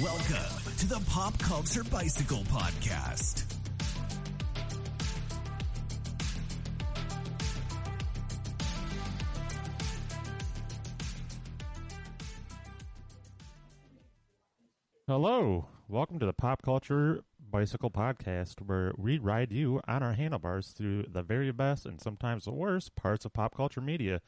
Welcome 0.00 0.62
to 0.76 0.86
the 0.86 1.02
Pop 1.10 1.36
Culture 1.40 1.82
Bicycle 1.82 2.44
Podcast. 2.44 3.42
Hello, 15.08 15.66
welcome 15.88 16.20
to 16.20 16.26
the 16.26 16.32
Pop 16.32 16.62
Culture 16.62 17.24
Bicycle 17.50 17.90
Podcast, 17.90 18.60
where 18.64 18.92
we 18.96 19.18
ride 19.18 19.50
you 19.50 19.80
on 19.88 20.04
our 20.04 20.12
handlebars 20.12 20.68
through 20.68 21.06
the 21.10 21.24
very 21.24 21.50
best 21.50 21.86
and 21.86 22.00
sometimes 22.00 22.44
the 22.44 22.52
worst 22.52 22.94
parts 22.94 23.24
of 23.24 23.32
pop 23.32 23.56
culture 23.56 23.80
media. 23.80 24.20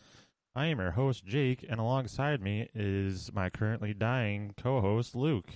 I 0.54 0.66
am 0.66 0.80
your 0.80 0.90
host, 0.90 1.24
Jake, 1.24 1.64
and 1.68 1.78
alongside 1.78 2.42
me 2.42 2.68
is 2.74 3.32
my 3.32 3.50
currently 3.50 3.94
dying 3.94 4.52
co 4.60 4.80
host, 4.80 5.14
Luke. 5.14 5.46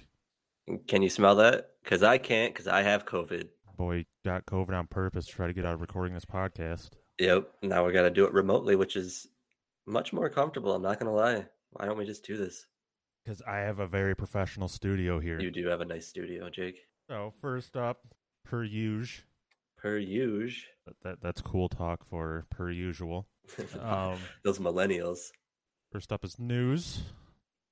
Can 0.86 1.02
you 1.02 1.10
smell 1.10 1.34
that? 1.36 1.70
Because 1.82 2.04
I 2.04 2.16
can't, 2.16 2.54
because 2.54 2.68
I 2.68 2.82
have 2.82 3.04
COVID. 3.04 3.48
Boy, 3.76 4.06
got 4.24 4.46
COVID 4.46 4.72
on 4.72 4.86
purpose 4.86 5.26
to 5.26 5.32
try 5.32 5.48
to 5.48 5.52
get 5.52 5.66
out 5.66 5.74
of 5.74 5.80
recording 5.80 6.14
this 6.14 6.24
podcast. 6.24 6.90
Yep. 7.18 7.48
Now 7.62 7.84
we 7.84 7.92
got 7.92 8.02
to 8.02 8.10
do 8.10 8.24
it 8.24 8.32
remotely, 8.32 8.76
which 8.76 8.94
is 8.94 9.26
much 9.84 10.12
more 10.12 10.30
comfortable. 10.30 10.72
I'm 10.72 10.82
not 10.82 11.00
going 11.00 11.10
to 11.10 11.16
lie. 11.16 11.44
Why 11.72 11.86
don't 11.86 11.98
we 11.98 12.06
just 12.06 12.24
do 12.24 12.36
this? 12.36 12.64
Because 13.24 13.42
I 13.42 13.56
have 13.56 13.80
a 13.80 13.88
very 13.88 14.14
professional 14.14 14.68
studio 14.68 15.18
here. 15.18 15.40
You 15.40 15.50
do 15.50 15.66
have 15.66 15.80
a 15.80 15.84
nice 15.84 16.06
studio, 16.06 16.48
Jake. 16.50 16.76
So, 17.10 17.32
first 17.40 17.76
up, 17.76 18.06
per 18.44 18.62
usual. 18.62 19.24
Per 19.76 19.98
usual. 19.98 20.70
That, 20.86 20.94
that, 21.02 21.18
that's 21.20 21.42
cool 21.42 21.68
talk 21.68 22.06
for 22.06 22.46
per 22.50 22.70
usual. 22.70 23.26
Um, 23.80 24.18
Those 24.44 24.58
millennials. 24.58 25.30
First 25.92 26.12
up 26.12 26.24
is 26.24 26.38
news. 26.38 27.02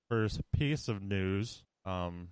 First 0.09 0.41
piece 0.53 0.89
of 0.89 1.03
news. 1.03 1.65
Um, 1.85 2.29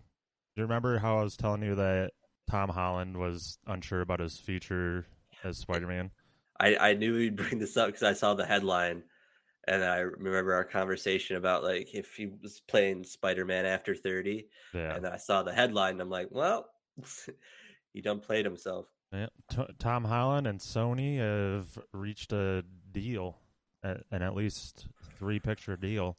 do 0.55 0.61
you 0.61 0.65
remember 0.65 0.99
how 0.99 1.19
I 1.19 1.23
was 1.23 1.37
telling 1.37 1.63
you 1.63 1.75
that 1.77 2.13
Tom 2.51 2.69
Holland 2.69 3.17
was 3.17 3.59
unsure 3.67 4.01
about 4.01 4.21
his 4.21 4.39
future 4.39 5.07
as 5.43 5.59
Spider 5.59 5.87
Man? 5.87 6.11
I, 6.59 6.77
I 6.77 6.95
knew 6.95 7.17
you'd 7.17 7.37
bring 7.37 7.59
this 7.59 7.77
up 7.77 7.87
because 7.87 8.03
I 8.03 8.13
saw 8.13 8.35
the 8.35 8.45
headline 8.45 9.03
and 9.67 9.85
I 9.85 9.99
remember 9.99 10.55
our 10.55 10.65
conversation 10.65 11.37
about 11.37 11.63
like 11.65 11.95
if 11.95 12.15
he 12.17 12.27
was 12.43 12.61
playing 12.69 13.05
Spider 13.05 13.45
Man 13.45 13.67
after 13.67 13.95
30. 13.95 14.47
Yeah. 14.75 14.95
And 14.95 15.07
I 15.07 15.17
saw 15.17 15.43
the 15.43 15.53
headline 15.53 15.93
and 15.93 16.03
I'm 16.03 16.11
like, 16.11 16.29
well, 16.31 16.67
he 17.93 18.01
done 18.01 18.21
played 18.21 18.45
himself. 18.45 18.87
yeah. 19.13 19.27
T- 19.51 19.63
Tom 19.79 20.05
Holland 20.05 20.47
and 20.47 20.61
Sony 20.61 21.19
have 21.19 21.79
reached 21.93 22.33
a 22.33 22.65
deal, 22.93 23.39
an 23.83 24.03
at 24.23 24.35
least 24.35 24.87
three 25.19 25.39
picture 25.41 25.77
deal. 25.77 26.17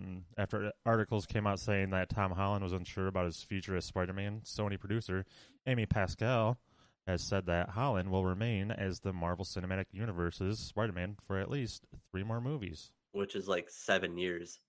Mm, 0.00 0.22
After 0.38 0.72
articles 0.86 1.26
came 1.26 1.46
out 1.46 1.60
saying 1.60 1.90
that 1.90 2.08
Tom 2.08 2.32
Holland 2.32 2.64
was 2.64 2.72
unsure 2.72 3.06
about 3.08 3.26
his 3.26 3.42
future 3.42 3.76
as 3.76 3.84
Spider 3.84 4.12
Man, 4.14 4.40
Sony 4.44 4.78
producer 4.80 5.24
Amy 5.66 5.84
Pascal 5.86 6.58
has 7.06 7.22
said 7.22 7.46
that 7.46 7.68
Holland 7.70 8.10
will 8.10 8.24
remain 8.24 8.70
as 8.70 9.00
the 9.00 9.12
Marvel 9.12 9.44
Cinematic 9.44 9.86
Universe's 9.92 10.58
Spider 10.58 10.92
Man 10.92 11.16
for 11.26 11.38
at 11.38 11.50
least 11.50 11.84
three 12.10 12.22
more 12.22 12.40
movies. 12.40 12.90
which 13.12 13.34
is 13.36 13.46
like 13.48 13.68
seven 13.68 14.16
years 14.16 14.60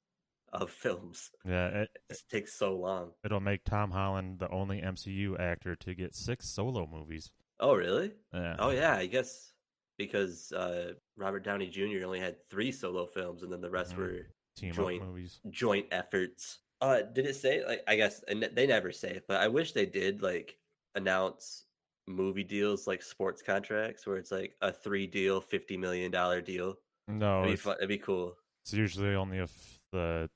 of 0.51 0.69
films. 0.69 1.31
Yeah, 1.45 1.67
it, 1.67 1.89
It 2.09 2.21
takes 2.29 2.53
so 2.53 2.75
long. 2.75 3.11
it'll 3.23 3.39
make 3.39 3.63
Tom 3.63 3.91
Holland 3.91 4.39
the 4.39 4.49
only 4.49 4.81
MCU 4.81 5.39
actor 5.39 5.75
to 5.77 5.95
get 5.95 6.13
six 6.15 6.47
solo 6.49 6.85
movies. 6.85 7.31
Oh, 7.59 7.75
really? 7.75 8.11
Yeah. 8.33 8.55
Oh, 8.59 8.71
yeah, 8.71 8.95
I 8.95 9.05
guess 9.05 9.53
because 9.97 10.51
uh, 10.51 10.93
Robert 11.17 11.43
Downey 11.43 11.67
Jr. 11.69 12.05
only 12.05 12.19
had 12.19 12.37
three 12.49 12.71
solo 12.71 13.05
films, 13.05 13.43
and 13.43 13.51
then 13.51 13.61
the 13.61 13.69
rest 13.69 13.93
Mhm. 13.93 13.97
were 13.97 14.27
Team 14.55 14.73
joint. 14.73 15.03
movies. 15.03 15.39
joint 15.49 15.87
efforts. 15.91 16.59
Uh, 16.81 17.01
did 17.01 17.25
it 17.25 17.35
say 17.35 17.65
like 17.65 17.83
I 17.87 17.95
guess 17.95 18.23
and 18.23 18.43
they 18.43 18.67
never 18.67 18.91
say 18.91 19.11
it, 19.11 19.25
but 19.27 19.37
I 19.37 19.47
wish 19.47 19.71
they 19.71 19.85
did 19.85 20.21
like 20.21 20.57
announce 20.95 21.65
movie 22.07 22.43
deals 22.43 22.85
like 22.87 23.01
sports 23.01 23.41
contracts 23.41 24.05
where 24.05 24.17
it's 24.17 24.31
like 24.31 24.55
a 24.61 24.71
three 24.71 25.07
deal, 25.07 25.39
fifty 25.41 25.77
million 25.77 26.11
dollar 26.11 26.41
deal. 26.41 26.75
No, 27.07 27.43
It'd 27.43 27.51
be 27.53 27.55
fun. 27.57 27.75
It'd 27.77 27.89
be 27.89 27.97
cool. 27.97 28.37
it's 28.63 28.73
usually 28.73 29.15
only 29.15 29.37
if 29.39 29.79
the 29.91 30.29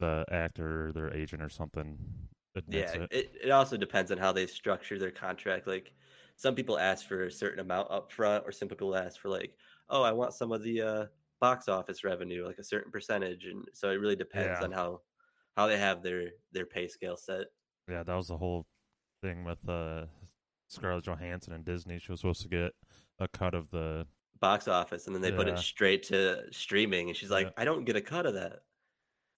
the 0.00 0.24
actor 0.30 0.88
or 0.88 0.92
their 0.92 1.12
agent 1.14 1.42
or 1.42 1.48
something 1.48 1.98
admits 2.56 2.94
Yeah, 2.94 3.02
it. 3.02 3.12
it, 3.12 3.34
it 3.44 3.50
also 3.50 3.76
depends 3.76 4.10
on 4.10 4.18
how 4.18 4.32
they 4.32 4.46
structure 4.46 4.98
their 4.98 5.10
contract. 5.10 5.66
Like 5.66 5.92
some 6.36 6.54
people 6.54 6.78
ask 6.78 7.06
for 7.06 7.24
a 7.24 7.30
certain 7.30 7.60
amount 7.60 7.90
up 7.90 8.10
front, 8.12 8.44
or 8.46 8.52
some 8.52 8.68
people 8.68 8.96
ask 8.96 9.20
for 9.20 9.28
like, 9.28 9.56
oh, 9.88 10.02
I 10.02 10.12
want 10.12 10.34
some 10.34 10.52
of 10.52 10.62
the 10.62 10.80
uh, 10.82 11.04
box 11.40 11.68
office 11.68 12.04
revenue, 12.04 12.44
like 12.46 12.58
a 12.58 12.64
certain 12.64 12.90
percentage, 12.90 13.44
and 13.46 13.64
so 13.72 13.90
it 13.90 14.00
really 14.00 14.16
depends 14.16 14.58
Yeah. 14.60 14.64
on 14.64 14.72
how 14.72 15.00
how 15.56 15.66
they 15.66 15.78
have 15.78 16.02
their 16.02 16.30
their 16.52 16.66
pay 16.66 16.88
scale 16.88 17.16
set. 17.16 17.46
Yeah, 17.88 18.02
that 18.02 18.14
was 18.14 18.28
the 18.28 18.36
whole 18.38 18.66
thing 19.22 19.44
with 19.44 19.58
uh, 19.68 20.06
Scarlett 20.68 21.04
Johansson 21.04 21.52
and 21.52 21.64
Disney. 21.64 21.98
She 21.98 22.10
was 22.10 22.20
supposed 22.20 22.42
to 22.42 22.48
get 22.48 22.72
a 23.20 23.28
cut 23.28 23.54
of 23.54 23.70
the 23.70 24.06
box 24.40 24.66
office 24.68 25.06
and 25.06 25.14
then 25.14 25.22
they 25.22 25.30
put 25.32 25.48
it 25.48 25.58
straight 25.58 26.02
to 26.02 26.42
streaming 26.50 27.08
and 27.08 27.16
she's 27.16 27.30
like 27.30 27.46
Yeah. 27.46 27.52
i 27.56 27.64
don't 27.64 27.84
get 27.84 27.96
a 27.96 28.00
cut 28.00 28.26
of 28.26 28.34
that 28.34 28.58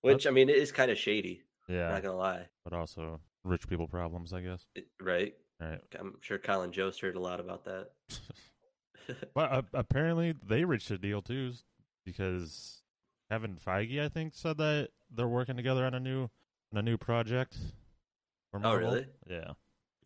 which 0.00 0.26
i 0.26 0.30
mean 0.30 0.48
it 0.48 0.56
is 0.56 0.72
kind 0.72 0.90
of 0.90 0.98
shady 0.98 1.42
yeah, 1.68 1.90
not 1.90 2.02
gonna 2.02 2.16
lie 2.16 2.46
but 2.64 2.72
also 2.72 3.20
rich 3.44 3.68
people 3.68 3.86
problems, 3.86 4.32
I 4.32 4.40
guess. 4.40 4.64
It- 4.74 4.88
right 5.00 5.34
All 5.61 5.69
right. 5.69 5.81
i'm 5.99 6.17
sure 6.21 6.39
colin 6.39 6.71
jost 6.72 7.00
heard 7.00 7.17
a 7.17 7.21
lot 7.21 7.41
about 7.41 7.65
that 7.65 7.91
But 9.34 9.53
uh, 9.53 9.62
apparently 9.72 10.34
they 10.44 10.65
reached 10.65 10.91
a 10.91 10.99
deal 10.99 11.22
too, 11.22 11.53
because 12.05 12.83
Kevin 13.31 13.56
Feige, 13.56 14.03
I 14.05 14.09
think, 14.09 14.34
said 14.34 14.59
that 14.59 14.89
they're 15.15 15.28
working 15.28 15.56
together 15.56 15.84
on 15.87 15.94
a 15.94 16.00
new 16.00 16.22
on 16.72 16.78
a 16.78 16.83
new 16.83 16.97
project. 16.97 17.56
Oh, 18.53 18.75
really? 18.75 19.06
Yeah. 19.31 19.53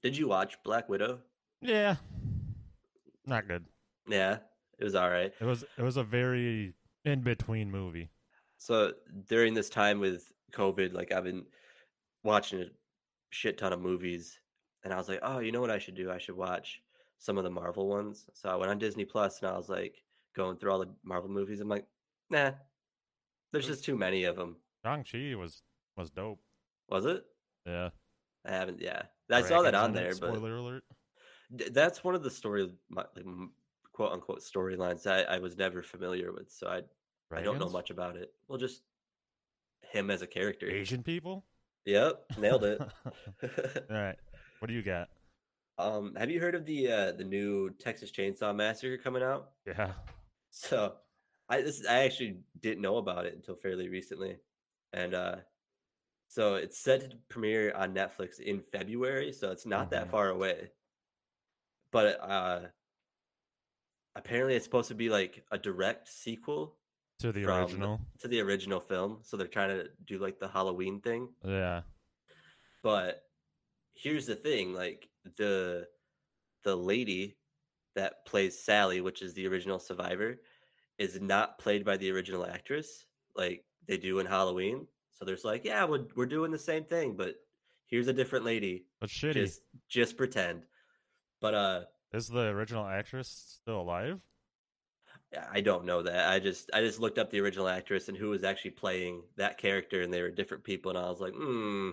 did 0.03 0.17
you 0.19 0.29
watch 0.29 0.59
black 0.65 0.89
widow 0.91 1.21
Yeah. 1.63 1.97
Not 3.27 3.49
good. 3.49 3.65
yeah 4.07 4.39
it 4.79 4.85
was 4.85 4.95
all 4.95 5.09
right 5.11 5.33
It 5.41 5.45
was 5.45 5.65
it 5.79 5.83
was 5.83 5.97
a 5.97 6.05
very 6.05 6.75
in 7.07 7.23
between 7.23 7.71
movie. 7.71 8.11
so 8.59 8.93
during 9.29 9.55
this 9.55 9.71
time 9.71 9.99
with 10.01 10.31
covid 10.53 10.93
like 10.93 11.11
i've 11.13 11.25
been 11.25 11.47
watching 12.25 12.61
a 12.61 12.67
shit 13.31 13.57
ton 13.57 13.73
of 13.73 13.81
movies 13.81 14.39
and 14.85 14.93
i 14.93 14.97
was 14.97 15.09
like 15.09 15.21
oh 15.23 15.39
you 15.39 15.53
know 15.53 15.61
what 15.61 15.71
i 15.71 15.79
should 15.79 15.95
do 15.95 16.11
i 16.11 16.19
should 16.19 16.37
watch 16.37 16.83
some 17.19 17.39
of 17.39 17.45
the 17.45 17.51
marvel 17.51 17.89
ones 17.89 18.27
so 18.35 18.49
i 18.49 18.57
went 18.57 18.71
on 18.71 18.79
disney 18.79 19.05
plus 19.05 19.41
and 19.41 19.51
i 19.51 19.57
was 19.57 19.69
like 19.69 20.03
going 20.35 20.57
through 20.57 20.71
all 20.73 20.79
the 20.79 20.89
marvel 21.03 21.31
movies 21.31 21.61
i'm 21.61 21.69
like 21.69 21.87
nah 22.31 22.51
there's 23.53 23.67
just 23.67 23.85
too 23.85 23.97
many 23.97 24.25
of 24.25 24.37
them 24.37 24.57
Shang 24.85 25.05
Chi 25.05 25.35
was 25.35 25.63
was 25.97 26.11
dope. 26.11 26.41
was 26.89 27.05
it 27.05 27.25
Yeah. 27.67 27.91
I 28.47 28.53
haven't. 28.53 28.81
Yeah, 28.81 29.03
I 29.31 29.43
saw 29.43 29.63
that 29.63 29.75
on 29.75 29.93
there, 29.93 30.15
but 30.15 30.35
spoiler 30.35 30.57
alert. 30.57 30.85
that's 31.73 32.03
one 32.03 32.15
of 32.15 32.23
the 32.23 32.31
story, 32.31 32.71
like, 32.91 33.07
quote 33.93 34.13
unquote 34.13 34.41
storylines 34.41 35.07
I, 35.07 35.35
I 35.35 35.39
was 35.39 35.59
never 35.59 35.83
familiar 35.83 36.33
with. 36.33 36.51
So 36.51 36.69
I 36.69 36.81
I 37.37 37.43
don't 37.43 37.59
know 37.59 37.69
much 37.69 37.91
about 37.91 38.17
it. 38.17 38.33
Well, 38.49 38.59
just 38.59 38.83
him 39.83 40.11
as 40.11 40.23
a 40.23 40.27
character. 40.27 40.71
Asian 40.71 41.03
people. 41.03 41.45
Yep, 41.85 42.25
nailed 42.39 42.65
it. 42.65 42.81
All 43.91 43.97
right. 43.97 44.17
What 44.61 44.69
do 44.69 44.75
you 44.75 44.83
got? 44.83 45.09
um, 45.79 46.15
have 46.17 46.31
you 46.31 46.39
heard 46.41 46.55
of 46.55 46.67
the 46.67 46.93
uh, 46.93 47.13
the 47.13 47.25
new 47.25 47.71
Texas 47.81 48.11
Chainsaw 48.13 48.55
Massacre 48.55 48.99
coming 48.99 49.23
out? 49.23 49.51
Yeah. 49.67 49.93
So 50.51 50.95
I 51.49 51.63
this 51.63 51.85
I 51.89 52.01
actually 52.05 52.39
didn't 52.61 52.83
know 52.83 52.99
about 52.99 53.25
it 53.25 53.35
until 53.35 53.55
fairly 53.57 53.89
recently, 53.89 54.37
and 54.93 55.15
uh, 55.15 55.37
so 56.29 56.57
it's 56.57 56.79
set 56.79 57.11
to 57.11 57.17
premiere 57.31 57.73
on 57.75 57.95
Netflix 57.95 58.39
in 58.41 58.61
February, 58.73 59.33
so 59.33 59.51
it's 59.51 59.65
not 59.65 59.91
that 59.93 60.09
Mhm. 60.09 60.11
far 60.11 60.29
away. 60.29 60.71
But 61.93 62.21
uh, 62.21 62.61
apparently, 64.17 64.55
it's 64.57 64.65
supposed 64.67 64.89
to 64.89 64.95
be 64.95 65.09
like 65.09 65.43
a 65.51 65.57
direct 65.59 66.09
sequel 66.09 66.77
To 67.21 67.33
the 67.33 67.45
From- 67.45 67.61
original. 67.63 68.01
to 68.19 68.29
the 68.29 68.41
original 68.41 68.81
film, 68.81 69.21
so 69.23 69.37
they're 69.39 69.47
trying 69.47 69.71
to 69.79 69.89
do 70.07 70.19
like 70.19 70.39
the 70.39 70.49
Halloween 70.49 71.01
thing. 71.01 71.29
Yeah. 71.45 71.83
But 72.83 73.23
here's 74.03 74.27
the 74.27 74.35
thing: 74.35 74.75
like 74.75 75.09
the 75.37 75.87
the 76.65 76.77
lady 76.77 77.37
that 77.95 78.25
plays 78.27 78.59
Sally, 78.59 79.01
which 79.01 79.23
is 79.23 79.35
the 79.35 79.47
original 79.47 79.79
survivor, 79.79 80.41
is 80.99 81.21
not 81.21 81.59
played 81.59 81.85
by 81.85 81.97
the 81.97 82.11
original 82.11 82.47
actress, 82.47 83.07
like 83.37 83.65
they 83.87 83.97
do 83.97 84.19
in 84.19 84.27
Halloween. 84.27 84.87
So 85.13 85.25
there's 85.25 85.45
like, 85.45 85.65
yeah, 85.65 85.85
we're 85.85 86.07
we're 86.17 86.27
doing 86.27 86.51
the 86.51 86.59
same 86.59 86.85
thing, 86.85 87.15
but 87.17 87.35
here's 87.87 88.09
a 88.09 88.13
different 88.13 88.45
lady. 88.45 88.85
But 89.01 89.11
shitty. 89.11 89.35
Just 89.35 89.63
just 89.89 90.17
pretend. 90.17 90.63
But 91.41 91.55
uh, 91.55 91.81
Is 92.13 92.29
the 92.29 92.47
original 92.47 92.87
actress 92.87 93.61
still 93.63 93.81
alive? 93.81 94.21
I 95.53 95.61
don't 95.61 95.85
know 95.85 96.03
that. 96.03 96.29
I 96.29 96.41
just 96.41 96.71
I 96.75 96.81
just 96.81 97.01
looked 97.01 97.19
up 97.19 97.31
the 97.31 97.41
original 97.41 97.69
actress 97.69 98.09
and 98.09 98.17
who 98.17 98.31
was 98.31 98.45
actually 98.45 98.73
playing 98.73 99.23
that 99.37 99.59
character, 99.59 100.03
and 100.03 100.13
they 100.13 100.23
were 100.23 100.31
different 100.31 100.65
people, 100.65 100.91
and 100.91 100.99
I 100.99 101.09
was 101.09 101.21
like, 101.21 101.35
hmm. 101.35 101.91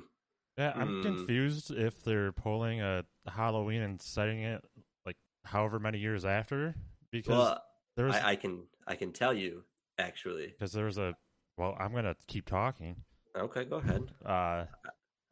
Yeah, 0.57 0.73
I'm 0.75 0.95
Hmm. 0.95 1.01
confused 1.01 1.71
if 1.71 2.03
they're 2.03 2.31
pulling 2.31 2.81
a 2.81 3.05
Halloween 3.27 3.81
and 3.81 4.01
setting 4.01 4.41
it 4.41 4.63
like 5.05 5.17
however 5.45 5.79
many 5.79 5.99
years 5.99 6.25
after 6.25 6.75
because 7.11 7.31
Well, 7.31 7.63
there's 7.95 8.15
I, 8.15 8.31
I 8.31 8.35
can 8.35 8.63
I 8.87 8.95
can 8.95 9.13
tell 9.13 9.33
you 9.33 9.63
actually. 9.99 10.47
because 10.47 10.71
there's 10.71 10.97
a 10.97 11.15
well, 11.57 11.75
I'm 11.79 11.93
gonna 11.93 12.15
keep 12.27 12.45
talking. 12.47 13.03
Okay, 13.35 13.65
go 13.65 13.77
ahead. 13.77 14.11
Uh, 14.25 14.65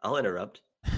I'll 0.04 0.18
interrupt. 0.18 0.62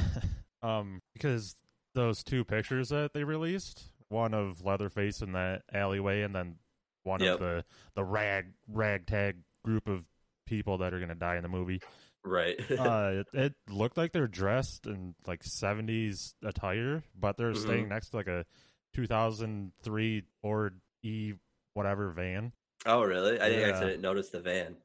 Um, 0.63 1.01
because 1.13 1.56
those 1.94 2.23
two 2.23 2.44
pictures 2.44 2.89
that 2.89 3.13
they 3.13 3.23
released, 3.23 3.91
one 4.09 4.33
of 4.33 4.65
Leatherface 4.65 5.21
in 5.21 5.33
that 5.33 5.62
alleyway, 5.71 6.23
and 6.23 6.33
then 6.33 6.56
one 7.03 7.21
Yep. 7.21 7.33
of 7.35 7.39
the 7.39 7.65
the 7.95 8.03
rag 8.03 8.53
ragtag 8.68 9.38
group 9.63 9.88
of 9.88 10.03
people 10.47 10.80
that 10.80 10.95
are 10.95 11.00
gonna 11.00 11.13
die 11.15 11.35
in 11.38 11.44
the 11.44 11.47
movie. 11.50 11.80
Right. 12.27 12.59
uh, 12.71 13.12
it, 13.21 13.27
it 13.33 13.53
looked 13.69 13.97
like 13.97 14.12
they're 14.12 14.27
dressed 14.27 14.85
in 14.85 15.15
like 15.25 15.44
'70s 15.44 16.33
attire, 16.44 17.03
but 17.18 17.38
they're 17.38 17.53
Mhm. 17.53 17.57
staying 17.57 17.89
next 17.89 18.09
to 18.09 18.18
like 18.18 18.27
a 18.27 18.45
2003 18.94 20.24
Ford 20.41 20.79
E 21.03 21.33
whatever 21.74 22.12
van. 22.12 22.51
oh, 22.85 23.03
really? 23.03 23.39
I 23.39 23.50
didn't. 23.50 23.69
Yeah. 23.69 23.79
Didn't 23.79 24.01
notice 24.01 24.29
the 24.29 24.41
van. 24.41 24.75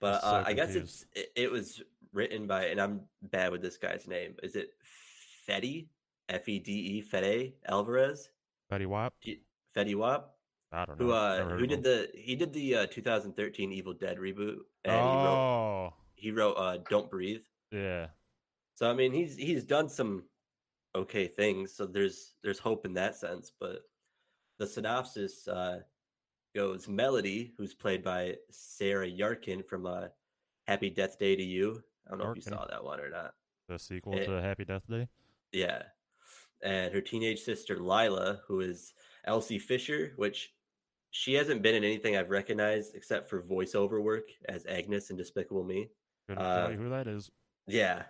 But 0.00 0.20
so 0.20 0.26
uh, 0.26 0.44
I 0.46 0.52
guess 0.52 0.74
it's 0.74 1.04
it, 1.14 1.32
it 1.36 1.50
was 1.50 1.82
written 2.12 2.46
by, 2.46 2.66
and 2.66 2.80
I'm 2.80 3.02
bad 3.22 3.52
with 3.52 3.62
this 3.62 3.76
guy's 3.76 4.06
name. 4.06 4.34
Is 4.42 4.56
it 4.56 4.70
Fede? 5.46 5.88
F 6.28 6.48
E 6.48 6.58
D 6.58 6.72
E 6.72 7.00
Fede 7.02 7.54
Alvarez? 7.68 8.28
Betty 8.70 8.86
Wap. 8.86 9.14
Fede 9.74 9.94
Wap? 9.96 10.34
I 10.72 10.84
don't 10.86 10.98
know. 10.98 11.06
Who 11.06 11.12
uh 11.12 11.44
who 11.58 11.66
did 11.66 11.82
the 11.82 12.08
he 12.14 12.34
did 12.36 12.52
the 12.52 12.76
uh, 12.76 12.86
2013 12.86 13.72
Evil 13.72 13.92
Dead 13.92 14.16
reboot 14.18 14.58
and 14.84 14.94
he 14.94 15.16
wrote 15.16 15.36
Oh, 15.36 15.94
he 16.22 16.30
wrote 16.30 16.54
uh 16.54 16.78
Don't 16.88 17.10
Breathe. 17.10 17.42
yeah. 17.72 18.06
So 18.76 18.88
I 18.90 18.94
mean 18.94 19.12
he's 19.12 19.36
he's 19.36 19.64
done 19.64 19.88
some 19.88 20.24
okay 20.94 21.26
things. 21.26 21.74
So 21.74 21.84
there's 21.84 22.34
there's 22.42 22.58
hope 22.60 22.86
in 22.86 22.94
that 22.94 23.16
sense. 23.16 23.52
But 23.60 23.82
the 24.58 24.66
synopsis 24.66 25.48
uh 25.48 25.80
goes 26.54 26.88
Melody, 26.88 27.52
who's 27.58 27.74
played 27.74 28.04
by 28.04 28.36
Sarah 28.50 29.10
Yarkin 29.10 29.66
from 29.66 29.84
uh 29.86 30.06
Happy 30.68 30.90
Death 30.90 31.18
Day 31.18 31.34
to 31.34 31.42
You. 31.42 31.82
I 32.06 32.10
don't 32.10 32.20
know 32.20 32.30
if 32.30 32.36
you 32.36 32.42
saw 32.42 32.66
that 32.66 32.84
one 32.84 33.00
or 33.00 33.10
not. 33.10 33.34
The 33.68 33.78
sequel 33.78 34.16
It- 34.16 34.26
to 34.26 34.40
Happy 34.40 34.64
Death 34.64 34.84
Day. 34.88 35.08
Yeah. 35.52 35.82
And 36.62 36.94
her 36.94 37.00
teenage 37.00 37.40
sister 37.40 37.80
Lila, 37.80 38.40
who 38.46 38.60
is 38.60 38.94
Elsie 39.24 39.58
Fisher, 39.58 40.12
which 40.16 40.52
she 41.10 41.34
hasn't 41.34 41.60
been 41.62 41.74
in 41.74 41.82
anything 41.84 42.16
I've 42.16 42.30
recognized 42.30 42.94
except 42.94 43.28
for 43.28 43.42
voiceover 43.42 44.00
work 44.00 44.28
as 44.48 44.64
Agnes 44.66 45.10
in 45.10 45.16
Despicable 45.16 45.64
Me. 45.64 45.90
Couldn't 46.28 46.42
Uh, 46.44 46.62
tell 46.62 46.72
you 46.72 46.78
who 46.78 46.90
that 46.90 47.06
is. 47.06 47.30
Yeah. 47.66 48.04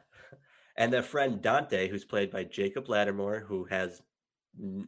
And 0.77 0.93
their 0.93 1.03
friend 1.03 1.43
Dante, 1.43 1.89
who's 1.89 2.05
played 2.05 2.31
by 2.31 2.45
Jacob 2.45 2.89
Lattimore, 2.89 3.41
who 3.41 3.65
has 3.67 4.03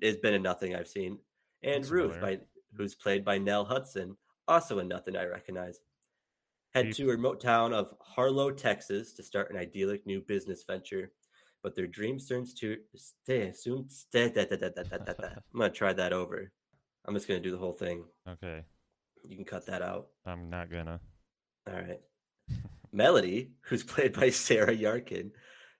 has 0.02 0.16
been 0.18 0.34
in 0.34 0.42
nothing 0.42 0.74
I've 0.74 0.88
seen, 0.88 1.18
and 1.62 1.82
That's 1.82 1.90
Ruth, 1.90 2.20
by, 2.20 2.38
who's 2.76 2.94
played 2.94 3.24
by 3.24 3.38
Nell 3.38 3.64
Hudson, 3.64 4.14
also 4.46 4.78
in 4.78 4.88
nothing 4.88 5.16
I 5.16 5.24
recognize. 5.24 5.80
Head 6.74 6.86
Deep. 6.86 6.96
to 6.96 7.04
a 7.04 7.12
remote 7.12 7.40
town 7.40 7.72
of 7.72 7.94
Harlow, 8.00 8.50
Texas, 8.50 9.14
to 9.14 9.22
start 9.22 9.50
an 9.50 9.56
idyllic 9.56 10.04
new 10.06 10.20
business 10.20 10.64
venture, 10.66 11.12
but 11.62 11.74
their 11.74 11.86
dream 11.86 12.18
turns 12.18 12.52
to 12.54 12.76
stay 12.96 13.52
soon. 13.52 13.88
Stay, 13.88 14.28
da, 14.30 14.44
da, 14.44 14.56
da, 14.56 14.68
da, 14.68 14.82
da, 14.82 14.98
da, 14.98 15.12
da. 15.14 15.28
I'm 15.54 15.60
gonna 15.60 15.70
try 15.70 15.92
that 15.94 16.12
over. 16.12 16.50
I'm 17.06 17.14
just 17.14 17.26
gonna 17.28 17.40
do 17.40 17.50
the 17.50 17.58
whole 17.58 17.72
thing. 17.72 18.04
Okay, 18.28 18.62
You 19.26 19.36
can 19.36 19.44
cut 19.46 19.64
that 19.66 19.80
out. 19.82 20.08
I'm 20.26 20.50
not 20.50 20.70
gonna. 20.70 21.00
All 21.66 21.74
right. 21.74 22.00
Melody, 22.94 23.50
who's 23.62 23.82
played 23.94 24.12
by 24.12 24.30
Sarah 24.30 24.74
Yarkin, 24.74 25.30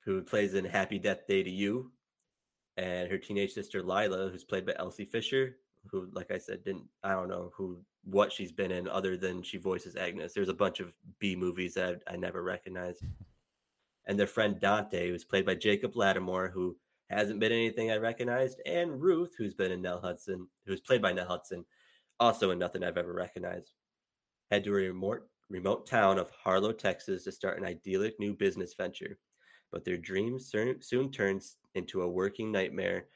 who 0.05 0.23
plays 0.23 0.55
in 0.55 0.65
Happy 0.65 0.99
Death 0.99 1.27
Day 1.27 1.43
to 1.43 1.51
You, 1.51 1.93
and 2.77 3.11
her 3.11 3.19
teenage 3.19 3.53
sister 3.53 3.83
Lila, 3.83 4.31
who's 4.31 4.45
played 4.45 4.67
by 4.67 4.75
Elsie 4.77 5.05
Fisher, 5.05 5.57
who, 5.91 6.09
like 6.13 6.31
I 6.31 6.39
said, 6.39 6.65
didn't 6.65 6.85
I 7.03 7.13
don't 7.13 7.29
know 7.29 7.53
who 7.57 7.81
what 8.05 8.33
she's 8.33 8.53
been 8.53 8.71
in 8.71 8.89
other 8.89 9.17
than 9.17 9.43
she 9.43 9.57
voices 9.57 9.97
Agnes. 9.97 10.35
There's 10.35 10.49
a 10.49 10.55
bunch 10.55 10.81
of 10.81 10.93
B 11.19 11.37
movies 11.37 11.75
that 11.75 12.03
I, 12.07 12.15
I 12.15 12.17
never 12.17 12.43
recognized. 12.43 13.03
And 14.07 14.19
their 14.19 14.27
friend 14.27 14.61
Dante, 14.61 15.09
who's 15.09 15.25
played 15.25 15.47
by 15.47 15.55
Jacob 15.55 15.97
Lattimore, 15.97 16.51
who 16.51 16.77
hasn't 17.09 17.41
been 17.41 17.53
anything 17.53 17.91
I 17.91 17.97
recognized, 17.97 18.61
and 18.67 19.01
Ruth, 19.01 19.35
who's 19.39 19.55
been 19.55 19.73
in 19.73 19.81
Nell 19.81 20.01
Hudson, 20.01 20.47
who's 20.67 20.81
played 20.81 21.01
by 21.01 21.13
Nell 21.13 21.29
Hudson, 21.29 21.65
also 22.21 22.51
in 22.51 22.59
nothing 22.59 22.85
I've 22.85 22.99
ever 22.99 23.15
recognized 23.15 23.73
head 24.51 24.65
to 24.65 24.71
a 24.71 24.75
remote, 24.75 25.27
remote 25.49 25.87
town 25.87 26.19
of 26.19 26.31
Harlow, 26.31 26.73
Texas 26.73 27.25
to 27.25 27.33
start 27.33 27.59
an 27.59 27.65
idyllic 27.65 28.19
new 28.19 28.35
business 28.35 28.75
venture. 28.75 29.19
But 29.71 29.85
their 29.85 29.97
dream 29.97 30.39
soon, 30.39 30.81
soon 30.83 31.11
turns 31.11 31.57
into 31.75 32.03
a 32.03 32.09
working 32.09 32.53
nightmare 32.53 33.07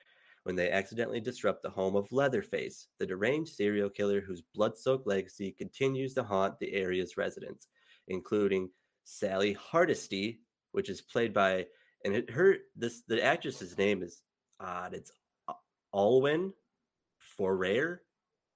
when 0.44 0.56
they 0.56 0.70
accidentally 0.70 1.20
disrupt 1.20 1.62
the 1.62 1.70
home 1.70 1.94
of 1.94 2.10
Leatherface, 2.10 2.88
the 2.98 3.06
deranged 3.06 3.54
serial 3.54 3.90
killer 3.90 4.20
whose 4.20 4.42
blood 4.54 4.76
soaked 4.76 5.06
legacy 5.06 5.52
continues 5.52 6.14
to 6.14 6.22
haunt 6.22 6.58
the 6.58 6.72
area's 6.72 7.16
residents, 7.16 7.68
including 8.08 8.70
Sally 9.04 9.52
Hardesty, 9.52 10.40
which 10.72 10.88
is 10.88 11.00
played 11.00 11.34
by, 11.34 11.66
and 12.04 12.14
it, 12.14 12.30
her, 12.30 12.56
this, 12.76 13.02
the 13.08 13.22
actress's 13.22 13.76
name 13.76 14.02
is 14.02 14.22
odd. 14.58 14.94
It's 14.94 15.12
Alwyn 15.94 16.52
Forer. 17.38 17.98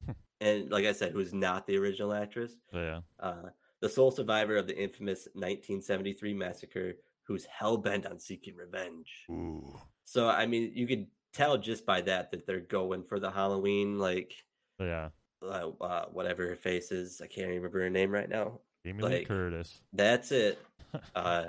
And 0.41 0.71
like 0.73 0.87
I 0.87 0.93
said, 0.93 1.13
who's 1.13 1.33
not 1.33 1.69
the 1.69 1.77
original 1.77 2.13
actress 2.13 2.57
Yeah, 2.73 3.03
uh, 3.21 3.51
the 3.83 3.89
sole 3.89 4.11
survivor 4.11 4.57
of 4.57 4.67
the 4.67 4.79
infamous 4.81 5.29
1973 5.35 6.33
massacre, 6.33 6.95
who's 7.25 7.45
hell 7.45 7.77
bent 7.77 8.07
on 8.07 8.19
seeking 8.19 8.55
revenge. 8.57 9.11
ooh, 9.31 9.77
So, 10.05 10.29
I 10.29 10.47
mean, 10.47 10.73
you 10.75 10.87
could 10.87 11.07
tell 11.35 11.59
just 11.59 11.85
by 11.85 12.01
that 12.03 12.31
that 12.31 12.47
they're 12.47 12.61
going 12.61 13.03
for 13.05 13.19
the 13.21 13.31
Halloween, 13.31 13.99
like 13.99 14.33
yeah. 14.81 15.09
uh, 15.43 15.71
uh, 15.81 16.07
whatever 16.07 16.47
her 16.47 16.57
face 16.57 16.93
is. 16.93 17.21
I 17.21 17.27
can't 17.27 17.49
remember 17.49 17.81
her 17.81 17.91
name 17.91 18.11
right 18.13 18.29
now. 18.29 18.61
Jamie 18.87 19.03
Lee 19.03 19.25
Curtis. 19.25 19.81
That's 19.93 20.33
it. 20.33 20.59
Uh, 21.15 21.47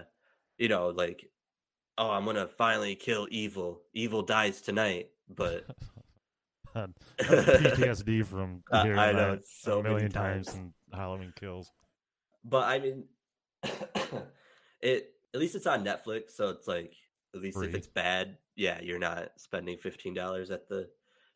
you 0.57 0.69
know, 0.69 0.87
like, 0.87 1.29
oh, 1.97 2.09
I'm 2.11 2.23
gonna 2.23 2.47
finally 2.47 2.95
kill 2.95 3.27
evil. 3.29 3.81
Evil 3.93 4.21
dies 4.21 4.61
tonight, 4.61 5.09
but 5.27 5.65
PTSD 7.19 8.25
from 8.25 8.63
I- 8.71 8.89
I 8.91 9.11
know, 9.11 9.39
so 9.43 9.79
a 9.79 9.83
million 9.83 10.09
times 10.11 10.47
times. 10.47 10.57
in 10.57 10.73
Halloween 10.97 11.33
Kills. 11.37 11.69
But 12.43 12.63
I 12.67 12.79
mean, 12.79 13.05
it 14.81 15.13
at 15.33 15.39
least 15.39 15.55
it's 15.55 15.67
on 15.67 15.83
Netflix, 15.83 16.31
so 16.31 16.49
it's 16.49 16.67
like 16.67 16.93
at 17.35 17.41
least 17.41 17.61
if 17.61 17.73
it's 17.73 17.87
bad, 17.87 18.37
yeah, 18.55 18.79
you're 18.81 18.99
not 18.99 19.29
spending 19.37 19.77
fifteen 19.77 20.13
dollars 20.13 20.51
at 20.51 20.67
the 20.69 20.89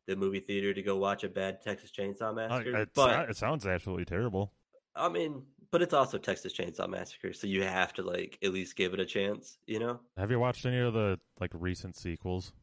the 0.07 0.15
movie 0.15 0.39
theater 0.39 0.74
to 0.74 0.81
go 0.81 0.95
watch 0.98 1.24
a 1.24 1.30
bad 1.30 1.62
Texas 1.62 1.92
Chainsaw 1.92 2.30
Uh, 2.30 2.33
Massacre. 2.33 2.77
it, 2.77 2.89
but 2.94 3.30
it 3.30 3.36
sounds 3.38 3.65
absolutely 3.65 4.06
terrible. 4.06 4.54
I 4.95 5.09
mean, 5.09 5.44
but 5.69 5.81
it's 5.81 5.94
also 5.94 6.18
Texas 6.18 6.54
Chainsaw 6.54 6.87
Massacre, 6.90 7.33
so 7.33 7.45
you 7.47 7.64
have 7.64 7.94
to 7.95 8.04
like 8.04 8.37
at 8.44 8.54
least 8.54 8.76
give 8.76 8.94
it 8.94 8.99
a 8.99 9.06
chance, 9.06 9.57
you 9.66 9.80
know. 9.80 9.99
Have 10.18 10.31
you 10.31 10.40
watched 10.40 10.66
any 10.66 10.80
of 10.80 10.94
the 10.94 11.19
like 11.40 11.52
recent 11.54 11.95
sequels? 11.97 12.54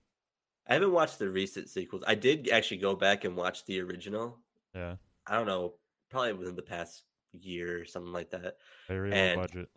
I 0.67 0.75
haven't 0.75 0.93
watched 0.93 1.19
the 1.19 1.29
recent 1.29 1.69
sequels. 1.69 2.03
I 2.07 2.15
did 2.15 2.49
actually 2.51 2.79
go 2.79 2.95
back 2.97 3.25
and 3.25 3.37
watch 3.37 3.67
the 3.67 3.81
original. 3.81 4.39
Yeah, 4.75 4.97
I 5.27 5.37
don't 5.37 5.47
know, 5.47 5.75
probably 6.11 6.33
within 6.33 6.57
the 6.57 6.63
past 6.63 7.03
year 7.35 7.81
or 7.81 7.85
something 7.85 8.13
like 8.13 8.31
that. 8.31 8.57
very 8.89 9.11
low 9.11 9.17
And- 9.17 9.41
budget. 9.41 9.69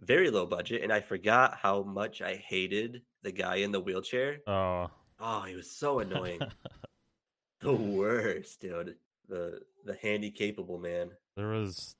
Very 0.00 0.28
low 0.30 0.44
budget, 0.44 0.82
and 0.82 0.92
I 0.92 1.00
forgot 1.00 1.56
how 1.56 1.82
much 1.82 2.20
I 2.20 2.34
hated 2.36 3.00
the 3.22 3.32
guy 3.32 3.56
in 3.56 3.72
the 3.72 3.80
wheelchair. 3.80 4.40
Oh, 4.46 4.90
Oh, 5.18 5.40
he 5.44 5.54
was 5.54 5.70
so 5.70 6.00
annoying. 6.00 6.38
the 7.60 7.72
worst, 7.72 8.60
dude. 8.60 8.96
The 9.28 9.60
the 9.86 9.96
handy 10.02 10.30
capable 10.30 10.78
man. 10.78 11.12
there 11.36 11.48
was. 11.48 11.96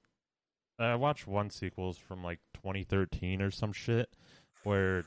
I 0.79 0.95
watched 0.97 1.26
one 1.26 1.49
sequels 1.49 1.97
from 1.97 2.23
like 2.23 2.41
2013 2.55 3.41
or 3.41 3.50
some 3.50 3.73
shit, 3.73 4.11
where 4.65 5.05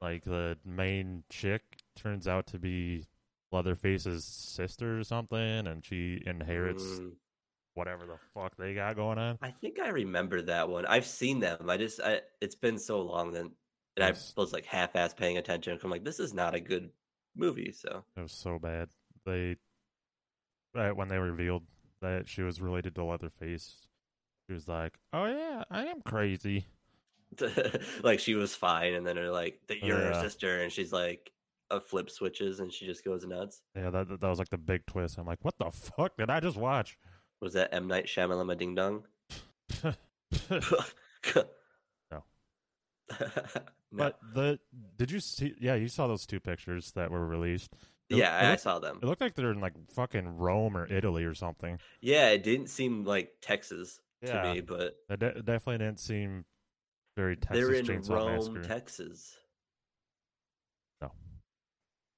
like 0.00 0.22
the 0.22 0.56
main 0.64 1.24
chick 1.28 1.62
turns 1.96 2.28
out 2.28 2.46
to 2.48 2.60
be 2.60 3.06
Leatherface's 3.50 4.24
sister 4.24 5.00
or 5.00 5.02
something, 5.02 5.66
and 5.66 5.84
she 5.84 6.22
inherits 6.24 6.84
Mm, 6.84 7.12
whatever 7.78 8.04
the 8.06 8.18
fuck 8.34 8.56
they 8.58 8.74
got 8.74 8.96
going 8.96 9.18
on. 9.18 9.38
I 9.40 9.50
think 9.50 9.78
I 9.78 9.88
remember 9.88 10.42
that 10.42 10.68
one. 10.68 10.84
I've 10.84 11.06
seen 11.06 11.40
them. 11.40 11.70
I 11.70 11.76
just 11.76 12.00
I, 12.00 12.20
it's 12.40 12.54
been 12.56 12.78
so 12.78 13.00
long 13.00 13.32
then 13.32 13.52
and 13.98 14.04
I 14.04 14.14
was 14.36 14.52
like 14.52 14.64
half 14.66 14.94
ass 14.94 15.14
paying 15.14 15.38
attention. 15.38 15.78
I'm 15.82 15.90
like, 15.90 16.04
this 16.04 16.20
is 16.20 16.32
not 16.32 16.54
a 16.54 16.60
good 16.60 16.90
movie. 17.36 17.72
So 17.72 18.04
It 18.16 18.20
was 18.20 18.32
so 18.32 18.58
bad. 18.58 18.88
They 19.26 19.56
right 20.74 20.92
when 20.92 21.08
they 21.08 21.18
revealed 21.18 21.64
that 22.00 22.28
she 22.28 22.42
was 22.42 22.60
related 22.60 22.94
to 22.94 23.04
Leatherface, 23.04 23.88
she 24.46 24.54
was 24.54 24.68
like, 24.68 24.94
"Oh 25.12 25.26
yeah, 25.26 25.64
I 25.70 25.86
am 25.86 26.00
crazy." 26.02 26.66
like 28.02 28.20
she 28.20 28.34
was 28.34 28.54
fine, 28.54 28.94
and 28.94 29.06
then 29.06 29.16
they're 29.16 29.32
like, 29.32 29.60
that 29.68 29.82
you're 29.82 29.98
her 29.98 30.14
sister, 30.14 30.62
and 30.62 30.72
she's 30.72 30.92
like 30.92 31.32
a 31.70 31.80
flip 31.80 32.08
switches 32.08 32.60
and 32.60 32.72
she 32.72 32.86
just 32.86 33.04
goes 33.04 33.26
nuts. 33.26 33.60
Yeah, 33.76 33.90
that 33.90 34.20
that 34.20 34.28
was 34.28 34.38
like 34.38 34.48
the 34.48 34.58
big 34.58 34.86
twist. 34.86 35.18
I'm 35.18 35.26
like, 35.26 35.40
"What 35.42 35.58
the 35.58 35.70
fuck 35.70 36.16
did 36.16 36.30
I 36.30 36.40
just 36.40 36.56
watch?" 36.56 36.96
Was 37.40 37.52
that 37.54 37.72
M 37.74 37.86
Night 37.88 38.06
Shyamalan 38.06 38.56
Ding 38.58 38.74
Dong? 38.74 39.04
No. 42.10 42.22
no. 43.20 43.22
But 43.92 44.18
the 44.34 44.58
did 44.96 45.10
you 45.10 45.20
see? 45.20 45.54
Yeah, 45.60 45.74
you 45.74 45.88
saw 45.88 46.06
those 46.06 46.26
two 46.26 46.40
pictures 46.40 46.92
that 46.92 47.10
were 47.10 47.26
released. 47.26 47.74
It- 48.10 48.16
yeah, 48.18 48.34
I, 48.36 48.40
I 48.46 48.50
looked- 48.50 48.62
saw 48.62 48.78
them. 48.78 48.98
It 49.02 49.06
looked 49.06 49.20
like 49.20 49.34
they're 49.34 49.50
in 49.52 49.60
like 49.60 49.74
fucking 49.94 50.36
Rome 50.36 50.76
or 50.76 50.86
Italy 50.92 51.24
or 51.24 51.34
something. 51.34 51.78
Yeah, 52.00 52.28
it 52.30 52.42
didn't 52.42 52.68
seem 52.68 53.04
like 53.04 53.32
Texas 53.40 54.00
Yeah. 54.22 54.42
to 54.42 54.54
me, 54.54 54.60
but 54.60 54.96
It 55.08 55.20
de- 55.20 55.42
definitely 55.42 55.78
didn't 55.78 56.00
seem 56.00 56.44
very 57.16 57.36
Texas 57.36 57.66
they're 57.66 57.74
in 57.74 57.86
Chainsaw 57.86 58.10
Rome, 58.16 58.34
Massacre. 58.36 58.62
Texas. 58.64 59.36
No, 61.02 61.12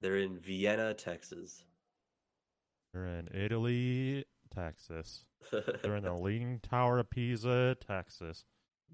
they're 0.01 0.19
in 0.19 0.39
Vienna, 0.39 0.95
Texas. 0.95 1.63
They're 2.93 3.07
in 3.07 3.29
Italy, 3.33 4.25
Texas. 4.55 5.25
They're 5.83 5.97
in 5.97 6.05
the 6.05 6.15
Leaning 6.15 6.61
Tower 6.61 6.99
of 6.99 7.11
Pisa, 7.11 7.77
Texas. 7.87 8.45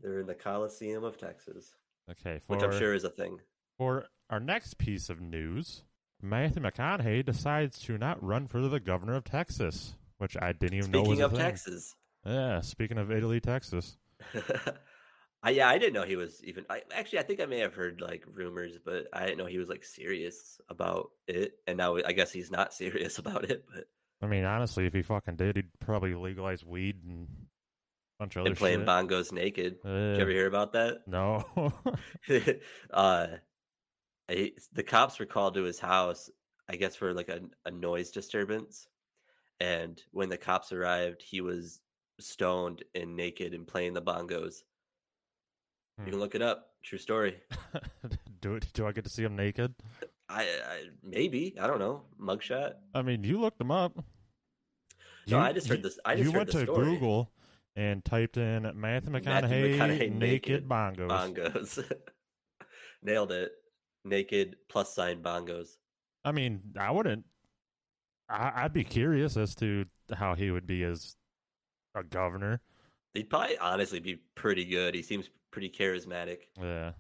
They're 0.03 0.21
in 0.21 0.27
the 0.27 0.35
Coliseum 0.35 1.05
of 1.05 1.19
Texas, 1.19 1.75
Okay, 2.11 2.41
for 2.47 2.57
which 2.57 2.63
I'm 2.65 2.79
sure 2.79 2.95
is 2.95 3.05
a 3.05 3.11
thing. 3.11 3.39
for 3.79 4.07
our 4.31 4.41
next 4.41 4.79
piece 4.79 5.09
of 5.09 5.21
news, 5.21 5.83
Matthew 6.23 6.63
McConaughey 6.63 7.25
decides 7.25 7.79
to 7.81 7.97
not 7.99 8.23
run 8.23 8.47
for 8.47 8.61
the 8.61 8.81
governor 8.81 9.15
of 9.17 9.25
Texas, 9.25 9.95
which 10.19 10.37
I 10.41 10.53
didn't 10.53 10.79
even 10.79 10.91
know 10.91 11.01
was 11.01 11.09
Speaking 11.19 11.23
a 11.23 11.27
of 11.27 11.33
thing. 11.33 11.41
Texas, 11.41 11.95
Yeah, 12.25 12.61
speaking 12.61 12.99
of 12.99 13.11
Italy, 13.11 13.41
Texas. 13.41 13.97
I 15.43 15.51
yeah, 15.51 15.69
I 15.69 15.79
didn't 15.79 15.93
know 15.95 16.03
he 16.05 16.17
was 16.17 16.43
even. 16.45 16.65
I 16.69 16.83
actually, 16.93 17.21
I 17.21 17.23
think 17.23 17.41
I 17.41 17.47
may 17.47 17.59
have 17.61 17.75
heard 17.75 18.01
like 18.01 18.25
rumors, 18.33 18.79
but 18.85 19.07
I 19.13 19.27
didn't 19.27 19.39
know 19.39 19.47
he 19.47 19.59
was 19.59 19.69
like 19.69 19.85
serious 19.85 20.61
about 20.69 21.11
it. 21.29 21.53
And 21.67 21.77
now 21.77 21.97
I 22.05 22.13
guess 22.13 22.33
he's 22.33 22.51
not 22.51 22.73
serious 22.75 23.19
about 23.19 23.45
it. 23.51 23.65
But 23.73 23.85
I 24.23 24.26
mean, 24.26 24.44
honestly, 24.44 24.87
if 24.87 24.94
he 24.94 25.02
fucking 25.02 25.37
did, 25.37 25.56
he'd 25.56 25.78
probably 25.78 26.14
legalize 26.14 26.64
weed 26.64 26.96
and 27.04 27.28
a 27.28 28.18
bunch 28.18 28.37
of 28.37 28.40
other 28.42 28.50
and 28.50 28.56
playing 28.58 28.80
shit. 28.80 28.87
bongos 28.88 29.30
naked. 29.32 29.76
Did 29.82 30.16
you 30.16 30.23
ever 30.23 30.30
hear 30.30 30.46
about 30.46 30.73
that? 30.73 30.99
No. 31.06 31.44
uh, 32.92 33.26
I, 34.28 34.52
the 34.73 34.82
cops 34.82 35.18
were 35.18 35.26
called 35.26 35.54
to 35.54 35.62
his 35.64 35.78
house, 35.78 36.30
I 36.68 36.76
guess, 36.76 36.96
for 36.96 37.12
like 37.14 37.28
a, 37.28 37.40
a 37.64 37.70
noise 37.70 38.11
disturbance. 38.11 38.88
And 39.61 40.02
when 40.12 40.28
the 40.28 40.37
cops 40.38 40.73
arrived, 40.73 41.23
he 41.23 41.40
was 41.40 41.80
stoned 42.18 42.82
and 42.94 43.16
naked 43.16 43.52
and 43.54 43.66
playing 43.66 43.92
the 43.94 44.02
bongos. 44.02 44.62
You 45.99 46.04
Hmm. 46.04 46.11
can 46.11 46.18
look 46.20 46.35
it 46.35 46.42
up. 46.42 46.70
True 46.82 46.99
story. 46.99 47.37
do 48.40 48.54
it? 48.56 48.66
Do 48.75 48.87
I 48.87 48.92
get 48.92 49.04
to 49.04 49.11
see 49.11 49.23
him 49.25 49.37
naked? 49.37 49.75
I, 50.28 50.42
I 50.42 50.83
maybe 51.02 51.54
I 51.61 51.66
don't 51.66 51.78
know 51.78 52.02
mugshot. 52.21 52.75
I 52.95 53.02
mean, 53.02 53.23
you 53.25 53.40
looked 53.40 53.59
them 53.59 53.71
up. 53.71 53.97
No, 55.28 55.38
You- 55.38 55.42
I 55.45 55.52
just 55.52 55.68
heard 55.68 55.83
this. 55.83 55.99
I 56.04 56.14
just 56.16 56.25
you 56.25 56.33
heard 56.33 56.38
went 56.38 56.50
to 56.52 56.61
story. 56.62 56.85
Google 56.85 57.30
and 57.76 58.04
typed 58.04 58.37
in 58.37 58.71
Matthew 58.75 59.12
McConaughey, 59.12 59.76
McConaughey 59.78 60.12
naked, 60.12 60.18
naked 60.18 60.68
bongos. 60.68 61.09
bongos. 61.09 61.92
Nailed 63.02 63.33
it. 63.33 63.52
Naked 64.04 64.56
plus 64.68 64.95
sign 64.95 65.23
bongos. 65.23 65.76
I 66.25 66.33
mean, 66.33 66.61
I 66.78 66.90
wouldn't. 66.90 67.25
I, 68.28 68.52
I'd 68.56 68.73
be 68.73 68.85
curious 68.85 69.37
as 69.37 69.54
to 69.56 69.85
how 70.14 70.35
he 70.35 70.50
would 70.50 70.66
be 70.66 70.83
as 70.85 71.16
a 71.95 72.02
governor. 72.02 72.61
He'd 73.14 73.30
probably 73.30 73.59
honestly 73.59 74.00
be 74.00 74.16
pretty 74.35 74.64
good. 74.64 74.95
He 74.95 75.02
seems 75.02 75.30
pretty 75.50 75.71
charismatic. 75.71 76.38
Yeah, 76.61 76.92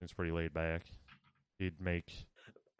seems 0.00 0.12
pretty 0.12 0.32
laid 0.32 0.52
back. 0.54 0.82
He'd 1.58 1.80
make. 1.80 2.26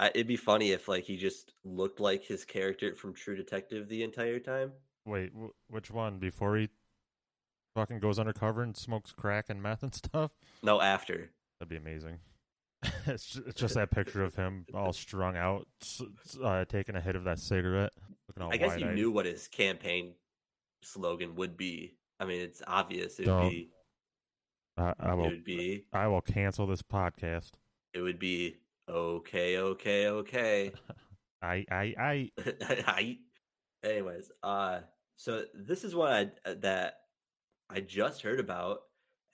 I, 0.03 0.09
it'd 0.09 0.27
be 0.27 0.37
funny 0.37 0.73
if 0.73 0.89
like 0.89 1.05
he 1.05 1.17
just 1.17 1.53
looked 1.65 2.01
like 2.01 2.25
his 2.25 2.45
character 2.45 2.97
from 2.97 3.15
True 3.15 3.37
Detective 3.37 3.89
the 3.89 4.03
entire 4.03 4.41
time. 4.41 4.73
Wait, 5.05 5.31
wh- 5.33 5.73
which 5.73 5.93
one? 5.93 6.19
Before 6.19 6.57
he 6.57 6.71
fucking 7.77 8.01
goes 8.01 8.19
undercover 8.19 8.63
and 8.65 8.77
smokes 8.77 9.13
crack 9.13 9.47
and 9.49 9.63
meth 9.63 9.85
and 9.85 9.95
stuff? 10.05 10.33
No, 10.61 10.81
after. 10.81 11.31
That'd 11.61 11.69
be 11.69 11.77
amazing. 11.77 12.19
it's, 13.07 13.27
ju- 13.27 13.45
it's 13.47 13.61
just 13.61 13.77
that 13.77 13.93
picture 13.93 14.25
of 14.25 14.35
him 14.35 14.67
all 14.75 14.93
strung 14.93 15.37
out, 15.37 15.69
uh, 16.43 16.65
taking 16.65 16.97
a 16.97 17.01
hit 17.01 17.15
of 17.15 17.23
that 17.23 17.39
cigarette. 17.39 17.93
Looking 18.27 18.43
all 18.43 18.53
I 18.53 18.57
guess 18.57 18.81
you 18.81 18.91
knew 18.91 19.13
what 19.13 19.25
his 19.27 19.47
campaign 19.47 20.15
slogan 20.83 21.37
would 21.37 21.57
be. 21.57 21.95
I 22.19 22.25
mean, 22.25 22.41
it's 22.41 22.61
obvious. 22.67 23.21
It 23.21 23.29
would 23.29 23.51
be. 23.51 23.71
I, 24.77 24.95
I 24.99 25.15
will. 25.15 25.27
It 25.27 25.31
would 25.31 25.45
be. 25.45 25.85
I 25.93 26.09
will 26.09 26.23
cancel 26.23 26.67
this 26.67 26.83
podcast. 26.83 27.53
It 27.95 28.01
would 28.01 28.19
be. 28.19 28.57
Okay, 28.89 29.59
okay, 29.59 30.09
okay. 30.09 30.73
I, 31.43 31.65
I, 31.71 31.95
I. 31.99 32.31
I, 32.87 33.19
anyways, 33.85 34.31
uh, 34.43 34.81
so 35.17 35.45
this 35.55 35.85
is 35.85 35.95
one 35.95 36.13
I, 36.13 36.51
uh, 36.51 36.55
that 36.61 36.95
I 37.71 37.81
just 37.81 38.23
heard 38.23 38.41
about, 38.41 38.81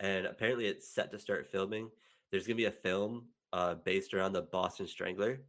and 0.01 0.27
apparently 0.27 0.67
it's 0.67 0.95
set 0.95 1.11
to 1.13 1.19
start 1.19 1.47
filming. 1.51 1.91
There's 2.31 2.47
gonna 2.47 2.57
be 2.57 2.67
a 2.67 2.71
film 2.71 3.27
uh 3.53 3.75
based 3.77 4.13
around 4.13 4.33
the 4.33 4.43
Boston 4.43 4.87
Strangler. 4.87 5.41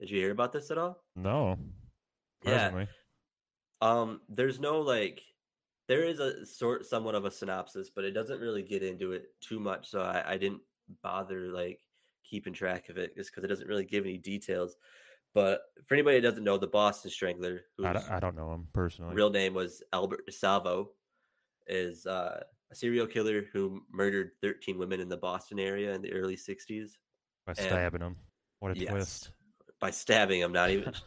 Did 0.00 0.10
you 0.10 0.18
hear 0.18 0.30
about 0.30 0.52
this 0.52 0.70
at 0.70 0.78
all? 0.78 1.02
No. 1.16 1.58
Yeah. 2.44 2.84
Um, 3.80 4.20
there's 4.28 4.60
no 4.60 4.80
like, 4.80 5.22
there 5.88 6.04
is 6.04 6.20
a 6.20 6.44
sort, 6.46 6.86
somewhat 6.86 7.14
of 7.14 7.24
a 7.24 7.30
synopsis, 7.30 7.90
but 7.90 8.04
it 8.04 8.12
doesn't 8.12 8.40
really 8.40 8.62
get 8.62 8.82
into 8.82 9.12
it 9.12 9.26
too 9.40 9.58
much. 9.58 9.88
So 9.88 10.02
I, 10.02 10.32
I 10.32 10.36
didn't 10.36 10.60
bother 11.02 11.48
like 11.48 11.80
keeping 12.28 12.52
track 12.52 12.88
of 12.88 12.98
it 12.98 13.16
just 13.16 13.30
because 13.30 13.44
it 13.44 13.48
doesn't 13.48 13.68
really 13.68 13.84
give 13.84 14.04
any 14.04 14.18
details. 14.18 14.76
But 15.34 15.60
for 15.86 15.94
anybody 15.94 16.20
that 16.20 16.28
doesn't 16.28 16.44
know, 16.44 16.56
the 16.58 16.66
Boston 16.66 17.10
Strangler, 17.10 17.60
who's 17.76 17.86
I, 17.86 17.92
don't- 17.92 18.10
I 18.10 18.20
don't 18.20 18.36
know 18.36 18.52
him 18.52 18.66
personally. 18.72 19.14
real 19.14 19.30
name 19.30 19.54
was 19.54 19.82
Albert 19.92 20.22
DeSalvo, 20.28 20.86
is 21.66 22.06
uh, 22.06 22.40
a 22.70 22.74
serial 22.74 23.06
killer 23.06 23.44
who 23.52 23.82
murdered 23.92 24.30
13 24.42 24.78
women 24.78 25.00
in 25.00 25.08
the 25.08 25.16
Boston 25.16 25.58
area 25.58 25.92
in 25.94 26.00
the 26.02 26.12
early 26.12 26.36
60s 26.36 26.92
By 27.46 27.50
and- 27.52 27.58
stabbing 27.58 28.00
him. 28.00 28.16
What 28.60 28.76
a 28.76 28.78
Yes. 28.80 28.90
twist. 28.90 29.30
by 29.80 29.90
stabbing 29.90 30.40
them. 30.40 30.52
Not 30.52 30.70
even. 30.70 30.92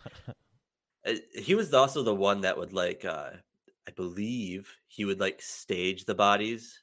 Uh, 1.04 1.14
he 1.34 1.56
was 1.56 1.74
also 1.74 2.04
the 2.04 2.14
one 2.14 2.42
that 2.42 2.56
would 2.56 2.74
like, 2.74 3.04
uh, 3.06 3.32
I 3.88 3.92
believe 3.96 4.72
he 4.88 5.04
would 5.04 5.20
like 5.20 5.42
stage 5.42 6.06
the 6.06 6.14
bodies. 6.14 6.80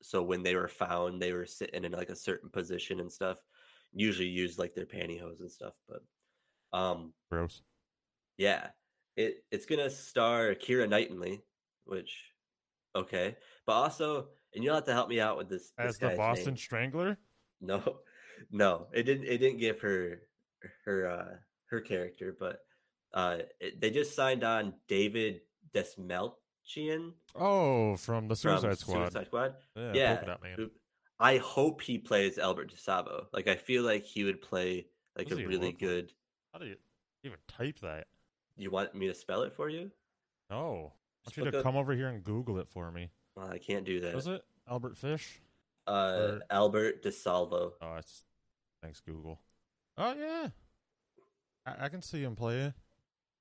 So 0.00 0.22
when 0.22 0.42
they 0.42 0.54
were 0.56 0.66
found, 0.66 1.20
they 1.20 1.34
were 1.34 1.44
sitting 1.44 1.84
in 1.84 1.92
like 1.92 2.08
a 2.08 2.16
certain 2.16 2.48
position 2.48 3.00
and 3.00 3.12
stuff. 3.12 3.36
Usually 3.92 4.28
use 4.28 4.58
like 4.58 4.74
their 4.74 4.86
pantyhose 4.86 5.40
and 5.40 5.50
stuff, 5.50 5.74
but 5.88 6.02
um, 6.72 7.12
Gross. 7.30 7.62
Yeah, 8.38 8.68
it 9.16 9.44
it's 9.50 9.66
gonna 9.66 9.90
star 9.90 10.54
Keira 10.54 10.88
Knightley, 10.88 11.42
which 11.84 12.16
okay, 12.94 13.36
but 13.66 13.72
also, 13.72 14.28
and 14.54 14.62
you'll 14.62 14.74
have 14.76 14.84
to 14.84 14.92
help 14.92 15.08
me 15.08 15.20
out 15.20 15.36
with 15.36 15.48
this. 15.48 15.72
this 15.76 15.86
As 15.88 15.98
the 15.98 16.10
Boston 16.16 16.46
name. 16.54 16.56
Strangler? 16.56 17.18
No, 17.60 17.98
no, 18.52 18.86
it 18.92 19.02
didn't. 19.02 19.24
It 19.26 19.38
didn't 19.38 19.58
give 19.58 19.80
her 19.80 20.20
her 20.84 21.06
uh 21.10 21.34
her 21.66 21.80
character, 21.80 22.36
but 22.38 22.60
uh 23.12 23.38
it, 23.58 23.80
they 23.80 23.90
just 23.90 24.14
signed 24.14 24.44
on 24.44 24.74
David 24.88 25.40
Dastmalchian 25.74 27.12
Oh, 27.34 27.96
from 27.96 28.28
the 28.28 28.36
from 28.36 28.58
Suicide 28.60 28.78
Squad. 28.78 28.94
Suicide 29.12 29.26
Squad. 29.26 29.54
Yeah, 29.76 29.92
Yeah, 29.94 30.14
Polka 30.14 30.26
Dot 30.26 30.42
Man. 30.42 30.52
who- 30.56 30.70
I 31.20 31.36
hope 31.38 31.82
he 31.82 31.98
plays 31.98 32.38
Albert 32.38 32.72
DeSalvo. 32.74 33.26
Like 33.32 33.46
I 33.46 33.54
feel 33.56 33.82
like 33.82 34.04
he 34.04 34.24
would 34.24 34.40
play 34.40 34.86
like 35.16 35.28
Does 35.28 35.38
a 35.38 35.42
really 35.42 35.54
look 35.56 35.62
like- 35.64 35.78
good. 35.78 36.12
How 36.52 36.58
do 36.58 36.66
you 36.66 36.76
even 37.22 37.38
type 37.46 37.78
that? 37.80 38.06
You 38.56 38.70
want 38.70 38.94
me 38.94 39.06
to 39.06 39.14
spell 39.14 39.42
it 39.42 39.52
for 39.52 39.68
you? 39.68 39.90
No. 40.50 40.92
I 41.26 41.28
want 41.28 41.36
you 41.36 41.50
to 41.50 41.58
up- 41.58 41.62
come 41.62 41.76
over 41.76 41.92
here 41.94 42.08
and 42.08 42.24
Google 42.24 42.58
it 42.58 42.68
for 42.68 42.90
me. 42.90 43.10
Well, 43.36 43.48
I 43.48 43.58
can't 43.58 43.84
do 43.84 44.00
that. 44.00 44.14
Was 44.14 44.26
it 44.26 44.42
Albert 44.68 44.96
Fish? 44.96 45.40
Uh, 45.86 45.90
or- 46.18 46.40
Albert 46.50 47.02
DeSalvo. 47.04 47.72
Oh, 47.80 47.94
it's 47.96 48.24
thanks 48.82 49.00
Google. 49.00 49.40
Oh 49.98 50.14
yeah, 50.18 50.48
I, 51.66 51.84
I 51.84 51.88
can 51.90 52.00
see 52.02 52.22
him 52.22 52.34
play. 52.34 52.72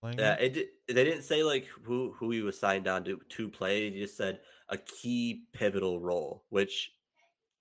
Playing 0.02 0.20
Yeah, 0.20 0.36
it. 0.36 0.56
it 0.58 0.70
they 0.88 1.04
didn't 1.04 1.24
say 1.24 1.44
like 1.44 1.66
who 1.84 2.12
who 2.18 2.32
he 2.32 2.42
was 2.42 2.58
signed 2.60 2.88
on 2.88 3.04
to 3.06 3.20
to 3.30 3.50
play. 3.50 3.90
He 3.92 4.00
just 4.00 4.16
said 4.18 4.40
a 4.70 4.78
key 4.78 5.46
pivotal 5.54 6.00
role, 6.00 6.44
which 6.50 6.94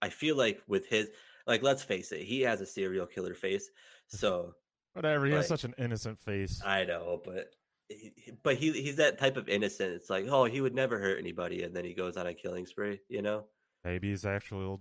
I 0.03 0.09
feel 0.11 0.37
like 0.37 0.61
with 0.67 0.87
his 0.87 1.09
like 1.47 1.63
let's 1.63 1.83
face 1.83 2.13
it, 2.13 2.21
he 2.23 2.41
has 2.43 2.61
a 2.61 2.67
serial 2.67 3.07
killer 3.07 3.35
face. 3.35 3.69
So 4.11 4.55
Whatever. 4.95 5.27
He 5.27 5.33
has 5.33 5.47
such 5.47 5.65
an 5.65 5.75
innocent 5.77 6.19
face. 6.19 6.63
I 6.65 6.85
know, 6.85 7.21
but 7.25 7.51
he- 7.91 8.13
he- 8.17 8.33
but 8.43 8.57
he 8.57 8.73
he's 8.73 8.97
that 8.97 9.19
type 9.19 9.37
of 9.37 9.47
innocent. 9.49 9.93
It's 9.93 10.09
like 10.09 10.25
oh 10.29 10.45
he 10.45 10.61
would 10.63 10.75
never 10.75 10.99
hurt 10.99 11.19
anybody, 11.19 11.63
and 11.63 11.77
then 11.77 11.85
he 11.85 11.93
goes 11.93 12.17
on 12.17 12.27
a 12.27 12.33
killing 12.33 12.65
spree. 12.67 13.01
You 13.11 13.21
know, 13.21 13.45
Maybe 13.85 14.09
he's 14.09 14.25
actually 14.25 14.79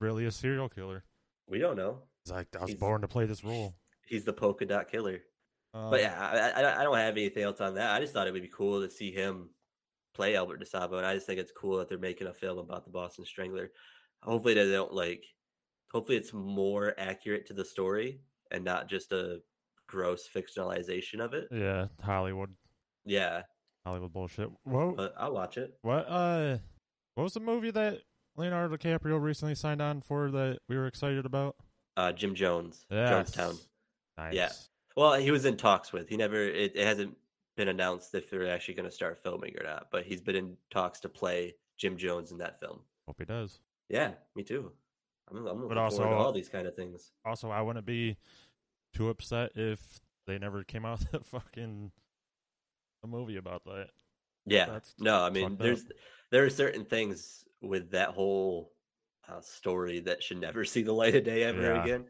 really 0.00 0.24
a 0.24 0.30
serial 0.30 0.68
killer. 0.70 1.04
we 1.46 1.58
don't 1.58 1.76
know. 1.76 1.98
He's 2.24 2.32
like, 2.32 2.48
I 2.56 2.60
was 2.62 2.70
He's- 2.70 2.80
born 2.80 3.02
to 3.02 3.08
play 3.08 3.26
this 3.26 3.44
role. 3.44 3.74
He's 4.06 4.24
the 4.24 4.32
polka 4.32 4.64
dot 4.66 4.90
killer. 4.90 5.20
Um, 5.74 5.90
But 5.90 6.00
yeah, 6.00 6.18
I, 6.18 6.62
I, 6.62 6.80
I 6.80 6.82
don't 6.82 6.96
have 6.96 7.16
anything 7.16 7.42
else 7.44 7.60
on 7.60 7.74
that. 7.74 7.90
I 7.94 8.00
just 8.00 8.12
thought 8.14 8.26
it 8.26 8.32
would 8.32 8.42
be 8.42 8.48
cool 8.48 8.80
to 8.80 8.90
see 8.90 9.12
him 9.12 9.50
play 10.14 10.34
Albert 10.36 10.62
DeSalvo, 10.64 10.96
and 10.96 11.06
I 11.06 11.14
just 11.14 11.26
think 11.26 11.38
it's 11.38 11.52
cool 11.52 11.76
that 11.78 11.88
they're 11.88 11.98
making 11.98 12.26
a 12.28 12.34
film 12.34 12.58
about 12.58 12.84
the 12.84 12.90
Boston 12.90 13.24
Strangler. 13.26 13.70
Hopefully, 14.22 14.54
they 14.54 14.70
don't 14.70 14.92
like. 14.92 15.24
Hopefully, 15.92 16.18
it's 16.18 16.32
more 16.32 16.94
accurate 16.98 17.46
to 17.46 17.52
the 17.54 17.64
story 17.64 18.20
and 18.50 18.64
not 18.64 18.88
just 18.88 19.12
a 19.12 19.40
gross 19.86 20.28
fictionalization 20.32 21.20
of 21.20 21.34
it. 21.34 21.48
yeah, 21.50 21.86
Hollywood, 22.02 22.50
Yeah, 23.04 23.42
Hollywood 23.84 24.12
bullshit. 24.12 24.50
Whoa, 24.64 24.92
but 24.96 25.14
I'll 25.18 25.32
watch 25.34 25.56
it. 25.58 25.74
what? 25.82 26.06
Uh, 26.08 26.58
what 27.14 27.24
was 27.24 27.34
the 27.34 27.40
movie 27.40 27.70
that 27.72 27.98
Leonardo 28.36 28.76
DiCaprio 28.76 29.20
recently 29.20 29.54
signed 29.56 29.82
on 29.82 30.00
for 30.00 30.30
that 30.30 30.58
we 30.68 30.76
were 30.76 30.86
excited 30.86 31.26
about? 31.26 31.56
Uh, 31.96 32.12
Jim 32.12 32.34
Jones, 32.34 32.86
Yes. 32.90 33.32
Jonestown. 33.32 33.58
Nice. 34.16 34.34
Yeah. 34.34 34.50
Well, 34.96 35.14
he 35.14 35.30
was 35.30 35.44
in 35.44 35.56
talks 35.56 35.92
with. 35.92 36.08
He 36.08 36.16
never. 36.16 36.36
It, 36.36 36.76
it 36.76 36.86
hasn't 36.86 37.16
been 37.56 37.68
announced 37.68 38.14
if 38.14 38.30
they're 38.30 38.48
actually 38.50 38.74
going 38.74 38.88
to 38.88 38.94
start 38.94 39.22
filming 39.22 39.54
or 39.58 39.64
not. 39.64 39.88
But 39.90 40.04
he's 40.04 40.20
been 40.20 40.36
in 40.36 40.56
talks 40.70 41.00
to 41.00 41.08
play 41.08 41.54
Jim 41.78 41.96
Jones 41.96 42.30
in 42.30 42.38
that 42.38 42.60
film. 42.60 42.80
Hope 43.08 43.16
he 43.18 43.24
does. 43.24 43.60
Yeah, 43.90 44.12
me 44.36 44.42
too. 44.44 44.72
I'm, 45.30 45.46
I'm 45.46 45.62
looking 45.62 45.76
also- 45.76 45.98
forward 45.98 46.14
to 46.16 46.16
all 46.22 46.32
these 46.32 46.48
kind 46.48 46.66
of 46.66 46.74
things. 46.74 47.10
Also, 47.24 47.50
I 47.50 47.60
wouldn't 47.60 47.84
be 47.86 48.16
too 48.94 49.10
upset 49.10 49.50
if 49.56 50.00
they 50.26 50.38
never 50.38 50.62
came 50.64 50.84
out 50.86 51.00
with 51.12 51.20
a 51.20 51.24
fucking 51.24 51.90
a 53.02 53.06
movie 53.06 53.36
about 53.36 53.64
that. 53.64 53.88
Yeah. 54.46 54.66
That's 54.66 54.94
no, 54.98 55.22
I 55.22 55.30
mean, 55.30 55.50
fucked 55.50 55.52
up. 55.54 55.58
there's 55.66 55.84
there 56.30 56.44
are 56.44 56.50
certain 56.50 56.84
things 56.84 57.44
with 57.60 57.90
that 57.90 58.10
whole 58.10 58.72
uh, 59.28 59.40
story 59.40 60.00
that 60.00 60.22
should 60.22 60.40
never 60.40 60.64
see 60.72 60.82
the 60.82 60.92
light 60.92 61.14
of 61.14 61.24
day 61.24 61.42
ever 61.44 61.62
Yeah. 61.74 61.82
again. 61.82 62.04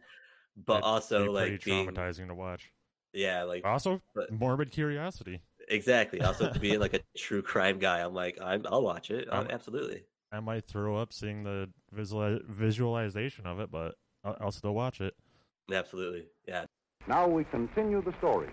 But 0.57 0.75
That'd 0.75 0.85
also, 0.85 1.33
like 1.33 1.65
being, 1.65 1.87
traumatizing 1.89 2.29
to 2.29 2.35
watch. 2.35 2.71
yeah, 3.15 3.45
like 3.45 3.65
Also, 3.65 4.01
but- 4.15 4.31
morbid 4.33 4.71
curiosity. 4.71 5.41
exactly. 5.69 6.21
Also, 6.21 6.53
being 6.61 6.81
like 6.81 6.95
a 6.95 7.01
true 7.17 7.41
crime 7.43 7.79
guy, 7.79 8.01
I'm 8.01 8.13
like, 8.15 8.39
I'm, 8.43 8.67
I'll 8.71 8.83
watch 8.83 9.11
it. 9.11 9.33
Um, 9.33 9.47
absolutely. 9.51 10.05
I 10.33 10.41
might 10.41 10.67
throw 10.67 10.97
up 10.97 11.13
seeing 11.13 11.43
the 11.43 11.69
visual 11.93 12.39
visualization 12.49 13.47
of 13.47 13.61
it, 13.61 13.71
but 13.71 13.95
I'll, 14.25 14.37
I'll 14.41 14.53
still 14.53 14.75
watch 14.75 15.01
it. 15.01 15.15
Absolutely. 15.73 16.27
Yeah. 16.47 16.65
Now 17.07 17.27
we 17.27 17.45
continue 17.45 18.03
the 18.03 18.13
story. 18.19 18.49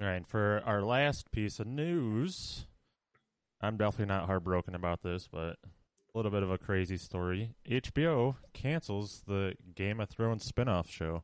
All 0.00 0.06
right, 0.06 0.26
for 0.26 0.62
our 0.64 0.82
last 0.82 1.30
piece 1.30 1.60
of 1.60 1.66
news, 1.66 2.66
I'm 3.60 3.76
definitely 3.76 4.12
not 4.12 4.26
heartbroken 4.26 4.74
about 4.74 5.02
this, 5.02 5.28
but 5.30 5.56
a 5.62 6.18
little 6.18 6.30
bit 6.30 6.42
of 6.42 6.50
a 6.50 6.58
crazy 6.58 6.96
story. 6.96 7.54
HBO 7.68 8.36
cancels 8.52 9.22
the 9.26 9.54
Game 9.74 10.00
of 10.00 10.08
Thrones 10.08 10.44
spin-off 10.44 10.90
show. 10.90 11.22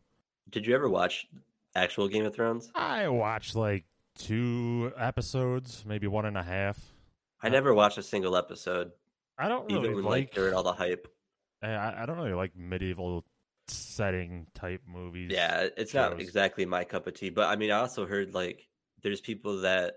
Did 0.51 0.67
you 0.67 0.75
ever 0.75 0.89
watch 0.89 1.27
actual 1.75 2.09
Game 2.09 2.25
of 2.25 2.35
Thrones? 2.35 2.71
I 2.75 3.09
watched 3.09 3.57
like 3.57 3.85
two 4.17 4.93
episodes, 4.97 5.85
maybe 5.87 6.07
one 6.07 6.27
and 6.27 6.37
a 6.37 6.43
half. 6.43 6.79
I 7.43 7.49
never 7.49 7.73
watched 7.75 7.99
a 7.99 8.03
single 8.03 8.37
episode, 8.37 8.93
I 9.39 9.49
don't 9.49 9.71
even 9.71 9.83
really 9.83 9.95
when 9.95 10.05
like. 10.05 10.13
like 10.13 10.35
during 10.35 10.55
all 10.55 10.63
the 10.63 10.73
hype. 10.73 11.07
I, 11.63 12.03
I 12.03 12.07
don't 12.07 12.19
really 12.19 12.35
like 12.35 12.57
medieval 12.57 13.25
setting 13.69 14.47
type 14.55 14.83
movies. 14.87 15.31
Yeah, 15.33 15.69
it's 15.77 15.95
not 15.95 16.21
exactly 16.21 16.67
my 16.67 16.85
cup 16.85 17.07
of 17.07 17.15
tea. 17.15 17.31
But 17.31 17.49
I 17.49 17.57
mean, 17.57 17.71
I 17.71 17.81
also 17.81 18.07
heard 18.07 18.35
like 18.35 18.67
there's 19.03 19.21
people 19.21 19.63
that 19.63 19.95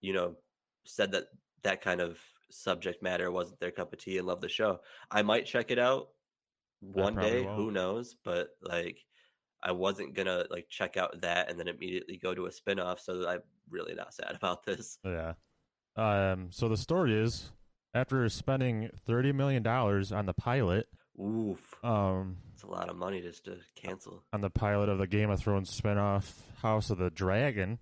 you 0.00 0.12
know 0.12 0.36
said 0.84 1.12
that 1.12 1.24
that 1.62 1.80
kind 1.80 2.00
of 2.00 2.18
subject 2.50 3.02
matter 3.02 3.30
wasn't 3.30 3.58
their 3.60 3.70
cup 3.70 3.92
of 3.92 3.98
tea 3.98 4.18
and 4.18 4.26
love 4.26 4.40
the 4.40 4.48
show. 4.48 4.80
I 5.10 5.22
might 5.22 5.46
check 5.46 5.70
it 5.70 5.78
out 5.78 6.08
one 6.80 7.16
day. 7.16 7.42
Who 7.42 7.48
won't. 7.48 7.74
knows? 7.74 8.16
But 8.24 8.48
like, 8.62 8.98
I 9.62 9.72
wasn't 9.72 10.14
gonna 10.14 10.44
like 10.50 10.68
check 10.68 10.96
out 10.96 11.20
that 11.22 11.50
and 11.50 11.58
then 11.58 11.68
immediately 11.68 12.18
go 12.18 12.34
to 12.34 12.46
a 12.46 12.50
spinoff. 12.50 13.00
So 13.00 13.26
I'm 13.28 13.42
really 13.70 13.94
not 13.94 14.14
sad 14.14 14.32
about 14.36 14.64
this. 14.64 14.98
Yeah. 15.04 15.34
Um. 15.96 16.48
So 16.50 16.68
the 16.68 16.76
story 16.76 17.14
is, 17.14 17.50
after 17.94 18.28
spending 18.28 18.90
thirty 19.06 19.32
million 19.32 19.62
dollars 19.62 20.12
on 20.12 20.26
the 20.26 20.34
pilot, 20.34 20.88
Oof, 21.20 21.74
um, 21.84 22.36
it's 22.52 22.62
a 22.64 22.66
lot 22.68 22.88
of 22.88 22.96
money 22.96 23.20
just 23.20 23.44
to 23.44 23.56
cancel. 23.76 24.22
on 24.32 24.40
the 24.40 24.50
pilot 24.50 24.88
of 24.88 24.98
the 24.98 25.06
Game 25.06 25.30
of 25.30 25.40
Thrones 25.40 25.70
spinoff 25.80 26.32
House 26.62 26.90
of 26.90 26.98
the 26.98 27.10
Dragon, 27.10 27.78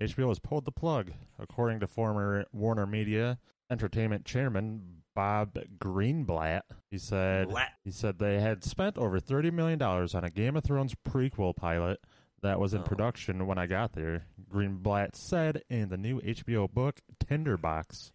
HBO 0.00 0.28
has 0.28 0.38
pulled 0.38 0.64
the 0.64 0.72
plug, 0.72 1.12
according 1.38 1.80
to 1.80 1.86
former 1.86 2.46
Warner 2.52 2.86
Media 2.86 3.38
Entertainment 3.70 4.24
chairman 4.24 5.02
Bob 5.14 5.58
Greenblatt. 5.78 6.62
He 6.90 6.98
said 6.98 7.48
Blat. 7.48 7.72
he 7.84 7.90
said 7.90 8.18
they 8.18 8.40
had 8.40 8.64
spent 8.64 8.96
over 8.96 9.20
thirty 9.20 9.50
million 9.50 9.78
dollars 9.78 10.14
on 10.14 10.24
a 10.24 10.30
Game 10.30 10.56
of 10.56 10.64
Thrones 10.64 10.94
prequel 11.06 11.54
pilot 11.54 12.00
that 12.42 12.58
was 12.58 12.72
in 12.72 12.80
Oh. 12.80 12.84
production 12.84 13.46
when 13.46 13.58
I 13.58 13.66
got 13.66 13.92
there. 13.92 14.24
Greenblatt 14.50 15.14
said 15.14 15.62
in 15.68 15.90
the 15.90 15.98
new 15.98 16.20
HBO 16.22 16.72
book 16.72 17.00
Tinderbox. 17.28 18.12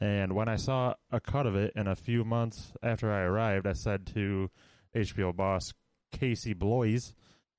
And 0.00 0.32
when 0.32 0.48
I 0.48 0.56
saw 0.56 0.94
a 1.10 1.20
cut 1.20 1.46
of 1.46 1.54
it 1.54 1.72
in 1.76 1.86
a 1.86 1.94
few 1.94 2.24
months 2.24 2.72
after 2.82 3.12
I 3.12 3.20
arrived, 3.20 3.66
I 3.66 3.74
said 3.74 4.06
to 4.08 4.50
HBO 4.94 5.36
boss 5.36 5.74
Casey 6.10 6.54
Bloys, 6.54 7.14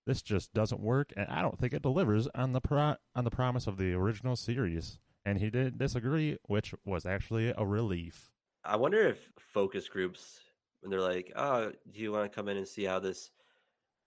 "This 0.05 0.21
just 0.23 0.53
doesn't 0.53 0.81
work, 0.81 1.13
and 1.15 1.27
I 1.29 1.41
don't 1.41 1.59
think 1.59 1.73
it 1.73 1.83
delivers 1.83 2.27
on 2.33 2.53
the 2.53 2.61
pro- 2.61 2.95
on 3.15 3.23
the 3.23 3.29
promise 3.29 3.67
of 3.67 3.77
the 3.77 3.93
original 3.93 4.35
series." 4.35 4.99
And 5.23 5.37
he 5.37 5.51
didn't 5.51 5.77
disagree, 5.77 6.37
which 6.47 6.73
was 6.83 7.05
actually 7.05 7.53
a 7.55 7.63
relief. 7.65 8.31
I 8.63 8.75
wonder 8.75 9.07
if 9.07 9.31
focus 9.37 9.87
groups, 9.87 10.41
when 10.81 10.89
they're 10.89 10.99
like, 10.99 11.31
"Oh, 11.35 11.71
do 11.91 11.99
you 11.99 12.11
want 12.11 12.31
to 12.31 12.35
come 12.35 12.49
in 12.49 12.57
and 12.57 12.67
see 12.67 12.85
how 12.85 12.99
this 12.99 13.31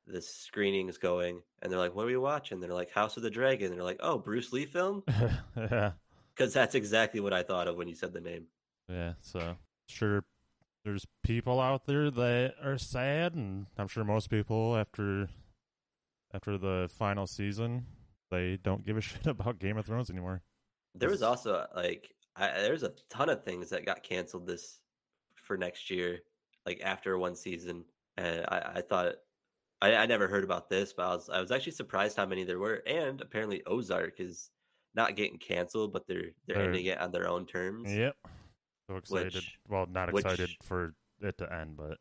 this 0.06 0.28
screening 0.28 0.88
is 0.88 0.98
going?" 0.98 1.42
and 1.62 1.70
they're 1.70 1.78
like, 1.78 1.94
"What 1.94 2.04
are 2.04 2.08
we 2.08 2.16
watching?" 2.16 2.58
they're 2.60 2.74
like, 2.74 2.90
"House 2.90 3.16
of 3.16 3.22
the 3.22 3.30
Dragon." 3.30 3.68
And 3.68 3.76
they're 3.76 3.84
like, 3.84 4.00
"Oh, 4.00 4.18
Bruce 4.18 4.52
Lee 4.52 4.66
film," 4.66 5.04
yeah, 5.56 5.92
because 6.36 6.52
that's 6.52 6.74
exactly 6.74 7.20
what 7.20 7.32
I 7.32 7.42
thought 7.42 7.68
of 7.68 7.76
when 7.76 7.88
you 7.88 7.94
said 7.94 8.12
the 8.12 8.20
name. 8.20 8.46
yeah. 8.88 9.14
So 9.20 9.56
sure, 9.88 10.24
there's 10.84 11.06
people 11.22 11.60
out 11.60 11.86
there 11.86 12.10
that 12.10 12.54
are 12.62 12.78
sad, 12.78 13.34
and 13.34 13.66
I'm 13.78 13.88
sure 13.88 14.04
most 14.04 14.30
people 14.30 14.76
after 14.76 15.28
after 16.32 16.58
the 16.58 16.90
final 16.98 17.26
season, 17.26 17.86
they 18.30 18.58
don't 18.62 18.84
give 18.84 18.96
a 18.96 19.00
shit 19.02 19.26
about 19.26 19.58
Game 19.58 19.78
of 19.78 19.86
Thrones 19.86 20.10
anymore. 20.10 20.42
There 20.94 21.10
was 21.10 21.22
also 21.22 21.66
like, 21.74 22.12
I, 22.36 22.48
there's 22.52 22.82
a 22.82 22.92
ton 23.10 23.28
of 23.28 23.44
things 23.44 23.70
that 23.70 23.86
got 23.86 24.02
canceled 24.02 24.46
this 24.46 24.80
for 25.34 25.56
next 25.56 25.90
year, 25.90 26.20
like 26.66 26.80
after 26.84 27.18
one 27.18 27.36
season, 27.36 27.84
and 28.16 28.44
I, 28.48 28.72
I 28.76 28.80
thought. 28.80 29.14
I, 29.82 29.96
I 29.96 30.06
never 30.06 30.28
heard 30.28 30.44
about 30.44 30.70
this, 30.70 30.94
but 30.94 31.02
I 31.02 31.14
was 31.14 31.28
I 31.28 31.40
was 31.40 31.50
actually 31.50 31.72
surprised 31.72 32.16
how 32.16 32.24
many 32.24 32.44
there 32.44 32.60
were, 32.60 32.82
and 32.86 33.20
apparently 33.20 33.62
Ozark 33.66 34.18
is 34.18 34.50
not 34.94 35.16
getting 35.16 35.38
canceled, 35.38 35.92
but 35.92 36.06
they're 36.06 36.30
they're 36.46 36.56
They're- 36.56 36.64
ending 36.66 36.86
it 36.86 36.98
on 36.98 37.10
their 37.12 37.28
own 37.28 37.46
terms. 37.46 37.92
Yep. 37.92 38.16
So 38.88 38.96
excited. 38.96 39.34
Which- 39.34 39.58
well, 39.68 39.86
not 39.86 40.12
which- 40.12 40.24
excited 40.24 40.50
for 40.62 40.94
it 41.20 41.38
to 41.38 41.52
end, 41.52 41.76
but 41.76 41.98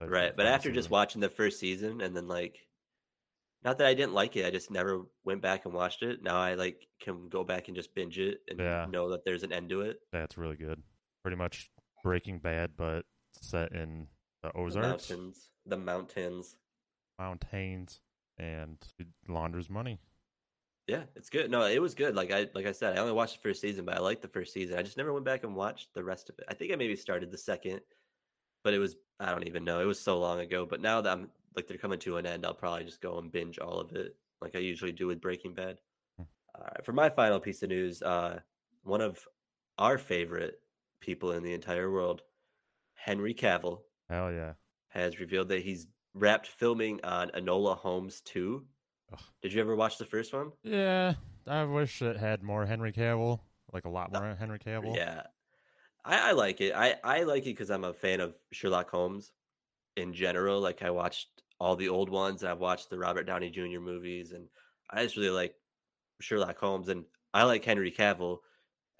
the 0.00 0.08
Right, 0.08 0.36
but 0.36 0.46
after 0.46 0.70
just 0.70 0.90
watching 0.90 1.20
the 1.20 1.28
first 1.30 1.58
season 1.58 2.00
and 2.00 2.16
then 2.16 2.28
like 2.28 2.58
not 3.64 3.78
that 3.78 3.88
I 3.88 3.94
didn't 3.94 4.12
like 4.14 4.36
it, 4.36 4.46
I 4.46 4.50
just 4.50 4.70
never 4.70 5.02
went 5.24 5.42
back 5.42 5.64
and 5.64 5.74
watched 5.74 6.02
it. 6.04 6.22
Now 6.22 6.36
I 6.36 6.54
like 6.54 6.86
can 7.00 7.28
go 7.28 7.42
back 7.42 7.66
and 7.66 7.76
just 7.76 7.92
binge 7.94 8.18
it 8.18 8.40
and 8.48 8.58
Yeah. 8.60 8.86
know 8.88 9.10
that 9.10 9.24
there's 9.24 9.42
an 9.42 9.52
end 9.52 9.70
to 9.70 9.80
it. 9.80 9.98
That's 10.12 10.38
really 10.38 10.56
good. 10.56 10.80
Pretty 11.22 11.36
much 11.36 11.68
Breaking 12.04 12.38
Bad, 12.38 12.76
but 12.76 13.04
set 13.32 13.72
in 13.72 14.06
the 14.42 14.50
The 14.50 14.56
Ozarks, 14.56 15.10
mountains, 15.10 15.50
the 15.66 15.76
mountains. 15.76 16.56
mountains, 17.18 18.00
and 18.38 18.78
it 19.00 19.08
launders 19.28 19.68
money. 19.68 19.98
Yeah, 20.88 21.02
it's 21.14 21.28
good. 21.28 21.50
No, 21.50 21.66
it 21.66 21.82
was 21.82 21.94
good. 21.94 22.16
Like 22.16 22.32
I 22.32 22.48
like 22.54 22.64
I 22.66 22.72
said, 22.72 22.96
I 22.96 23.00
only 23.00 23.12
watched 23.12 23.34
the 23.34 23.48
first 23.48 23.60
season, 23.60 23.84
but 23.84 23.96
I 23.96 24.00
liked 24.00 24.22
the 24.22 24.28
first 24.28 24.54
season. 24.54 24.78
I 24.78 24.82
just 24.82 24.96
never 24.96 25.12
went 25.12 25.26
back 25.26 25.44
and 25.44 25.54
watched 25.54 25.92
the 25.92 26.02
rest 26.02 26.30
of 26.30 26.38
it. 26.38 26.46
I 26.48 26.54
think 26.54 26.72
I 26.72 26.76
maybe 26.76 26.96
started 26.96 27.30
the 27.30 27.36
second, 27.36 27.80
but 28.64 28.72
it 28.72 28.78
was 28.78 28.96
I 29.20 29.30
don't 29.30 29.46
even 29.46 29.64
know. 29.64 29.80
It 29.80 29.84
was 29.84 30.00
so 30.00 30.18
long 30.18 30.40
ago. 30.40 30.64
But 30.64 30.80
now 30.80 31.02
that 31.02 31.12
I'm 31.12 31.28
like 31.54 31.66
they're 31.66 31.76
coming 31.76 31.98
to 32.00 32.16
an 32.16 32.24
end, 32.24 32.46
I'll 32.46 32.54
probably 32.54 32.84
just 32.84 33.02
go 33.02 33.18
and 33.18 33.30
binge 33.30 33.58
all 33.58 33.78
of 33.78 33.92
it, 33.92 34.16
like 34.40 34.56
I 34.56 34.60
usually 34.60 34.92
do 34.92 35.06
with 35.06 35.20
Breaking 35.20 35.52
Bad. 35.52 35.78
Hmm. 36.16 36.24
All 36.54 36.64
right, 36.64 36.84
for 36.84 36.92
my 36.92 37.10
final 37.10 37.38
piece 37.38 37.62
of 37.62 37.68
news, 37.68 38.00
uh, 38.00 38.40
one 38.82 39.02
of 39.02 39.18
our 39.76 39.98
favorite 39.98 40.62
people 41.00 41.32
in 41.32 41.42
the 41.42 41.52
entire 41.52 41.90
world, 41.90 42.22
Henry 42.94 43.34
Cavill, 43.34 43.80
Hell 44.08 44.32
yeah. 44.32 44.54
has 44.88 45.20
revealed 45.20 45.48
that 45.48 45.62
he's 45.62 45.86
wrapped 46.14 46.46
filming 46.46 46.98
on 47.04 47.28
Enola 47.30 47.76
Holmes 47.76 48.22
2. 48.22 48.64
Ugh. 49.12 49.20
Did 49.42 49.52
you 49.52 49.60
ever 49.60 49.76
watch 49.76 49.98
the 49.98 50.04
first 50.04 50.32
one? 50.32 50.50
Yeah, 50.62 51.14
I 51.46 51.64
wish 51.64 52.02
it 52.02 52.16
had 52.16 52.42
more 52.42 52.66
Henry 52.66 52.92
Cavill, 52.92 53.40
like 53.72 53.84
a 53.84 53.88
lot 53.90 54.14
uh, 54.14 54.20
more 54.20 54.34
Henry 54.34 54.58
Cavill. 54.58 54.94
Yeah, 54.96 55.22
I, 56.04 56.30
I 56.30 56.32
like 56.32 56.60
it. 56.60 56.74
I, 56.74 56.96
I 57.04 57.22
like 57.22 57.42
it 57.42 57.50
because 57.56 57.70
I'm 57.70 57.84
a 57.84 57.92
fan 57.94 58.20
of 58.20 58.34
Sherlock 58.52 58.90
Holmes 58.90 59.32
in 59.96 60.12
general. 60.12 60.60
Like 60.60 60.82
I 60.82 60.90
watched 60.90 61.28
all 61.60 61.74
the 61.76 61.88
old 61.88 62.08
ones, 62.10 62.44
I've 62.44 62.60
watched 62.60 62.88
the 62.90 62.98
Robert 62.98 63.24
Downey 63.24 63.50
Jr. 63.50 63.80
movies, 63.80 64.32
and 64.32 64.46
I 64.90 65.02
just 65.02 65.16
really 65.16 65.30
like 65.30 65.54
Sherlock 66.20 66.58
Holmes, 66.58 66.88
and 66.88 67.04
I 67.34 67.42
like 67.44 67.64
Henry 67.64 67.90
Cavill, 67.90 68.38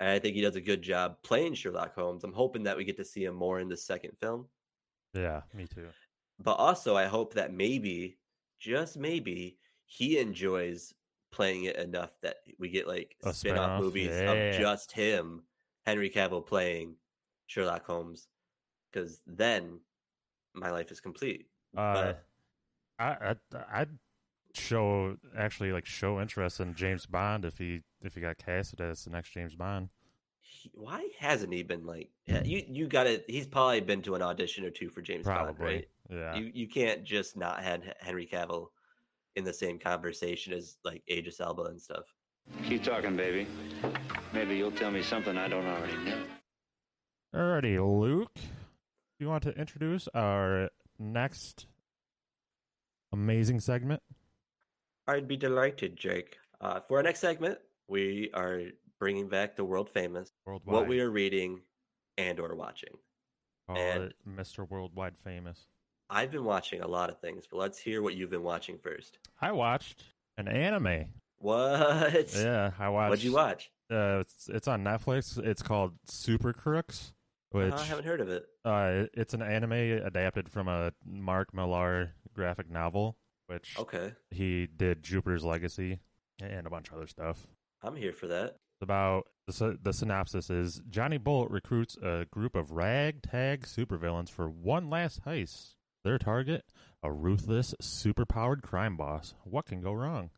and 0.01 0.09
I 0.11 0.19
think 0.19 0.35
he 0.35 0.41
does 0.43 0.57
a 0.57 0.61
good 0.61 0.83
job 0.83 1.17
playing 1.23 1.55
Sherlock 1.55 1.95
Holmes. 1.95 2.25
I'm 2.25 2.33
hoping 2.33 2.65
that 2.65 2.77
we 2.77 2.85
get 2.85 2.97
to 2.97 3.05
see 3.05 3.25
him 3.25 3.35
more 3.35 3.61
in 3.61 3.69
the 3.69 3.77
second 3.77 4.13
film, 4.21 4.49
Yeah, 5.15 5.43
me 5.55 5.67
too. 5.67 5.87
but 6.41 6.55
also 6.55 6.97
I 6.97 7.07
hope 7.07 7.35
that 7.35 7.53
maybe, 7.53 8.19
just 8.59 8.97
maybe, 8.97 9.59
he 9.91 10.19
enjoys 10.19 10.95
playing 11.31 11.65
it 11.65 11.77
enough 11.77 12.11
that 12.23 12.37
we 12.59 12.69
get 12.69 12.87
like 12.87 13.17
A 13.25 13.33
spin-off 13.35 13.57
spin-off? 13.59 13.83
movies 13.83 14.09
Yeah. 14.11 14.33
of 14.33 14.59
just 14.61 14.93
him, 14.93 15.43
Henry 15.87 16.11
Cavill 16.11 16.47
playing 16.47 16.95
Sherlock 17.47 17.85
Holmes, 17.87 18.29
because 18.93 19.21
then 19.27 19.81
my 20.55 20.71
life 20.71 20.93
is 20.93 21.01
complete. 21.01 21.47
Uh, 21.77 21.95
But- 21.95 22.25
I, 23.01 23.07
I 23.31 23.37
I'd 23.81 23.99
show 24.55 25.17
actually 25.37 25.73
like 25.73 25.87
show 25.87 26.21
interest 26.21 26.59
in 26.61 26.75
James 26.75 27.07
Bond 27.07 27.45
if 27.45 27.59
he 27.59 27.83
if 28.03 28.15
he 28.15 28.21
got 28.21 28.39
casted 28.39 28.81
as 28.81 29.05
the 29.05 29.11
next 29.11 29.31
James 29.31 29.55
Bond. 29.55 29.89
He- 30.41 30.71
why 30.75 31.09
hasn't 31.19 31.53
he 31.53 31.63
been 31.63 31.85
like? 31.87 32.11
Yeah, 32.27 32.43
you 32.43 32.65
you 32.69 32.87
got 32.89 33.05
to 33.05 33.23
He's 33.29 33.47
probably 33.47 33.81
been 33.83 34.03
to 34.03 34.15
an 34.17 34.23
audition 34.23 34.65
or 34.65 34.71
two 34.71 34.89
for 34.91 35.01
James 35.01 35.27
Bond, 35.27 35.59
right? 35.61 35.89
Yeah. 36.11 36.35
You 36.37 36.51
you 36.53 36.67
can't 36.69 37.05
just 37.05 37.37
not 37.37 37.63
have 37.63 37.83
Henry 38.01 38.27
Cavill 38.27 38.71
in 39.39 39.45
the 39.45 39.53
same 39.53 39.79
conversation 39.79 40.53
as 40.53 40.77
like 40.85 41.03
Idris 41.09 41.41
Elba 41.41 41.63
and 41.63 41.81
stuff. 41.81 42.05
Keep 42.65 42.83
talking, 42.83 43.17
baby. 43.17 43.47
Maybe 44.33 44.57
you'll 44.57 44.73
tell 44.73 44.91
me 44.91 45.03
something 45.03 45.39
I 45.39 45.49
don't 45.49 45.65
already 45.67 45.97
know. 45.99 46.23
Alrighty, 47.35 48.01
Luke. 48.01 48.35
Do 48.35 49.25
you 49.25 49.29
want 49.29 49.45
to 49.45 49.51
introduce 49.51 50.09
our 50.15 50.71
next 50.99 51.67
amazing 53.13 53.61
segment? 53.61 54.03
I'd 55.07 55.29
be 55.29 55.37
delighted, 55.37 55.97
Jake. 55.97 56.37
Uh, 56.61 56.81
for 56.81 56.97
our 56.97 57.03
next 57.03 57.21
segment, 57.21 57.59
we 57.87 58.31
are 58.35 58.63
bringing 58.99 59.29
back 59.29 59.57
the 59.57 59.65
world 59.65 59.89
famous 59.91 60.33
Worldwide. 60.45 60.75
what 60.75 60.89
we 60.89 61.01
are 61.01 61.11
reading 61.11 61.61
and 62.17 62.41
or 62.41 62.57
watching. 62.57 62.95
Call 63.69 63.77
and- 63.77 64.05
it 64.05 64.15
Mr. 64.29 64.69
Worldwide 64.69 65.17
Famous. 65.17 65.67
I've 66.11 66.31
been 66.31 66.45
watching 66.45 66.81
a 66.81 66.89
lot 66.89 67.11
of 67.11 67.19
things, 67.21 67.45
but 67.51 67.59
let's 67.59 67.79
hear 67.79 68.03
what 68.03 68.15
you've 68.15 68.31
been 68.31 68.43
watching 68.43 68.79
first. 68.79 69.19
I 69.41 69.53
watched 69.53 70.05
an 70.37 70.49
anime. 70.49 71.07
What? 71.39 72.35
Yeah, 72.35 72.71
I 72.79 72.89
watched. 72.89 73.11
What'd 73.11 73.25
you 73.25 73.33
watch? 73.35 73.71
Uh, 73.91 74.19
it's, 74.21 74.49
it's 74.49 74.69
on 74.69 74.85
Netflix. 74.85 75.39
It's 75.39 75.63
called 75.63 75.93
Super 76.07 76.53
Crooks, 76.53 77.13
which 77.51 77.73
Uh, 77.73 77.77
I 77.77 77.85
haven't 77.85 78.05
heard 78.05 78.21
of 78.21 78.29
it. 78.29 78.45
uh, 78.65 79.05
it's 79.15 79.35
an 79.35 79.43
anime 79.43 79.73
adapted 79.73 80.49
from 80.49 80.69
a 80.69 80.93
Mark 81.05 81.55
Millar 81.55 82.13
graphic 82.35 82.71
novel, 82.71 83.17
which 83.47 83.77
Okay, 83.79 84.13
he 84.31 84.67
did 84.67 85.03
Jupiter's 85.03 85.45
Legacy 85.45 86.01
and 86.43 86.67
a 86.67 86.71
bunch 86.71 86.89
of 86.89 86.95
other 86.97 87.07
stuff. 87.07 87.47
I'm 87.83 87.97
here 87.97 88.13
for 88.13 88.27
that. 88.29 88.57
It's 88.81 88.83
about 88.83 89.27
the, 89.47 89.79
the 89.83 89.93
synopsis 89.93 90.51
is 90.51 90.81
Johnny 90.91 91.19
Bolt 91.19 91.51
recruits 91.51 91.97
a 91.97 92.27
group 92.31 92.55
of 92.55 92.73
ragtag 92.73 93.63
supervillains 93.63 94.29
for 94.31 94.49
one 94.49 94.91
last 94.91 95.25
heist. 95.25 95.75
Their 96.05 96.19
target, 96.19 96.65
a 97.03 97.13
ruthless, 97.13 97.75
superpowered 97.83 98.63
crime 98.63 98.97
boss. 98.97 99.35
What 99.45 99.67
can 99.67 99.81
go 99.81 99.93
wrong? 99.93 100.31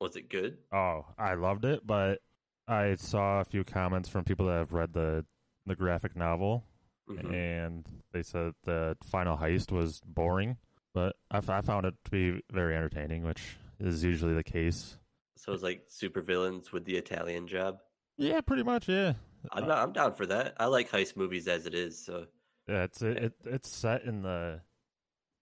Was 0.00 0.16
it 0.16 0.28
good? 0.30 0.58
Oh, 0.72 1.06
I 1.18 1.34
loved 1.34 1.64
it, 1.64 1.86
but 1.86 2.20
I 2.68 2.94
saw 2.96 3.40
a 3.40 3.44
few 3.44 3.64
comments 3.64 4.08
from 4.08 4.24
people 4.24 4.46
that 4.46 4.58
have 4.58 4.72
read 4.72 4.92
the 4.92 5.24
the 5.66 5.74
graphic 5.76 6.16
novel, 6.16 6.64
Mhm. 7.10 7.32
and 7.34 8.02
they 8.12 8.22
said 8.22 8.54
the 8.62 8.96
final 9.04 9.36
heist 9.36 9.70
was 9.72 10.00
boring. 10.06 10.56
But 10.94 11.16
I, 11.30 11.38
f- 11.38 11.50
I 11.50 11.60
found 11.60 11.84
it 11.84 11.94
to 12.04 12.10
be 12.10 12.42
very 12.50 12.74
entertaining, 12.74 13.22
which 13.24 13.58
is 13.78 14.02
usually 14.02 14.34
the 14.34 14.42
case. 14.44 14.96
So 15.36 15.52
it's 15.52 15.62
like 15.62 15.88
supervillains 15.88 16.72
with 16.72 16.84
the 16.86 16.96
Italian 16.96 17.46
job. 17.46 17.80
Yeah, 18.16 18.40
pretty 18.40 18.62
much. 18.62 18.88
Yeah, 18.88 19.14
I'm 19.52 19.66
not. 19.68 19.78
I'm 19.78 19.92
down 19.92 20.14
for 20.14 20.26
that. 20.26 20.54
I 20.58 20.66
like 20.66 20.90
heist 20.90 21.16
movies 21.16 21.48
as 21.48 21.66
it 21.66 21.74
is. 21.74 22.02
So 22.02 22.26
Yeah, 22.66 22.84
it's 22.84 23.02
it, 23.02 23.16
it 23.18 23.32
it's 23.44 23.68
set 23.68 24.04
in 24.04 24.22
the 24.22 24.60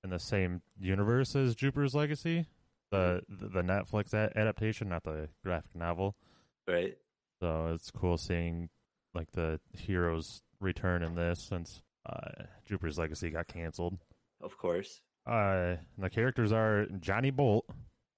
in 0.07 0.11
the 0.11 0.19
same 0.21 0.63
universe 0.79 1.35
as 1.35 1.55
Jupiter's 1.57 1.95
Legacy, 1.95 2.47
the 2.91 3.23
the, 3.29 3.49
the 3.49 3.63
Netflix 3.63 4.15
adaptation, 4.15 4.89
not 4.89 5.03
the 5.03 5.29
graphic 5.45 5.75
novel. 5.75 6.15
right. 6.69 6.97
So 7.41 7.73
it's 7.75 7.91
cool 7.91 8.17
seeing 8.17 8.71
like 9.15 9.33
the 9.33 9.61
heroes 9.77 10.41
return 10.61 11.03
in 11.03 11.17
this 11.17 11.41
since 11.41 11.83
uh, 12.09 12.45
Jupiter's 12.65 12.99
Legacy 12.99 13.29
got 13.31 13.47
canceled. 13.49 13.99
Of 14.41 14.57
course. 14.57 15.03
Uh, 15.27 15.77
the 15.99 16.09
characters 16.09 16.53
are 16.53 16.87
Johnny 17.01 17.31
Bolt. 17.31 17.67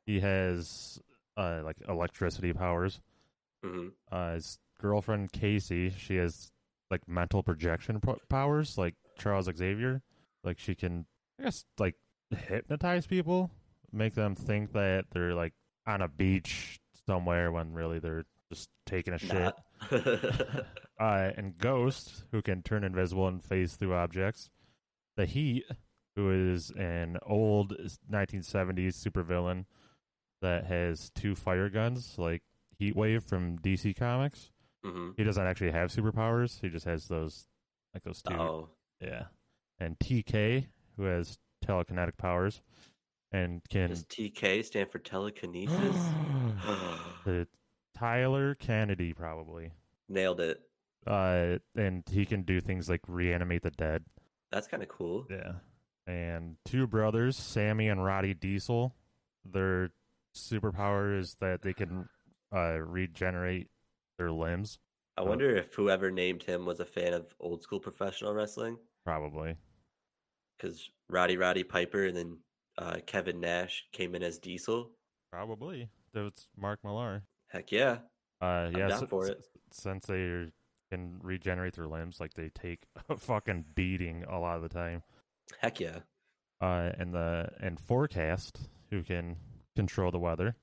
He 0.07 0.21
has 0.21 1.01
uh, 1.37 1.63
like 1.65 1.77
electricity 1.89 2.53
powers. 2.53 3.01
hmm 3.65 3.89
Uh, 4.13 4.35
his 4.35 4.59
girlfriend 4.81 5.33
Casey, 5.33 5.91
she 5.91 6.17
has 6.17 6.53
like 6.91 7.09
mental 7.09 7.43
projection 7.43 7.99
po- 8.01 8.21
powers, 8.29 8.77
like 8.79 8.95
Charles 9.19 9.49
Xavier. 9.57 10.03
Like 10.45 10.59
she 10.61 10.75
can, 10.77 11.07
I 11.39 11.45
guess, 11.45 11.65
like 11.79 11.95
hypnotize 12.31 13.07
people, 13.07 13.51
make 13.93 14.15
them 14.15 14.35
think 14.35 14.73
that 14.73 15.07
they're 15.13 15.35
like 15.35 15.53
on 15.87 16.03
a 16.03 16.09
beach 16.09 16.79
somewhere 17.07 17.51
when 17.53 17.73
really 17.73 17.99
they're 17.99 18.25
just 18.53 18.69
taking 18.87 19.15
a 19.15 19.19
shit. 19.19 19.55
Uh, 21.01 21.31
and 21.37 21.57
Ghost, 21.57 22.25
who 22.33 22.43
can 22.43 22.61
turn 22.61 22.83
invisible 22.83 23.29
and 23.29 23.41
phase 23.41 23.77
through 23.77 23.95
objects. 23.95 24.51
The 25.17 25.27
Heat, 25.27 25.65
who 26.17 26.53
is 26.53 26.73
an 26.77 27.19
old 27.25 27.73
1970s 28.11 28.95
supervillain 29.07 29.65
that 30.43 30.65
has 30.67 31.11
two 31.15 31.37
fire 31.37 31.69
guns, 31.69 32.17
like 32.19 32.43
Heatwave 32.81 33.23
from 33.23 33.61
DC 33.61 33.97
Comics. 33.97 34.51
hmm 34.85 35.11
He 35.17 35.23
doesn't 35.23 35.47
actually 35.47 35.71
have 35.71 35.91
superpowers. 35.93 36.61
He 36.61 36.69
just 36.69 36.85
has 36.87 37.07
those, 37.07 37.47
like 37.95 38.03
those 38.03 38.23
two. 38.23 38.35
Oh, 38.35 38.69
Yeah. 39.01 39.27
And 39.79 39.97
TK, 40.01 40.67
who 40.99 41.05
has 41.05 41.39
telekinetic 41.65 42.19
powers 42.19 42.61
and 43.33 43.63
can. 43.71 43.89
does 43.89 44.05
TK 44.05 44.65
stand 44.65 44.91
for 44.91 44.99
telekinesis? 44.99 45.97
the 47.25 47.47
Tyler 47.97 48.55
Kennedy, 48.55 49.13
probably. 49.13 49.73
Nailed 50.09 50.41
it. 50.41 50.61
Uh, 51.07 51.59
and 51.77 52.05
he 52.11 52.27
can 52.27 52.43
do 52.43 52.61
things 52.61 52.89
like 52.89 53.01
reanimate 53.09 53.63
the 53.63 53.71
dead. 53.71 54.05
That's 54.53 54.67
kind 54.67 54.83
of 54.83 54.89
cool. 54.89 55.27
Yeah. 55.31 55.53
And 56.07 56.57
two 56.65 56.87
brothers, 56.87 57.37
Sammy 57.37 57.89
and 57.89 58.05
Roddy 58.05 58.35
Diesel, 58.35 58.95
their 59.45 59.91
superpower 60.35 61.19
is 61.19 61.35
that 61.41 61.63
they 61.63 61.73
can 61.73 62.09
uh, 62.55 62.79
regenerate 62.79 63.69
their 64.17 64.33
limbs. 64.33 64.79
I 65.17 65.23
wonder 65.23 65.57
if 65.57 65.75
whoever 65.75 66.11
named 66.11 66.45
him 66.45 66.65
was 66.65 66.79
a 66.79 66.85
fan 66.85 67.13
of 67.13 67.27
old 67.41 67.63
school 67.63 67.81
professional 67.81 68.33
wrestling. 68.33 68.79
Probably. 69.05 69.57
Because 70.59 70.91
Roddy 71.09 71.37
Roddy 71.37 71.63
Piper 71.65 72.05
and 72.05 72.17
then 72.17 72.39
uh, 72.77 72.97
Kevin 73.07 73.41
Nash 73.41 73.85
came 73.93 74.15
in 74.15 74.23
as 74.23 74.39
Diesel. 74.39 74.91
Probably. 75.33 75.89
That's 76.13 76.49
Mark 76.57 76.81
Millar. 76.85 77.23
Heck 77.49 77.71
yeah. 77.73 77.99
Uh, 78.41 78.71
yeah, 78.77 78.89
s- 78.89 79.05
for 79.09 79.25
s- 79.25 79.31
it. 79.31 79.47
since 79.73 80.07
they 80.07 80.47
can 80.91 81.19
regenerate 81.23 81.75
their 81.75 81.87
limbs, 81.87 82.19
like 82.21 82.35
they 82.35 82.49
take 82.51 82.81
a 83.09 83.17
fucking 83.17 83.65
beating 83.75 84.25
a 84.29 84.39
lot 84.39 84.57
of 84.57 84.63
the 84.63 84.69
time. 84.69 85.03
Heck 85.61 85.81
yeah. 85.81 85.99
Uh, 86.61 86.91
and 86.99 87.15
the 87.15 87.49
and 87.61 87.79
forecast 87.79 88.59
who 88.91 89.03
can 89.03 89.37
control 89.77 90.11
the 90.11 90.19
weather. 90.19 90.57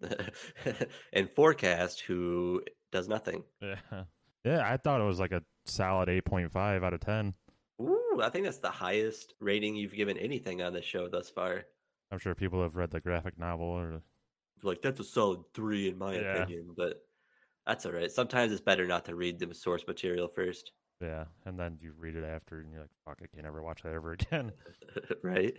and 1.12 1.30
Forecast, 1.36 2.00
who 2.00 2.62
does 2.90 3.08
nothing. 3.08 3.44
Yeah, 3.60 3.76
yeah. 4.44 4.62
I 4.68 4.76
thought 4.76 5.00
it 5.00 5.04
was 5.04 5.20
like 5.20 5.32
a 5.32 5.42
solid 5.66 6.08
eight 6.08 6.24
point 6.24 6.50
five 6.50 6.82
out 6.82 6.94
of 6.94 7.00
ten. 7.00 7.34
Ooh, 7.82 8.20
I 8.22 8.30
think 8.30 8.44
that's 8.44 8.60
the 8.60 8.70
highest 8.70 9.34
rating 9.40 9.76
you've 9.76 9.92
given 9.94 10.16
anything 10.16 10.62
on 10.62 10.72
this 10.72 10.84
show 10.86 11.08
thus 11.08 11.28
far. 11.28 11.66
I'm 12.12 12.20
sure 12.20 12.36
people 12.36 12.62
have 12.62 12.76
read 12.76 12.92
the 12.92 13.00
graphic 13.00 13.36
novel 13.36 13.66
or 13.66 14.04
Like 14.62 14.80
that's 14.80 14.98
a 14.98 15.04
solid 15.04 15.52
three 15.52 15.88
in 15.88 15.98
my 15.98 16.14
Yeah. 16.14 16.14
opinion, 16.14 16.72
but 16.74 17.06
that's 17.66 17.86
all 17.86 17.92
right. 17.92 18.10
Sometimes 18.10 18.52
it's 18.52 18.60
better 18.62 18.86
not 18.86 19.06
to 19.06 19.16
read 19.16 19.38
the 19.40 19.54
source 19.54 19.86
material 19.86 20.28
first, 20.28 20.72
yeah, 21.00 21.26
and 21.44 21.58
then 21.58 21.78
you 21.80 21.92
read 21.92 22.16
it 22.16 22.24
after 22.24 22.60
and 22.60 22.70
you're 22.70 22.82
like, 22.82 22.90
fuck, 23.04 23.20
I 23.22 23.26
can't 23.26 23.46
ever 23.46 23.62
watch 23.62 23.82
that 23.82 23.92
ever 23.92 24.12
again. 24.12 24.52
right? 25.22 25.56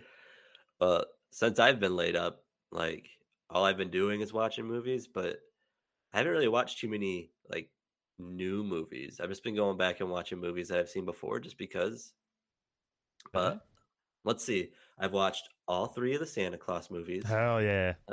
Uh, 0.80 1.04
since 1.32 1.58
I've 1.58 1.80
been 1.80 1.96
laid 1.96 2.16
up, 2.16 2.46
like 2.72 3.10
all 3.50 3.64
I've 3.64 3.76
been 3.76 3.90
doing 3.90 4.20
is 4.20 4.32
watching 4.32 4.66
movies, 4.66 5.08
but 5.08 5.40
I 6.12 6.18
haven't 6.18 6.32
really 6.32 6.48
watched 6.48 6.78
too 6.80 6.88
many 6.88 7.32
like 7.48 7.72
new 8.18 8.62
movies. 8.64 9.20
I've 9.20 9.28
just 9.28 9.44
been 9.44 9.56
going 9.56 9.76
back 9.76 10.00
and 10.00 10.10
watching 10.10 10.38
movies 10.40 10.68
that 10.68 10.78
I've 10.78 10.88
seen 10.88 11.04
before, 11.04 11.40
just 11.40 11.58
because. 11.58 12.12
But 13.32 13.52
Okay. 13.54 13.60
let's 14.24 14.44
see. 14.44 14.70
I've 14.98 15.12
watched 15.12 15.48
all 15.66 15.86
three 15.86 16.14
of 16.14 16.20
the 16.20 16.26
Santa 16.26 16.58
Claus 16.58 16.90
movies. 16.90 17.24
Hell 17.26 17.60
yeah, 17.62 17.94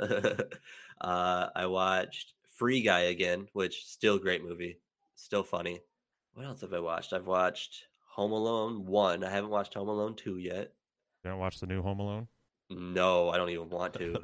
uh, 1.00 1.48
I 1.54 1.66
watched 1.66 2.34
Free 2.50 2.82
Guy 2.82 3.00
again, 3.02 3.48
which 3.52 3.86
still 3.86 4.18
great 4.18 4.42
movie, 4.42 4.78
still 5.14 5.42
funny. 5.44 5.80
What 6.34 6.46
else 6.46 6.62
have 6.62 6.72
I 6.74 6.80
watched? 6.80 7.12
I've 7.12 7.26
watched 7.26 7.84
Home 8.06 8.32
Alone 8.32 8.86
one. 8.86 9.22
I 9.22 9.30
haven't 9.30 9.50
watched 9.50 9.74
Home 9.74 9.88
Alone 9.88 10.16
two 10.16 10.38
yet. 10.38 10.72
you 11.24 11.30
don't 11.30 11.38
watch 11.38 11.60
the 11.60 11.66
new 11.66 11.82
Home 11.82 12.00
Alone? 12.00 12.26
No, 12.70 13.28
I 13.28 13.36
don't 13.36 13.50
even 13.50 13.68
want 13.70 13.94
to. 13.98 14.16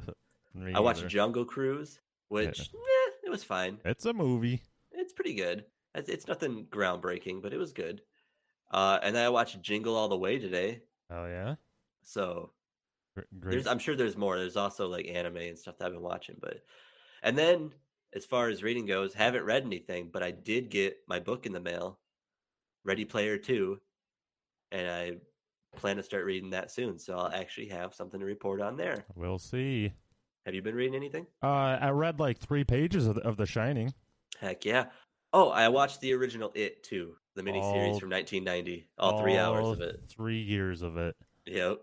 I 0.73 0.79
watched. 0.79 1.07
Jungle 1.07 1.45
Cruise, 1.45 1.99
which 2.27 2.59
eh, 2.59 3.11
it 3.23 3.29
was 3.29 3.43
fine. 3.43 3.77
It's 3.85 4.05
a 4.05 4.13
movie. 4.13 4.63
It's 5.09 5.15
pretty 5.15 5.33
good. 5.33 5.65
It's, 5.95 6.07
it's 6.07 6.27
nothing 6.27 6.67
groundbreaking, 6.69 7.41
but 7.41 7.51
it 7.51 7.57
was 7.57 7.73
good. 7.73 8.01
Uh, 8.69 8.99
and 9.01 9.15
then 9.15 9.25
I 9.25 9.29
watched 9.29 9.59
Jingle 9.59 9.95
All 9.95 10.07
the 10.07 10.15
Way 10.15 10.37
today. 10.37 10.83
Oh 11.09 11.25
yeah, 11.25 11.55
So 12.03 12.51
I'm 13.65 13.79
sure 13.79 13.95
there's 13.95 14.15
more. 14.15 14.37
There's 14.37 14.55
also 14.55 14.87
like 14.87 15.07
anime 15.07 15.37
and 15.37 15.57
stuff 15.57 15.79
that 15.79 15.85
I've 15.87 15.93
been 15.93 16.03
watching, 16.03 16.35
but 16.39 16.59
and 17.23 17.35
then 17.35 17.71
as 18.13 18.23
far 18.23 18.49
as 18.49 18.61
reading 18.61 18.85
goes, 18.85 19.15
haven't 19.15 19.45
read 19.45 19.65
anything, 19.65 20.11
but 20.13 20.21
I 20.21 20.29
did 20.29 20.69
get 20.69 20.97
my 21.07 21.19
book 21.19 21.47
in 21.47 21.53
the 21.53 21.59
mail, 21.59 21.97
Ready 22.83 23.05
Player 23.05 23.39
Two, 23.39 23.79
and 24.71 24.87
I 24.87 25.13
plan 25.75 25.97
to 25.97 26.03
start 26.03 26.23
reading 26.23 26.51
that 26.51 26.69
soon. 26.69 26.99
So 26.99 27.17
I'll 27.17 27.33
actually 27.33 27.69
have 27.69 27.95
something 27.95 28.19
to 28.19 28.27
report 28.27 28.61
on 28.61 28.77
there. 28.77 29.05
We'll 29.15 29.39
see. 29.39 29.91
Have 30.45 30.53
you 30.53 30.61
been 30.61 30.75
reading 30.75 30.95
anything? 30.95 31.25
Uh, 31.41 31.79
I 31.81 31.89
read 31.89 32.19
like 32.19 32.37
three 32.37 32.63
pages 32.63 33.07
of 33.07 33.15
the, 33.15 33.21
of 33.21 33.37
The 33.37 33.47
Shining. 33.47 33.91
Heck 34.39 34.65
yeah! 34.65 34.85
Oh, 35.33 35.49
I 35.49 35.67
watched 35.67 36.01
the 36.01 36.13
original 36.13 36.51
It 36.55 36.83
too, 36.83 37.15
the 37.35 37.41
miniseries 37.43 37.93
All- 37.93 37.99
from 37.99 38.09
1990. 38.09 38.87
All 38.97 39.21
three 39.21 39.37
hours 39.37 39.67
of 39.67 39.81
it. 39.81 40.01
Three 40.09 40.41
years 40.41 40.81
of 40.81 40.97
it. 40.97 41.15
Yep. 41.45 41.79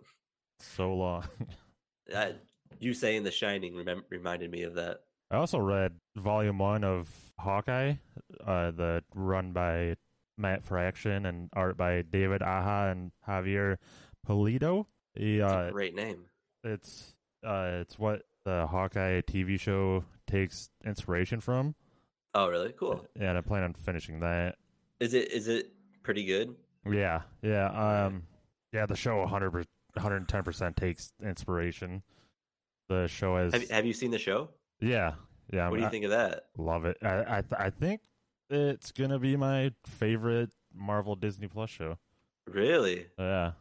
So 0.58 0.94
long. 0.94 1.24
I, 2.14 2.34
you 2.78 2.94
saying 2.94 3.24
The 3.24 3.30
Shining 3.30 3.74
remem- 3.74 4.02
reminded 4.10 4.50
me 4.50 4.62
of 4.62 4.74
that. 4.74 5.00
I 5.30 5.36
also 5.36 5.58
read 5.58 5.92
volume 6.16 6.58
one 6.58 6.84
of 6.84 7.10
Hawkeye, 7.38 7.94
uh, 8.46 8.70
the 8.70 9.02
run 9.14 9.52
by 9.52 9.96
Matt 10.38 10.64
Fraction 10.64 11.26
and 11.26 11.50
art 11.52 11.76
by 11.76 12.02
David 12.02 12.42
Aja 12.42 12.90
and 12.90 13.10
Javier 13.28 13.76
Pulido. 14.26 14.86
He, 15.14 15.40
uh, 15.42 15.68
a 15.68 15.70
great 15.72 15.94
name. 15.94 16.24
it's 16.62 17.14
uh, 17.44 17.80
it's 17.80 17.98
what 17.98 18.22
the 18.44 18.66
Hawkeye 18.66 19.20
TV 19.22 19.58
show 19.58 20.04
takes 20.26 20.70
inspiration 20.84 21.40
from. 21.40 21.74
Oh, 22.36 22.48
really? 22.50 22.72
Cool. 22.78 23.02
Yeah, 23.18 23.30
and 23.30 23.38
I 23.38 23.40
plan 23.40 23.62
on 23.62 23.72
finishing 23.72 24.20
that. 24.20 24.56
Is 25.00 25.14
it 25.14 25.32
is 25.32 25.48
it 25.48 25.72
pretty 26.02 26.24
good? 26.26 26.54
Yeah, 26.88 27.22
yeah, 27.42 27.68
um, 28.04 28.22
yeah. 28.72 28.84
The 28.84 28.94
show 28.94 29.18
100 29.20 29.52
110 29.94 30.42
percent 30.42 30.76
takes 30.76 31.12
inspiration. 31.24 32.02
The 32.90 33.06
show 33.08 33.36
has, 33.36 33.52
Have 33.54 33.62
you- 33.62 33.68
Have 33.70 33.86
you 33.86 33.92
seen 33.94 34.10
the 34.10 34.18
show? 34.18 34.50
yeah, 34.80 35.14
yeah. 35.50 35.68
What 35.68 35.76
do 35.76 35.80
you 35.80 35.86
I 35.86 35.90
think 35.90 36.04
of 36.04 36.10
that? 36.10 36.44
Love 36.58 36.84
it. 36.84 36.98
I 37.02 37.38
I, 37.38 37.40
th- 37.40 37.58
I 37.58 37.70
think 37.70 38.02
it's 38.50 38.92
gonna 38.92 39.18
be 39.18 39.34
my 39.36 39.72
favorite 39.86 40.50
Marvel 40.74 41.16
Disney 41.16 41.48
Plus 41.48 41.70
show. 41.70 41.96
Really? 42.46 43.06
Yeah, 43.18 43.52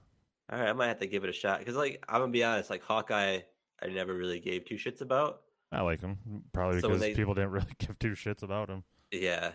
All 0.51 0.59
right, 0.59 0.67
I 0.69 0.73
might 0.73 0.87
have 0.89 0.99
to 0.99 1.07
give 1.07 1.23
it 1.23 1.29
a 1.29 1.33
shot 1.33 1.59
because, 1.59 1.75
like, 1.75 2.03
I'm 2.09 2.19
gonna 2.19 2.31
be 2.31 2.43
honest, 2.43 2.69
like 2.69 2.83
Hawkeye, 2.83 3.39
I 3.81 3.87
never 3.87 4.13
really 4.13 4.39
gave 4.41 4.65
two 4.65 4.75
shits 4.75 4.99
about. 5.01 5.41
I 5.71 5.81
like 5.81 6.01
him 6.01 6.17
probably 6.53 6.79
So 6.79 6.87
because 6.89 7.01
they- 7.01 7.13
people 7.13 7.33
didn't 7.33 7.51
really 7.51 7.73
give 7.79 7.97
two 7.99 8.11
shits 8.11 8.43
about 8.43 8.69
him. 8.69 8.83
Yeah, 9.11 9.51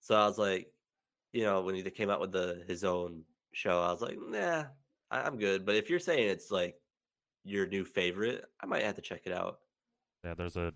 so 0.00 0.14
I 0.14 0.26
was 0.26 0.38
like, 0.38 0.68
you 1.32 1.42
know, 1.44 1.62
when 1.62 1.74
he 1.74 1.82
came 1.90 2.10
out 2.10 2.20
with 2.20 2.32
the 2.32 2.62
his 2.66 2.84
own 2.84 3.22
show, 3.52 3.80
I 3.80 3.92
was 3.92 4.00
like, 4.00 4.18
nah, 4.20 4.64
I, 5.10 5.20
I'm 5.22 5.36
good. 5.38 5.64
But 5.66 5.76
if 5.76 5.90
you're 5.90 5.98
saying 5.98 6.28
it's 6.28 6.50
like 6.50 6.76
your 7.44 7.66
new 7.66 7.84
favorite, 7.84 8.44
I 8.60 8.66
might 8.66 8.82
have 8.82 8.96
to 8.96 9.02
check 9.02 9.22
it 9.26 9.32
out. 9.32 9.58
Yeah, 10.24 10.34
there's 10.34 10.56
a 10.56 10.72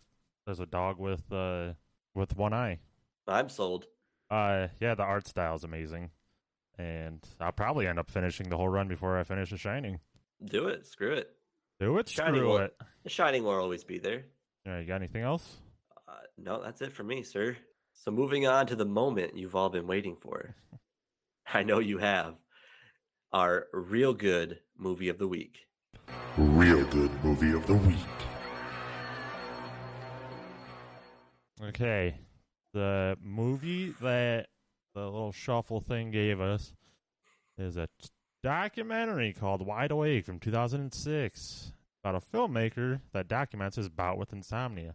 there's 0.46 0.61
a 0.61 0.66
dog 0.66 0.98
with 0.98 1.31
uh 1.33 1.72
with 2.14 2.37
one 2.37 2.53
eye. 2.53 2.79
I'm 3.27 3.48
sold. 3.48 3.87
Uh, 4.31 4.68
yeah, 4.81 4.94
the 4.94 5.03
art 5.05 5.27
style 5.27 5.55
is 5.55 5.64
amazing, 5.64 6.11
and 6.79 7.27
I'll 7.40 7.53
probably 7.53 7.87
end 7.87 7.98
up 7.98 8.11
finishing 8.11 8.48
the 8.48 8.57
whole 8.57 8.68
run 8.68 8.88
before 8.88 9.18
I 9.18 9.24
finish 9.24 9.51
The 9.51 9.57
Shining. 9.57 10.01
Do 10.44 10.68
it. 10.68 10.87
Screw 10.87 11.12
it. 11.12 11.31
Do 11.81 11.96
it, 11.98 12.09
Shining 12.09 12.35
screw 12.40 12.48
will- 12.48 12.59
it. 12.59 12.77
The 13.05 13.11
Shining 13.11 13.42
will 13.44 13.55
always 13.59 13.85
be 13.85 13.98
there. 13.98 14.24
Yeah, 14.68 14.81
you 14.81 14.87
got 14.87 14.96
anything 14.96 15.22
else? 15.22 15.57
Uh, 16.07 16.12
no, 16.37 16.62
that's 16.62 16.83
it 16.83 16.92
for 16.92 17.02
me, 17.02 17.22
sir. 17.22 17.57
So 17.94 18.11
moving 18.11 18.46
on 18.46 18.66
to 18.66 18.76
the 18.76 18.85
moment 18.85 19.35
you've 19.35 19.57
all 19.57 19.70
been 19.70 19.87
waiting 19.87 20.14
for. 20.20 20.54
I 21.54 21.62
know 21.62 21.78
you 21.78 21.96
have. 21.96 22.35
Our 23.33 23.68
real 23.72 24.12
good 24.12 24.59
movie 24.76 25.09
of 25.09 25.16
the 25.16 25.26
week. 25.26 25.57
Real 26.37 26.85
good 26.88 27.11
movie 27.24 27.52
of 27.52 27.66
the 27.66 27.76
week. 27.76 27.96
Okay, 31.64 32.16
the 32.74 33.16
movie 33.22 33.94
that 34.02 34.48
the 34.94 35.04
little 35.04 35.33
shuffle 35.33 35.81
thing 35.81 36.11
gave 36.11 36.42
us 36.42 36.74
is 37.57 37.78
a 37.78 37.88
t- 38.02 38.11
documentary 38.42 39.33
called 39.33 39.66
Wide 39.66 39.90
Awake 39.90 40.26
from 40.26 40.38
2006 40.38 41.72
about 42.02 42.14
a 42.14 42.37
filmmaker 42.37 43.00
that 43.12 43.28
documents 43.28 43.76
his 43.76 43.88
bout 43.88 44.18
with 44.18 44.32
insomnia. 44.32 44.94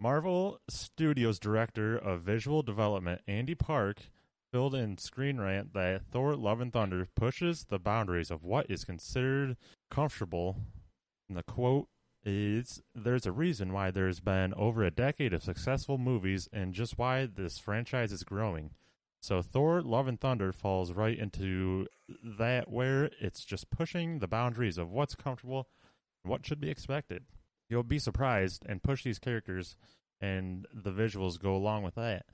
Marvel 0.00 0.60
Studios 0.70 1.38
director 1.38 1.96
of 1.96 2.22
visual 2.22 2.62
development 2.62 3.20
Andy 3.26 3.54
Park 3.54 4.04
filled 4.50 4.74
in 4.74 4.96
Screen 4.96 5.38
Rant 5.38 5.74
that 5.74 6.06
Thor 6.10 6.36
Love 6.36 6.62
and 6.62 6.72
Thunder 6.72 7.06
pushes 7.14 7.64
the 7.64 7.78
boundaries 7.78 8.30
of 8.30 8.44
what 8.44 8.70
is 8.70 8.84
considered 8.84 9.58
comfortable. 9.90 10.56
in 11.28 11.34
the 11.34 11.42
quote 11.42 11.88
is 12.28 12.82
there's 12.94 13.26
a 13.26 13.32
reason 13.32 13.72
why 13.72 13.90
there's 13.90 14.20
been 14.20 14.54
over 14.54 14.82
a 14.82 14.90
decade 14.90 15.32
of 15.32 15.42
successful 15.42 15.98
movies 15.98 16.48
and 16.52 16.74
just 16.74 16.98
why 16.98 17.26
this 17.26 17.58
franchise 17.58 18.12
is 18.12 18.22
growing. 18.22 18.70
So 19.20 19.42
Thor 19.42 19.82
Love 19.82 20.06
and 20.06 20.20
Thunder 20.20 20.52
falls 20.52 20.92
right 20.92 21.18
into 21.18 21.86
that 22.22 22.70
where 22.70 23.10
it's 23.20 23.44
just 23.44 23.70
pushing 23.70 24.18
the 24.18 24.28
boundaries 24.28 24.78
of 24.78 24.90
what's 24.90 25.14
comfortable 25.14 25.68
and 26.22 26.30
what 26.30 26.46
should 26.46 26.60
be 26.60 26.70
expected. 26.70 27.24
You'll 27.68 27.82
be 27.82 27.98
surprised 27.98 28.64
and 28.66 28.82
push 28.82 29.02
these 29.02 29.18
characters 29.18 29.76
and 30.20 30.66
the 30.72 30.92
visuals 30.92 31.40
go 31.40 31.54
along 31.54 31.82
with 31.82 31.94
that. 31.96 32.26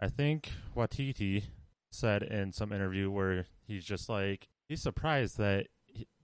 I 0.00 0.08
think 0.08 0.50
Waititi 0.76 1.44
said 1.90 2.22
in 2.22 2.52
some 2.52 2.72
interview 2.72 3.10
where 3.10 3.46
he's 3.66 3.84
just 3.84 4.08
like 4.08 4.48
he's 4.68 4.82
surprised 4.82 5.38
that 5.38 5.68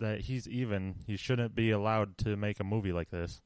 that 0.00 0.22
he's 0.22 0.48
even 0.48 0.96
he 1.06 1.16
shouldn't 1.16 1.54
be 1.54 1.70
allowed 1.70 2.16
to 2.18 2.36
make 2.36 2.60
a 2.60 2.64
movie 2.64 2.92
like 2.92 3.10
this. 3.10 3.40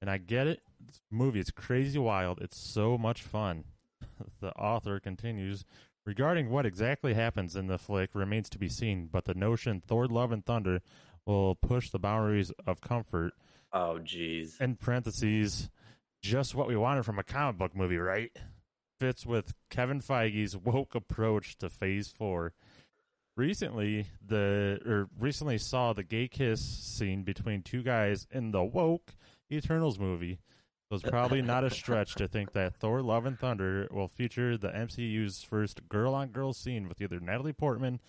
And 0.00 0.10
I 0.10 0.18
get 0.18 0.46
it. 0.46 0.60
This 0.84 1.00
movie 1.10 1.40
is 1.40 1.50
crazy 1.50 1.98
wild. 1.98 2.40
It's 2.40 2.58
so 2.58 2.98
much 2.98 3.22
fun. 3.22 3.64
the 4.40 4.52
author 4.54 4.98
continues 4.98 5.64
regarding 6.04 6.50
what 6.50 6.66
exactly 6.66 7.14
happens 7.14 7.54
in 7.54 7.68
the 7.68 7.78
flick 7.78 8.10
remains 8.14 8.48
to 8.50 8.58
be 8.58 8.68
seen, 8.68 9.08
but 9.10 9.24
the 9.24 9.34
notion 9.34 9.80
Thor 9.86 10.06
Love 10.06 10.32
and 10.32 10.44
Thunder 10.44 10.80
will 11.24 11.54
push 11.54 11.90
the 11.90 12.00
boundaries 12.00 12.50
of 12.66 12.80
comfort 12.80 13.32
Oh, 13.72 14.00
jeez. 14.02 14.60
in 14.60 14.74
parentheses, 14.74 15.70
just 16.20 16.54
what 16.56 16.66
we 16.66 16.74
wanted 16.76 17.04
from 17.04 17.20
a 17.20 17.22
comic 17.24 17.56
book 17.58 17.76
movie, 17.76 17.96
right? 17.98 18.32
Fits 18.98 19.24
with 19.24 19.54
Kevin 19.70 20.00
Feige's 20.00 20.56
woke 20.56 20.96
approach 20.96 21.56
to 21.58 21.70
Phase 21.70 22.08
Four. 22.08 22.52
Recently, 23.36 24.06
the 24.24 24.80
or 24.84 25.08
recently 25.18 25.56
saw 25.56 25.92
the 25.92 26.02
gay 26.02 26.28
kiss 26.28 26.60
scene 26.60 27.22
between 27.22 27.62
two 27.62 27.82
guys 27.82 28.26
in 28.30 28.50
the 28.50 28.62
woke 28.62 29.14
Eternals 29.50 29.98
movie. 29.98 30.38
So 30.90 30.96
it's 30.96 31.08
probably 31.08 31.40
not 31.42 31.64
a 31.64 31.70
stretch 31.70 32.14
to 32.16 32.28
think 32.28 32.52
that 32.52 32.76
Thor: 32.76 33.00
Love 33.00 33.24
and 33.24 33.38
Thunder 33.38 33.88
will 33.90 34.08
feature 34.08 34.58
the 34.58 34.68
MCU's 34.68 35.42
first 35.42 35.88
girl-on-girl 35.88 36.52
scene 36.52 36.88
with 36.88 37.00
either 37.00 37.20
Natalie 37.20 37.54
Portman 37.54 38.00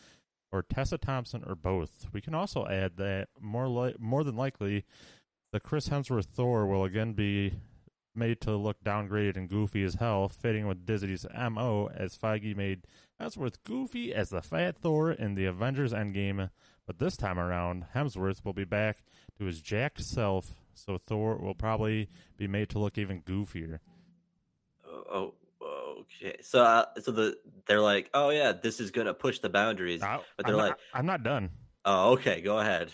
or 0.52 0.62
Tessa 0.62 0.98
Thompson 0.98 1.44
or 1.48 1.56
both. 1.56 2.08
We 2.12 2.20
can 2.20 2.36
also 2.36 2.68
add 2.68 2.98
that 2.98 3.30
more 3.40 3.70
li- 3.70 3.96
more 3.98 4.26
than 4.26 4.36
likely 4.36 4.84
the 5.54 5.62
Chris 5.62 5.88
Hemsworth 5.88 6.26
Thor 6.26 6.68
will 6.68 6.84
again 6.84 7.14
be 7.14 7.54
made 8.16 8.42
to 8.42 8.56
look 8.56 8.84
downgraded 8.84 9.38
and 9.38 9.50
goofy 9.50 9.84
as 9.84 9.96
hell, 9.96 10.30
fitting 10.30 10.68
with 10.68 10.86
Disney's 10.86 11.26
MO 11.34 11.90
as 11.94 12.18
Feige 12.18 12.56
made 12.56 12.86
Hemsworth 13.20 13.58
goofy 13.64 14.14
as 14.14 14.30
the 14.30 14.42
Fat 14.42 14.78
Thor 14.78 15.12
in 15.12 15.36
the 15.36 15.46
Avengers 15.46 15.94
Endgame. 15.94 16.50
But 16.86 17.00
this 17.00 17.16
time 17.16 17.40
around, 17.40 17.86
Hemsworth 17.96 18.44
will 18.44 18.54
be 18.54 18.66
back 18.66 19.04
to 19.38 19.46
his 19.46 19.62
jacked 19.62 20.02
self, 20.04 20.54
so 20.74 20.98
Thor 20.98 21.38
will 21.38 21.56
probably 21.56 22.10
be 22.38 22.48
made 22.48 22.70
to 22.70 22.80
look 22.80 22.98
even 22.98 23.22
goofier. 23.22 23.80
Oh, 24.86 25.34
oh, 25.62 26.04
Okay, 26.22 26.36
so 26.42 26.62
uh, 26.62 26.86
so 27.02 27.12
the 27.12 27.38
they're 27.66 27.80
like, 27.82 28.10
oh 28.14 28.30
yeah, 28.30 28.52
this 28.52 28.80
is 28.80 28.92
gonna 28.92 29.14
push 29.14 29.40
the 29.40 29.50
boundaries. 29.50 30.02
I, 30.04 30.20
But 30.36 30.46
they're 30.46 30.56
not, 30.56 30.70
like- 30.70 30.78
I'm 30.94 31.06
not 31.06 31.24
done. 31.24 31.52
Oh, 31.86 32.14
okay, 32.14 32.42
go 32.42 32.60
ahead. 32.60 32.92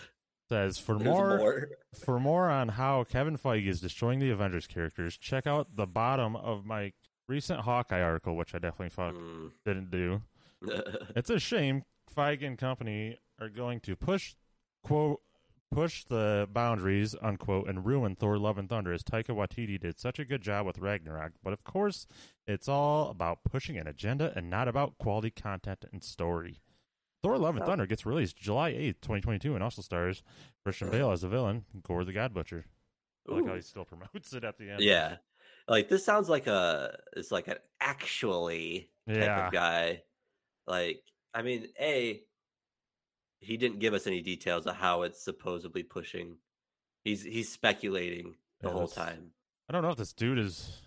Says 0.50 0.78
for 0.78 0.96
There's 0.98 1.06
more, 1.06 1.68
for 2.04 2.18
more 2.18 2.50
on 2.50 2.70
how 2.70 3.04
Kevin 3.04 3.38
Feige 3.38 3.68
is 3.68 3.80
destroying 3.80 4.18
the 4.18 4.30
Avengers 4.30 4.66
characters, 4.66 5.16
check 5.16 5.46
out 5.46 5.76
the 5.76 5.86
bottom 5.86 6.34
of 6.34 6.66
my 6.66 6.92
recent 7.28 7.60
Hawkeye 7.60 8.02
article, 8.02 8.34
which 8.36 8.52
I 8.52 8.58
definitely 8.58 8.88
fuck 8.90 9.14
Mm. 9.14 9.52
didn't 9.64 9.90
do. 9.92 10.22
It's 11.14 11.30
a 11.30 11.38
shame 11.38 11.84
Feige 12.12 12.44
and 12.44 12.58
company 12.58 13.16
are 13.40 13.48
going 13.48 13.78
to 13.80 13.94
push 13.94 14.34
quote 14.82 15.20
push 15.70 16.02
the 16.06 16.48
boundaries 16.52 17.14
unquote 17.22 17.68
and 17.68 17.86
ruin 17.86 18.16
Thor: 18.16 18.36
Love 18.36 18.58
and 18.58 18.68
Thunder 18.68 18.92
as 18.92 19.04
Taika 19.04 19.28
Waititi 19.28 19.80
did 19.80 20.00
such 20.00 20.18
a 20.18 20.24
good 20.24 20.42
job 20.42 20.66
with 20.66 20.80
Ragnarok. 20.80 21.34
But 21.44 21.52
of 21.52 21.62
course, 21.62 22.08
it's 22.48 22.68
all 22.68 23.08
about 23.08 23.44
pushing 23.44 23.78
an 23.78 23.86
agenda 23.86 24.32
and 24.34 24.50
not 24.50 24.66
about 24.66 24.98
quality 24.98 25.30
content 25.30 25.84
and 25.92 26.02
story. 26.02 26.58
Thor: 27.22 27.38
Love 27.38 27.56
and. 27.56 27.64
Thunder 27.64 27.86
gets 27.86 28.06
released 28.06 28.36
July 28.36 28.70
eighth, 28.70 29.00
twenty 29.00 29.20
twenty 29.20 29.38
two, 29.38 29.54
and 29.54 29.62
also 29.62 29.82
stars 29.82 30.22
Christian 30.64 30.90
Bale 30.90 31.10
as 31.12 31.22
the 31.22 31.28
villain, 31.28 31.64
Gorr 31.82 32.04
the 32.04 32.12
God 32.12 32.32
Butcher. 32.32 32.64
I 33.28 33.34
like 33.34 33.46
how 33.46 33.54
he 33.54 33.60
still 33.60 33.84
promotes 33.86 34.32
it 34.32 34.44
at 34.44 34.58
the 34.58 34.70
end. 34.70 34.80
Yeah, 34.82 35.16
like 35.68 35.88
this 35.88 36.04
sounds 36.04 36.28
like 36.28 36.46
a 36.46 36.98
it's 37.16 37.30
like 37.30 37.48
an 37.48 37.58
actually 37.80 38.90
type 39.08 39.16
Yeah. 39.18 39.46
of 39.46 39.52
guy. 39.52 40.02
Like, 40.66 41.02
I 41.34 41.42
mean, 41.42 41.68
a 41.80 42.22
he 43.40 43.56
didn't 43.56 43.78
give 43.80 43.94
us 43.94 44.06
any 44.06 44.20
details 44.22 44.66
of 44.66 44.76
how 44.76 45.02
it's 45.02 45.22
supposedly 45.22 45.82
pushing. 45.82 46.36
He's 47.04 47.22
he's 47.22 47.50
speculating 47.50 48.36
the 48.60 48.68
Yeah, 48.68 48.74
whole 48.74 48.88
time. 48.88 49.32
I 49.68 49.72
don't 49.72 49.82
know 49.82 49.90
if 49.90 49.96
this 49.96 50.12
dude 50.12 50.38
is 50.38 50.82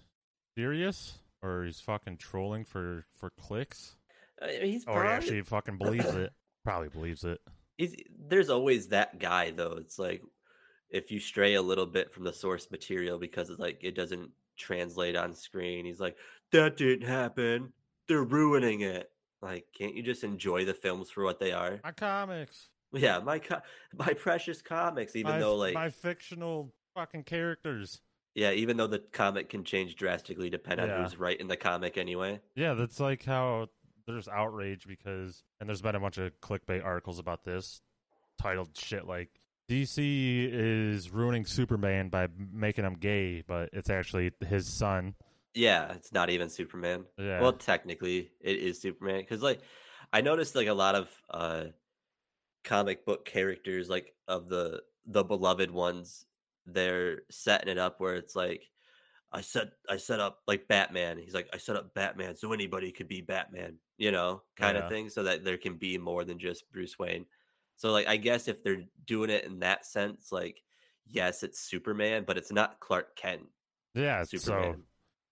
serious 0.58 1.20
or 1.42 1.64
he's 1.66 1.80
fucking 1.80 2.18
trolling 2.18 2.66
for 2.66 3.06
for 3.16 3.30
clicks. 3.40 3.98
I 4.44 4.48
mean, 4.48 4.62
he's 4.66 4.86
Or 4.86 4.94
he 4.94 5.00
probably, 5.00 5.10
actually 5.16 5.42
fucking 5.42 5.78
believes 5.78 6.06
it. 6.16 6.34
Probably 6.64 6.90
believes 6.90 7.24
it. 7.24 7.40
he's 7.78 7.96
there's 8.28 8.50
always 8.50 8.88
that 8.90 9.20
guy 9.20 9.52
though. 9.52 9.76
It's 9.80 9.98
like 10.00 10.22
if 10.90 11.12
you 11.12 11.20
stray 11.20 11.56
a 11.56 11.62
little 11.62 11.86
bit 11.88 12.14
from 12.14 12.24
the 12.24 12.34
source 12.34 12.70
material 12.72 13.18
because 13.18 13.50
it's 13.50 13.60
like 13.60 13.80
it 13.84 13.96
doesn't 13.96 14.30
translate 14.58 15.16
on 15.16 15.34
screen, 15.34 15.86
he's 15.86 16.00
like, 16.00 16.16
That 16.52 16.78
didn't 16.78 17.08
happen. 17.08 17.74
They're 18.08 18.24
ruining 18.24 18.82
it. 18.82 19.10
Like, 19.42 19.66
can't 19.78 19.96
you 19.96 20.04
just 20.04 20.24
enjoy 20.24 20.64
the 20.66 20.74
films 20.74 21.10
for 21.10 21.24
what 21.24 21.40
they 21.40 21.52
are? 21.52 21.80
My 21.84 21.92
comics. 21.92 22.70
Yeah, 22.94 23.20
my 23.20 23.40
co- 23.40 23.62
my 23.98 24.14
precious 24.14 24.62
comics, 24.62 25.16
even 25.16 25.32
my, 25.34 25.40
though 25.40 25.56
like 25.56 25.74
my 25.74 25.90
fictional 25.90 26.72
fucking 26.96 27.24
characters. 27.24 28.02
yeah, 28.36 28.52
even 28.52 28.78
though 28.78 28.88
the 28.88 29.00
comic 29.00 29.50
can 29.50 29.64
change 29.64 29.96
drastically 29.96 30.50
depending 30.50 30.88
Yeah. 30.88 30.98
on 30.98 31.04
who's 31.04 31.18
writing 31.18 31.48
the 31.48 31.58
comic 31.58 31.98
anyway. 31.98 32.40
Yeah, 32.56 32.74
that's 32.76 33.00
like 33.00 33.26
how 33.26 33.70
there's 34.08 34.28
outrage 34.28 34.86
because 34.88 35.44
and 35.60 35.68
there's 35.70 35.82
been 35.82 35.96
a 35.96 36.00
bunch 36.00 36.18
of 36.18 36.32
clickbait 36.42 36.84
articles 36.84 37.20
about 37.20 37.44
this 37.44 37.82
titled 38.40 38.70
shit 38.78 39.08
like 39.08 39.30
DC 39.70 40.50
is 40.52 41.10
ruining 41.10 41.46
Superman 41.46 42.10
by 42.10 42.28
making 42.52 42.84
him 42.84 42.96
gay, 42.96 43.44
but 43.48 43.70
it's 43.74 43.90
actually 43.90 44.32
his 44.46 44.68
son. 44.68 45.16
Yeah, 45.54 45.94
it's 45.94 46.12
not 46.12 46.30
even 46.30 46.50
Superman. 46.50 47.06
Yeah. 47.18 47.42
Well, 47.42 47.54
technically, 47.54 48.32
it 48.42 48.58
is 48.58 48.82
Superman 48.82 49.22
because, 49.22 49.42
like, 49.42 49.62
I 50.12 50.22
noticed 50.22 50.56
like 50.56 50.68
a 50.68 50.74
lot 50.74 50.96
of 50.96 51.10
uh 51.30 51.66
comic 52.64 53.06
book 53.06 53.26
characters, 53.26 53.90
like 53.90 54.14
of 54.28 54.50
the 54.50 54.82
the 55.06 55.24
beloved 55.24 55.72
ones, 55.72 56.26
they're 56.66 57.22
setting 57.30 57.70
it 57.70 57.78
up 57.78 58.00
where 58.00 58.16
it's 58.16 58.36
like, 58.36 58.70
I 59.32 59.42
set 59.42 59.68
I 59.90 59.98
set 59.98 60.20
up 60.20 60.40
like 60.48 60.68
Batman. 60.68 61.18
He's 61.18 61.34
like, 61.34 61.48
I 61.54 61.58
set 61.58 61.76
up 61.76 61.94
Batman 61.94 62.36
so 62.36 62.52
anybody 62.52 62.92
could 62.92 63.08
be 63.08 63.22
Batman, 63.22 63.78
you 63.98 64.12
know, 64.12 64.42
kind 64.56 64.78
Yeah. 64.78 64.84
of 64.84 64.90
thing, 64.90 65.10
so 65.10 65.24
that 65.24 65.44
there 65.44 65.58
can 65.58 65.76
be 65.78 65.98
more 65.98 66.24
than 66.24 66.40
just 66.40 66.70
Bruce 66.72 66.98
Wayne. 67.00 67.26
So, 67.76 67.92
like, 67.92 68.08
I 68.08 68.18
guess 68.18 68.48
if 68.48 68.64
they're 68.64 68.84
doing 69.06 69.30
it 69.30 69.46
in 69.46 69.60
that 69.60 69.86
sense, 69.86 70.32
like, 70.32 70.62
yes, 71.08 71.44
it's 71.44 71.60
Superman, 71.60 72.24
but 72.26 72.38
it's 72.38 72.52
not 72.52 72.80
Clark 72.80 73.16
Kent. 73.16 73.48
yeah, 73.96 74.24
Superman. 74.24 74.84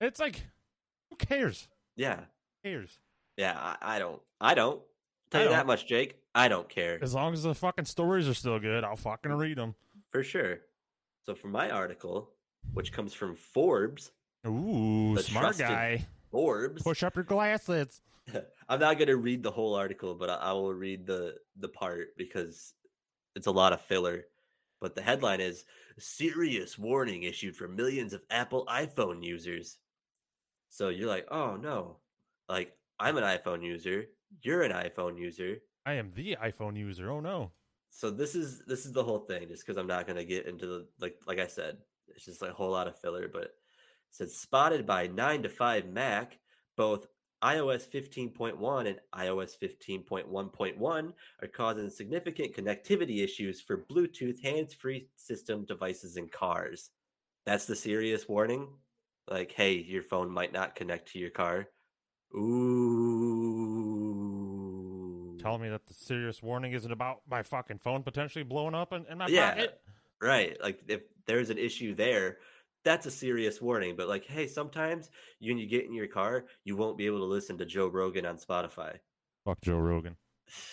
so 0.02 0.08
it's 0.08 0.20
like 0.20 0.44
who 1.10 1.16
cares? 1.18 1.68
Yeah, 1.96 2.22
Who 2.64 2.70
cares? 2.72 3.00
Yeah, 3.38 3.58
I, 3.58 3.96
I 3.96 4.00
don't. 4.00 4.22
I 4.40 4.54
don't. 4.54 4.82
Tell 5.30 5.42
I 5.42 5.44
you 5.46 5.50
that 5.52 5.58
don't. 5.60 5.68
much, 5.68 5.88
Jake. 5.88 6.18
I 6.34 6.48
don't 6.48 6.68
care 6.70 6.98
As 7.02 7.14
long 7.14 7.34
as 7.34 7.44
the 7.44 7.54
fucking 7.56 7.86
stories 7.86 8.28
are 8.30 8.34
still 8.34 8.60
good, 8.60 8.84
I'll 8.84 8.96
fucking 8.96 9.32
read 9.34 9.58
them. 9.58 9.76
for 10.12 10.24
sure. 10.24 10.60
So, 11.26 11.36
for 11.36 11.48
my 11.48 11.70
article, 11.70 12.30
which 12.74 12.92
comes 12.92 13.14
from 13.14 13.36
Forbes, 13.36 14.12
Ooh, 14.48 15.18
smart 15.20 15.58
guy. 15.58 16.06
Forbes. 16.32 16.82
Push 16.82 17.04
up 17.04 17.16
your 17.16 17.24
glasses. 17.26 18.02
I'm 18.70 18.80
not 18.80 18.98
going 18.98 19.08
to 19.08 19.18
read 19.18 19.44
the 19.44 19.52
whole 19.52 19.76
article, 19.76 20.16
but 20.16 20.30
I, 20.30 20.36
I 20.36 20.52
will 20.54 20.74
read 20.74 21.06
the 21.06 21.36
the 21.58 21.70
part 21.70 22.18
because 22.18 22.74
it's 23.36 23.48
a 23.48 23.52
lot 23.52 23.74
of 23.74 23.82
filler. 23.82 24.26
But 24.80 24.96
the 24.96 25.02
headline 25.02 25.42
is 25.42 25.66
"Serious 26.00 26.78
Warning 26.78 27.24
Issued 27.24 27.56
for 27.56 27.68
Millions 27.68 28.14
of 28.14 28.24
Apple 28.30 28.66
iPhone 28.68 29.24
Users." 29.24 29.78
So 30.70 30.90
you're 30.90 31.10
like, 31.10 31.28
"Oh 31.32 31.56
no!" 31.58 31.98
Like 32.50 32.74
I'm 33.00 33.18
an 33.18 33.24
iPhone 33.24 33.64
user. 33.64 34.06
You're 34.44 34.64
an 34.64 34.72
iPhone 34.72 35.18
user. 35.20 35.58
I 35.86 35.94
am 35.94 36.12
the 36.16 36.38
iPhone 36.44 36.78
user. 36.78 37.12
Oh 37.12 37.20
no. 37.20 37.52
so 37.90 38.10
this 38.10 38.36
is 38.36 38.64
this 38.68 38.86
is 38.86 38.94
the 38.94 39.04
whole 39.04 39.20
thing 39.20 39.48
just 39.50 39.66
because 39.66 39.78
i'm 39.78 39.88
not 39.88 40.06
going 40.08 40.16
to 40.16 40.24
get 40.26 40.46
into 40.48 40.66
the 40.66 40.88
like 41.00 41.16
like 41.28 41.40
i 41.40 41.48
said 41.48 41.78
it's 42.08 42.26
just 42.26 42.42
like 42.42 42.52
a 42.52 42.54
whole 42.54 42.72
lot 42.72 42.88
of 42.88 42.98
filler 43.00 43.28
but 43.28 43.44
it 43.44 43.56
says 44.12 44.36
spotted 44.36 44.86
by 44.86 45.08
9 45.08 45.44
to 45.44 45.50
5 45.50 45.86
mac 45.88 46.38
both 46.78 47.08
ios 47.44 47.88
15.1 47.90 48.88
and 48.88 49.00
ios 49.16 49.58
15.1.1 49.62 51.14
are 51.42 51.48
causing 51.48 51.90
significant 51.90 52.56
connectivity 52.56 53.24
issues 53.24 53.60
for 53.62 53.86
bluetooth 53.90 54.40
hands-free 54.42 55.08
system 55.16 55.66
devices 55.66 56.18
in 56.18 56.28
cars 56.30 56.92
that's 57.46 57.66
the 57.66 57.76
serious 57.76 58.28
warning 58.30 58.68
like 59.30 59.52
hey 59.52 59.74
your 59.74 60.04
phone 60.04 60.30
might 60.30 60.54
not 60.54 60.76
connect 60.76 61.12
to 61.12 61.20
your 61.20 61.32
car 61.32 61.68
ooh 62.36 63.38
Telling 65.42 65.64
me 65.64 65.70
that 65.70 65.88
the 65.88 65.94
serious 65.96 66.44
warning 66.44 66.74
isn't 66.74 66.92
about 66.92 67.22
my 67.28 67.42
fucking 67.42 67.80
phone 67.80 68.04
potentially 68.04 68.44
blowing 68.44 68.76
up 68.76 68.94
in, 68.94 69.08
in 69.08 69.18
my 69.18 69.26
Yeah. 69.28 69.56
pocket. 69.56 69.82
Right. 70.22 70.62
Like 70.62 70.82
if 70.88 71.02
there's 71.26 71.50
an 71.50 71.58
issue 71.58 71.96
there, 71.96 72.38
that's 72.84 73.06
a 73.06 73.12
serious 73.12 73.62
warning. 73.62 73.96
But 73.96 74.08
like, 74.08 74.26
hey, 74.26 74.48
sometimes 74.48 75.10
you, 75.40 75.52
when 75.52 75.58
you 75.60 75.68
get 75.68 75.86
in 75.86 75.94
your 75.94 76.08
car, 76.08 76.46
you 76.64 76.76
won't 76.76 76.98
be 76.98 77.06
able 77.06 77.20
to 77.20 77.26
listen 77.26 77.58
to 77.58 77.66
Joe 77.66 77.88
Rogan 77.88 78.26
on 78.26 78.38
Spotify. 78.38 78.98
Fuck 79.46 79.62
Joe 79.62 79.78
Rogan. 79.78 80.18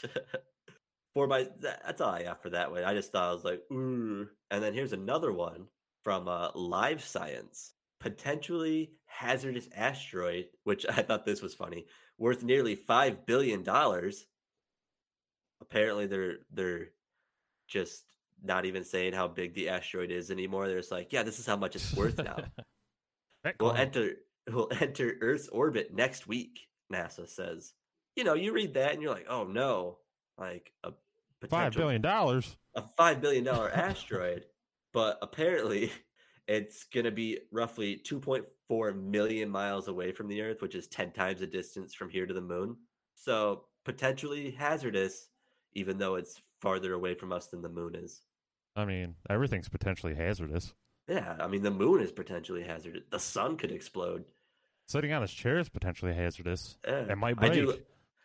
For 1.14 1.26
my, 1.26 1.48
that, 1.60 1.82
that's 1.84 2.00
all 2.00 2.10
I 2.10 2.24
got 2.24 2.42
for 2.42 2.50
that 2.50 2.70
one. 2.70 2.84
I 2.84 2.94
just 2.94 3.10
thought 3.10 3.30
I 3.30 3.32
was 3.32 3.44
like, 3.44 3.62
ooh. 3.72 4.28
And 4.50 4.62
then 4.62 4.74
here's 4.74 4.92
another 4.92 5.32
one 5.32 5.66
from 6.04 6.28
uh, 6.28 6.50
Live 6.54 7.02
Science. 7.02 7.72
Potentially 7.98 8.92
hazardous 9.06 9.68
asteroid, 9.74 10.46
which 10.64 10.86
I 10.88 11.02
thought 11.02 11.24
this 11.24 11.42
was 11.42 11.54
funny, 11.54 11.86
worth 12.18 12.44
nearly 12.44 12.76
five 12.76 13.26
billion 13.26 13.62
dollars. 13.62 14.26
Apparently, 15.60 16.06
they're 16.06 16.36
they're 16.52 16.90
just 17.66 18.04
not 18.42 18.64
even 18.64 18.84
saying 18.84 19.12
how 19.12 19.28
big 19.28 19.54
the 19.54 19.68
asteroid 19.68 20.10
is 20.10 20.30
anymore. 20.30 20.68
They're 20.68 20.78
just 20.78 20.92
like, 20.92 21.12
yeah, 21.12 21.22
this 21.22 21.38
is 21.38 21.46
how 21.46 21.56
much 21.56 21.76
it's 21.76 21.94
worth 21.94 22.18
now. 22.18 22.36
we'll 23.60 23.72
enter 23.74 24.12
will 24.52 24.70
enter 24.80 25.16
Earth's 25.20 25.48
orbit 25.48 25.94
next 25.94 26.26
week. 26.26 26.60
NASA 26.92 27.28
says. 27.28 27.72
You 28.16 28.24
know, 28.24 28.34
you 28.34 28.52
read 28.52 28.74
that 28.74 28.92
and 28.92 29.02
you're 29.02 29.12
like, 29.12 29.26
oh 29.28 29.44
no, 29.44 29.98
like 30.38 30.72
a 30.84 30.92
Five 31.48 31.72
billion 31.72 32.02
dollars. 32.02 32.56
a 32.74 32.82
five 32.96 33.20
billion 33.20 33.44
dollar 33.44 33.70
asteroid, 33.70 34.44
but 34.92 35.18
apparently 35.22 35.92
it's 36.48 36.82
gonna 36.84 37.12
be 37.12 37.38
roughly 37.52 37.96
two 37.96 38.18
point 38.18 38.44
four 38.66 38.92
million 38.92 39.48
miles 39.48 39.86
away 39.86 40.10
from 40.10 40.26
the 40.26 40.42
Earth, 40.42 40.62
which 40.62 40.74
is 40.74 40.88
ten 40.88 41.12
times 41.12 41.38
the 41.40 41.46
distance 41.46 41.94
from 41.94 42.10
here 42.10 42.26
to 42.26 42.34
the 42.34 42.40
moon. 42.40 42.76
So 43.14 43.66
potentially 43.84 44.50
hazardous, 44.50 45.28
even 45.74 45.96
though 45.96 46.16
it's 46.16 46.40
farther 46.60 46.94
away 46.94 47.14
from 47.14 47.32
us 47.32 47.46
than 47.46 47.62
the 47.62 47.68
moon 47.68 47.94
is. 47.94 48.22
I 48.78 48.84
mean, 48.84 49.16
everything's 49.28 49.68
potentially 49.68 50.14
hazardous. 50.14 50.72
Yeah, 51.08 51.36
I 51.40 51.48
mean 51.48 51.62
the 51.62 51.70
moon 51.70 52.00
is 52.00 52.12
potentially 52.12 52.62
hazardous. 52.62 53.02
The 53.10 53.18
sun 53.18 53.56
could 53.56 53.72
explode. 53.72 54.24
Sitting 54.86 55.12
on 55.12 55.22
his 55.22 55.32
chair 55.32 55.58
is 55.58 55.68
potentially 55.68 56.14
hazardous. 56.14 56.78
Yeah. 56.86 57.10
It 57.10 57.18
might 57.18 57.34
I 57.38 57.48
break. 57.48 57.52
do. 57.54 57.78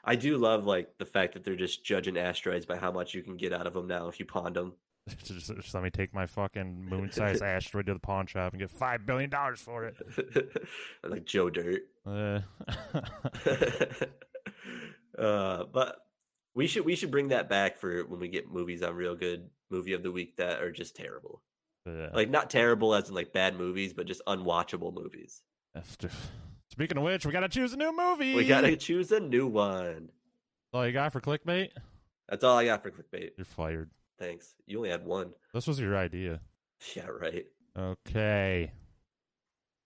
I 0.04 0.16
do 0.16 0.38
love 0.38 0.66
like 0.66 0.98
the 1.00 1.06
fact 1.06 1.34
that 1.34 1.44
they're 1.44 1.56
just 1.56 1.84
judging 1.84 2.18
asteroids 2.18 2.66
by 2.68 2.78
how 2.78 2.92
much 2.92 3.16
you 3.16 3.24
can 3.24 3.36
get 3.36 3.52
out 3.52 3.66
of 3.66 3.74
them 3.74 3.88
now 3.88 4.10
if 4.10 4.20
you 4.20 4.26
pawned 4.26 4.56
them. 4.56 4.74
just, 5.24 5.48
just 5.56 5.74
let 5.74 5.84
me 5.84 5.90
take 5.90 6.14
my 6.14 6.28
fucking 6.28 6.86
moon-sized 6.88 7.42
asteroid 7.44 7.88
to 7.88 7.94
the 7.94 8.00
pawn 8.00 8.28
shop 8.28 8.54
and 8.54 8.62
get 8.62 8.70
five 8.70 9.06
billion 9.08 9.32
dollars 9.32 9.60
for 9.60 9.86
it. 9.86 9.96
like 11.04 11.26
Joe 11.26 11.50
Dirt. 11.50 11.82
Uh, 12.06 12.42
uh, 15.18 15.64
but 15.72 15.98
we 16.54 16.68
should 16.68 16.86
we 16.86 16.96
should 16.96 17.12
bring 17.12 17.30
that 17.30 17.50
back 17.50 17.78
for 17.78 18.04
when 18.06 18.20
we 18.20 18.28
get 18.28 18.52
movies 18.52 18.84
on 18.84 18.94
real 18.94 19.16
good 19.16 19.50
movie 19.74 19.94
of 19.94 20.04
the 20.04 20.12
week 20.12 20.38
that 20.38 20.62
are 20.62 20.72
just 20.72 20.96
terrible. 20.96 21.42
yeah. 21.86 22.10
Like 22.14 22.30
not 22.30 22.50
terrible 22.50 22.94
as 22.94 23.10
in 23.10 23.16
like 23.16 23.34
bad 23.34 23.58
movies, 23.58 23.94
but 23.94 24.06
just 24.06 24.22
unwatchable 24.28 24.94
movies. 24.94 25.42
Speaking 26.72 26.98
of 26.98 27.04
which, 27.04 27.26
we 27.26 27.32
gotta 27.32 27.50
choose 27.50 27.74
a 27.74 27.78
new 27.78 27.96
movie. 27.96 28.36
We 28.36 28.48
gotta 28.48 28.78
choose 28.78 29.12
a 29.12 29.20
new 29.20 29.48
one. 29.48 30.10
That's 30.72 30.80
all 30.80 30.86
you 30.88 30.94
got 30.94 31.12
for 31.12 31.22
clickbait? 31.22 31.70
That's 32.30 32.44
all 32.44 32.58
I 32.58 32.66
got 32.66 32.84
for 32.84 32.92
clickbait. 32.92 33.32
You're 33.38 33.46
fired. 33.46 33.90
Thanks. 34.20 34.54
You 34.66 34.78
only 34.78 34.90
had 34.90 35.06
one. 35.06 35.34
This 35.54 35.68
was 35.68 35.80
your 35.80 35.98
idea. 35.98 36.40
Yeah, 36.96 37.08
right. 37.08 37.46
Okay. 37.78 38.72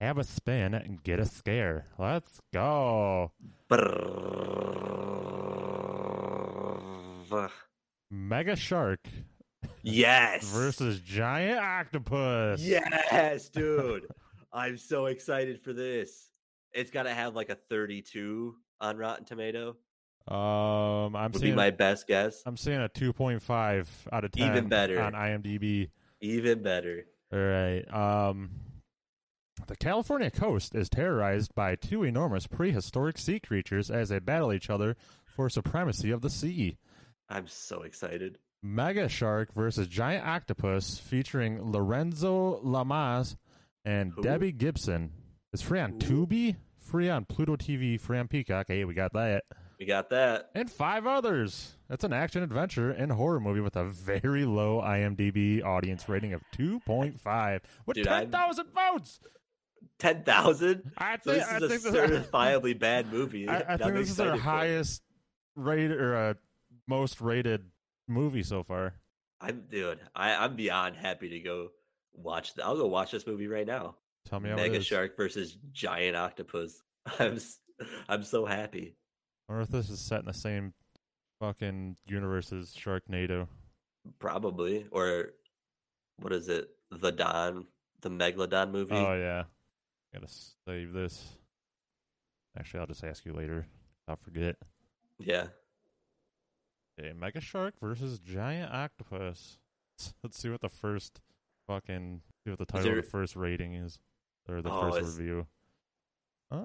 Have 0.01 0.17
a 0.17 0.23
spin 0.23 0.73
and 0.73 1.03
get 1.03 1.19
a 1.19 1.25
scare. 1.25 1.87
Let's 1.97 2.39
go. 2.53 3.31
Brrrr. 3.69 5.27
Mega 8.09 8.55
Shark 8.55 9.07
Yes. 9.83 10.43
versus 10.49 10.99
Giant 10.99 11.59
Octopus. 11.59 12.61
Yes, 12.61 13.49
dude. 13.53 14.07
I'm 14.51 14.77
so 14.77 15.05
excited 15.07 15.61
for 15.61 15.73
this. 15.73 16.29
It's 16.73 16.91
got 16.91 17.03
to 17.03 17.13
have 17.13 17.35
like 17.35 17.49
a 17.49 17.55
32 17.69 18.55
on 18.81 18.97
Rotten 18.97 19.25
Tomato. 19.25 19.75
Um, 20.27 21.15
I'm 21.15 21.31
Would 21.31 21.33
be 21.33 21.39
seeing 21.39 21.55
my 21.55 21.71
best 21.71 22.07
guess. 22.07 22.41
I'm 22.45 22.57
seeing 22.57 22.81
a 22.81 22.89
2.5 22.89 23.87
out 24.11 24.25
of 24.25 24.31
10 24.31 24.49
Even 24.49 24.67
better. 24.67 25.01
on 25.01 25.13
IMDb. 25.13 25.89
Even 26.19 26.61
better. 26.63 27.05
All 27.31 27.39
right. 27.39 27.83
Um, 27.93 28.49
the 29.67 29.75
California 29.75 30.29
coast 30.29 30.75
is 30.75 30.89
terrorized 30.89 31.55
by 31.55 31.75
two 31.75 32.03
enormous 32.03 32.45
prehistoric 32.45 33.17
sea 33.17 33.39
creatures 33.39 33.89
as 33.89 34.09
they 34.09 34.19
battle 34.19 34.51
each 34.53 34.69
other 34.69 34.95
for 35.25 35.49
supremacy 35.49 36.11
of 36.11 36.21
the 36.21 36.29
sea. 36.29 36.77
I'm 37.29 37.47
so 37.47 37.81
excited. 37.83 38.37
Mega 38.63 39.07
Shark 39.07 39.53
versus 39.53 39.87
Giant 39.87 40.25
Octopus 40.25 40.97
featuring 40.99 41.71
Lorenzo 41.71 42.59
Lamas 42.63 43.35
and 43.85 44.11
Who? 44.15 44.21
Debbie 44.21 44.51
Gibson. 44.51 45.11
It's 45.53 45.61
free 45.61 45.79
on? 45.79 45.93
Tubi, 45.99 46.55
free 46.77 47.09
on 47.09 47.25
Pluto 47.25 47.55
TV, 47.55 47.99
free 47.99 48.17
on 48.17 48.27
Peacock. 48.27 48.65
Hey, 48.67 48.83
we 48.83 48.93
got 48.93 49.13
that. 49.13 49.43
We 49.79 49.85
got 49.85 50.09
that. 50.09 50.49
And 50.55 50.69
five 50.71 51.05
others. 51.05 51.75
It's 51.89 52.03
an 52.03 52.11
action 52.11 52.41
adventure 52.43 52.89
and 52.89 53.11
horror 53.11 53.39
movie 53.39 53.61
with 53.61 53.75
a 53.75 53.85
very 53.85 54.43
low 54.43 54.81
IMDb 54.81 55.63
audience 55.63 56.09
rating 56.09 56.33
of 56.33 56.41
2.5 56.57 57.59
with 57.85 57.95
Dude, 57.95 58.07
I'm- 58.07 58.31
10,000 58.31 58.67
votes. 58.73 59.19
10,000? 59.99 60.91
I 60.97 61.17
So 61.21 61.31
think, 61.31 61.43
this 61.43 61.47
I 61.47 61.57
is 61.57 61.63
a 61.63 61.69
think 61.69 61.81
this- 61.83 61.93
certifiably 62.31 62.77
bad 62.77 63.11
movie. 63.13 63.47
I, 63.47 63.73
I 63.73 63.77
think 63.77 63.93
this 63.93 64.09
is 64.09 64.19
our 64.19 64.35
highest 64.37 65.01
rated 65.55 65.91
or 65.91 66.15
uh, 66.15 66.33
most 66.87 67.21
rated 67.21 67.65
movie 68.07 68.43
so 68.43 68.63
far. 68.63 68.93
I'm 69.39 69.63
dude. 69.69 69.99
I, 70.15 70.33
I'm 70.35 70.55
beyond 70.55 70.95
happy 70.95 71.29
to 71.29 71.39
go 71.39 71.69
watch. 72.13 72.53
The, 72.55 72.65
I'll 72.65 72.77
go 72.77 72.87
watch 72.87 73.11
this 73.11 73.27
movie 73.27 73.47
right 73.47 73.67
now. 73.67 73.95
Tell 74.25 74.39
me 74.39 74.49
how 74.49 74.55
Mega. 74.55 74.81
Shark 74.81 75.15
versus 75.15 75.57
Giant 75.71 76.15
Octopus. 76.15 76.81
I'm 77.19 77.39
I'm 78.09 78.23
so 78.23 78.45
happy. 78.45 78.95
I 79.47 79.53
wonder 79.53 79.63
if 79.63 79.69
this 79.69 79.89
is 79.89 79.99
set 79.99 80.19
in 80.21 80.25
the 80.25 80.33
same 80.33 80.73
fucking 81.39 81.97
universe 82.07 82.51
as 82.51 82.73
Sharknado. 82.73 83.47
Probably 84.19 84.87
or 84.91 85.33
what 86.17 86.33
is 86.33 86.47
it? 86.49 86.69
The 86.91 87.11
Don, 87.11 87.65
the 88.01 88.09
Megalodon 88.09 88.71
movie. 88.71 88.95
Oh 88.95 89.13
yeah, 89.13 89.43
gotta 90.13 90.31
save 90.65 90.93
this. 90.93 91.21
Actually, 92.57 92.79
I'll 92.79 92.87
just 92.87 93.03
ask 93.03 93.25
you 93.25 93.33
later. 93.33 93.67
I'll 94.07 94.15
forget. 94.15 94.55
yeah. 95.19 95.47
Okay, 96.99 97.13
Mega 97.13 97.39
Shark 97.41 97.75
versus 97.79 98.19
Giant 98.19 98.73
Octopus. 98.73 99.57
Let's 100.23 100.39
see 100.39 100.49
what 100.49 100.61
the 100.61 100.69
first 100.69 101.19
fucking 101.67 102.21
see 102.43 102.49
what 102.49 102.59
the 102.59 102.65
title 102.65 102.83
there- 102.89 102.99
of 102.99 103.05
the 103.05 103.11
first 103.11 103.35
rating 103.35 103.73
is 103.75 103.99
or 104.49 104.61
the 104.61 104.71
Oh, 104.71 104.81
first 104.83 104.97
it's- 104.97 105.17
review. 105.17 105.47
Uh, 106.49 106.61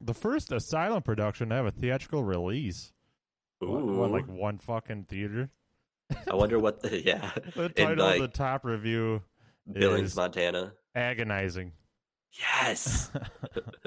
the 0.00 0.14
first 0.14 0.52
Asylum 0.52 1.02
production 1.02 1.48
to 1.50 1.54
have 1.54 1.66
a 1.66 1.70
theatrical 1.70 2.22
release. 2.24 2.92
What, 3.60 3.84
what, 3.86 4.10
like 4.10 4.26
one 4.26 4.58
fucking 4.58 5.04
theater? 5.04 5.50
I 6.30 6.34
wonder 6.34 6.58
what 6.58 6.80
the 6.80 7.02
yeah. 7.02 7.30
The 7.54 7.64
in 7.64 7.72
title 7.72 8.06
of 8.06 8.20
the 8.20 8.28
top 8.28 8.64
review 8.64 9.22
Billings, 9.70 10.10
is- 10.12 10.16
Montana. 10.16 10.72
agonizing. 10.94 11.72
Yes. 12.38 13.10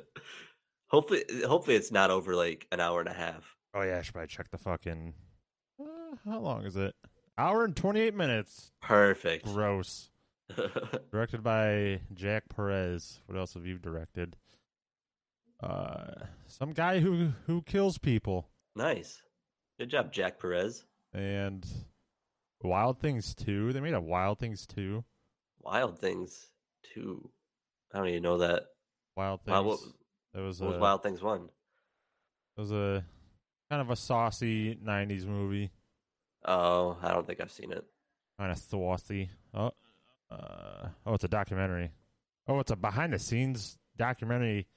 hopefully, 0.87 1.23
hopefully 1.47 1.75
it's 1.75 1.91
not 1.91 2.09
over 2.11 2.35
like 2.35 2.67
an 2.71 2.79
hour 2.79 2.99
and 2.99 3.09
a 3.09 3.13
half. 3.13 3.55
Oh 3.73 3.81
yeah, 3.81 3.97
I 3.97 4.01
should 4.01 4.13
probably 4.13 4.27
check 4.27 4.49
the 4.51 4.57
fucking. 4.57 5.13
Uh, 5.79 6.15
how 6.29 6.39
long 6.39 6.65
is 6.65 6.75
it? 6.75 6.95
Hour 7.37 7.63
and 7.63 7.75
twenty 7.75 8.01
eight 8.01 8.15
minutes. 8.15 8.71
Perfect. 8.81 9.45
Gross. 9.45 10.09
Directed 11.11 11.43
by 11.43 12.01
Jack 12.13 12.43
Perez. 12.49 13.21
What 13.27 13.37
else 13.37 13.53
have 13.53 13.65
you 13.65 13.77
directed? 13.77 14.35
Uh, 15.61 16.11
some 16.47 16.71
guy 16.71 16.99
who 16.99 17.31
who 17.45 17.61
kills 17.61 17.97
people 17.97 18.47
nice. 18.75 19.21
Good 19.77 19.89
job, 19.89 20.11
Jack 20.11 20.39
Perez. 20.39 20.85
and 21.13 21.65
Wild 22.63 22.99
Things 22.99 23.35
Two. 23.35 23.71
They 23.73 23.79
made 23.79 23.93
a 23.93 24.01
Wild 24.01 24.39
Things 24.39 24.65
Two. 24.65 25.03
Wild 25.61 25.99
Things 25.99 26.47
two. 26.93 27.29
I 27.93 27.97
don't 27.99 28.07
even 28.07 28.23
know 28.23 28.37
that. 28.39 28.63
Wild 29.15 29.41
Things. 29.43 29.53
Wow, 29.53 29.63
what, 29.63 29.79
That 30.33 30.41
was 30.41 30.61
what 30.61 30.71
was 30.71 30.79
Wild 30.79 31.03
Things 31.03 31.21
one? 31.21 31.49
it 32.57 32.61
was 32.61 32.71
a 32.71 33.03
kind 33.69 33.81
of 33.81 33.89
a 33.89 33.95
saucy 33.95 34.75
'90s 34.75 35.25
movie. 35.25 35.71
Oh, 36.45 36.97
I 37.01 37.11
don't 37.11 37.27
think 37.27 37.41
I've 37.41 37.51
seen 37.51 37.71
it. 37.71 37.83
kind 38.37 38.51
of 38.51 38.57
saucy. 38.57 39.29
Oh, 39.53 39.71
uh, 40.31 40.87
oh, 41.05 41.13
it's 41.13 41.23
a 41.23 41.27
documentary. 41.27 41.91
Oh, 42.47 42.59
it's 42.59 42.71
a 42.71 42.75
behind 42.75 43.13
the 43.13 43.19
scenes 43.19 43.77
documentary 43.97 44.67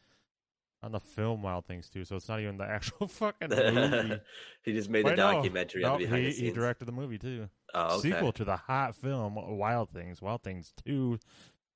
on 0.83 0.93
the 0.93 1.01
film 1.01 1.43
Wild 1.43 1.65
Things 1.67 1.89
too. 1.89 2.05
So 2.05 2.17
it's 2.17 2.29
not 2.29 2.41
even 2.41 2.59
the 2.59 2.65
actual 2.65 3.07
fucking 3.09 3.49
movie. 3.51 4.21
he 4.65 4.73
just 4.73 4.91
made 4.91 5.05
Wait, 5.05 5.13
the 5.13 5.17
documentary 5.17 5.83
No, 5.83 5.93
on 5.93 5.99
behind 5.99 6.25
he, 6.27 6.33
he 6.33 6.51
directed 6.51 6.87
the 6.87 6.93
movie 6.93 7.19
too. 7.19 7.49
oh, 7.75 7.99
okay. 7.99 8.11
Sequel 8.11 8.33
to 8.33 8.45
the 8.45 8.57
hot 8.57 8.97
film 8.97 9.37
Wild 9.59 9.91
Things. 9.91 10.21
Wild 10.21 10.43
Things 10.43 10.73
Two 10.85 11.19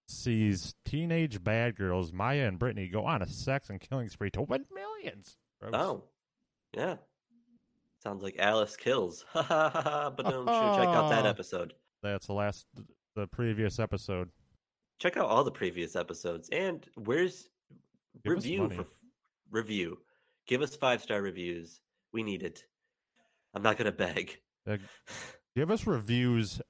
sees 0.08 0.74
teenage 0.84 1.42
bad 1.42 1.76
girls 1.76 2.12
Maya 2.12 2.46
and 2.46 2.58
Brittany 2.58 2.88
go 2.88 3.04
on 3.04 3.22
a 3.22 3.28
sex 3.28 3.70
and 3.70 3.80
killing 3.80 4.08
spree 4.08 4.30
to 4.30 4.42
win 4.42 4.64
millions. 4.74 5.36
Gross. 5.60 5.72
Oh, 5.74 6.04
yeah. 6.76 6.96
Sounds 8.02 8.22
like 8.22 8.36
Alice 8.38 8.76
kills. 8.76 9.24
Ha 9.32 9.42
ha 9.42 9.70
ha 9.70 9.80
ha. 9.80 10.10
But 10.10 10.26
don't 10.26 10.46
check 10.46 10.88
out 10.88 11.10
that 11.10 11.26
episode. 11.34 11.74
that's 12.02 12.26
the 12.26 12.32
last, 12.34 12.66
the 13.16 13.26
previous 13.26 13.78
episode. 13.80 14.30
Check 14.98 15.16
out 15.16 15.26
all 15.26 15.42
the 15.44 15.50
previous 15.50 15.96
episodes. 15.96 16.48
And 16.50 16.86
where's 16.94 17.48
Give 18.24 18.34
review 18.34 18.70
for 18.70 18.86
review? 19.50 19.98
Give 20.46 20.62
us 20.62 20.76
five 20.76 21.02
star 21.02 21.20
reviews. 21.20 21.80
We 22.12 22.22
need 22.22 22.42
it. 22.42 22.62
I'm 23.54 23.62
not 23.62 23.76
gonna 23.76 23.92
beg. 23.92 24.38
Uh, 24.68 24.76
Give 25.56 25.70
us 25.70 25.86
reviews, 25.86 26.60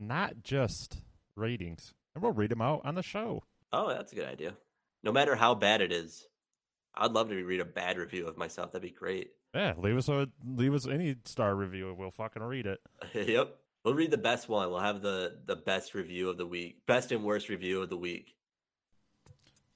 not 0.00 0.42
just 0.42 0.98
ratings, 1.36 1.94
and 2.14 2.22
we'll 2.22 2.32
read 2.32 2.50
them 2.50 2.60
out 2.60 2.82
on 2.84 2.96
the 2.96 3.02
show. 3.02 3.42
Oh, 3.72 3.88
that's 3.88 4.12
a 4.12 4.16
good 4.16 4.26
idea. 4.28 4.54
No 5.04 5.12
matter 5.12 5.36
how 5.36 5.54
bad 5.54 5.80
it 5.80 5.92
is, 5.92 6.26
I'd 6.94 7.12
love 7.12 7.28
to 7.28 7.44
read 7.44 7.60
a 7.60 7.64
bad 7.64 7.96
review 7.96 8.26
of 8.26 8.36
myself. 8.36 8.72
That'd 8.72 8.82
be 8.82 8.90
great. 8.90 9.30
Yeah, 9.54 9.74
leave 9.78 9.96
us 9.96 10.08
a 10.08 10.28
leave 10.44 10.74
us 10.74 10.86
any 10.86 11.16
star 11.24 11.54
review. 11.54 11.94
We'll 11.96 12.10
fucking 12.10 12.42
read 12.42 12.66
it. 12.66 12.80
yep. 13.14 13.56
We'll 13.84 13.94
read 13.94 14.10
the 14.10 14.18
best 14.18 14.48
one. 14.48 14.70
We'll 14.70 14.80
have 14.80 15.00
the 15.00 15.38
the 15.46 15.56
best 15.56 15.94
review 15.94 16.28
of 16.28 16.38
the 16.38 16.46
week. 16.46 16.84
Best 16.86 17.12
and 17.12 17.22
worst 17.22 17.48
review 17.48 17.82
of 17.82 17.90
the 17.90 17.96
week. 17.96 18.34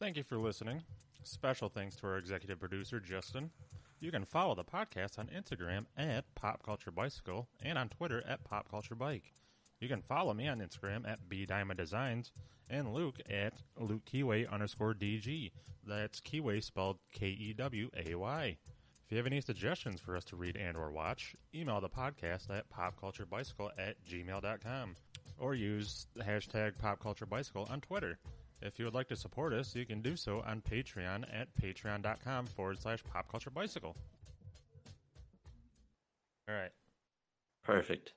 Thank 0.01 0.17
you 0.17 0.25
for 0.25 0.37
listening. 0.37 0.83
Special 1.23 1.69
thanks 1.69 1.95
to 1.97 2.07
our 2.07 2.19
executive 2.19 2.59
producer 2.59 3.01
Justin. 3.01 3.51
You 4.01 4.11
can 4.11 4.25
follow 4.25 4.55
the 4.55 4.65
podcast 4.65 5.19
on 5.19 5.27
Instagram 5.27 5.87
at 5.97 6.25
Pop 6.35 6.63
Culture 6.65 6.93
Bicycle 6.93 7.49
and 7.63 7.77
on 7.77 7.89
Twitter 7.89 8.23
at 8.27 8.45
Pop 8.45 8.71
Culture 8.71 8.95
Bike. 8.95 9.33
You 9.81 9.89
can 9.89 10.03
follow 10.03 10.35
me 10.35 10.49
on 10.49 10.61
Instagram 10.61 11.09
at 11.09 11.29
B 11.29 11.47
Diamond 11.47 11.79
Designs 11.79 12.33
and 12.71 12.93
Luke 12.93 13.19
at 13.31 13.55
Luke 13.79 14.05
Keway 14.05 14.51
underscore 14.51 14.95
DG. 14.95 15.51
That's 15.87 16.21
Keway 16.21 16.63
spelled 16.63 16.99
K 17.13 17.27
E 17.27 17.53
W 17.53 17.91
A 18.07 18.15
Y. 18.15 18.57
If 19.09 19.13
you 19.13 19.17
have 19.17 19.27
any 19.27 19.41
suggestions 19.41 20.03
for 20.03 20.19
us 20.19 20.25
to 20.25 20.37
read 20.37 20.55
and 20.55 20.77
or 20.77 20.91
watch, 20.91 21.35
email 21.55 21.81
the 21.81 21.89
podcast 21.89 22.51
at 22.51 22.67
popculturebicycle 22.69 23.71
at 23.79 23.97
gmail.com 24.05 24.97
or 25.39 25.55
use 25.55 26.07
the 26.15 26.23
hashtag 26.23 26.73
popculturebicycle 26.77 27.71
on 27.71 27.81
Twitter. 27.81 28.19
If 28.61 28.79
you 28.79 28.85
would 28.85 28.93
like 28.93 29.09
to 29.09 29.17
support 29.17 29.55
us, 29.55 29.75
you 29.75 29.87
can 29.87 30.03
do 30.03 30.15
so 30.15 30.43
on 30.47 30.61
Patreon 30.61 31.25
at 31.33 31.49
patreon.com 31.57 32.49
forward 32.49 32.83
slash 32.83 33.03
popculturebicycle. 33.03 33.95
All 36.47 36.55
right. 36.55 36.73
Perfect. 37.65 38.13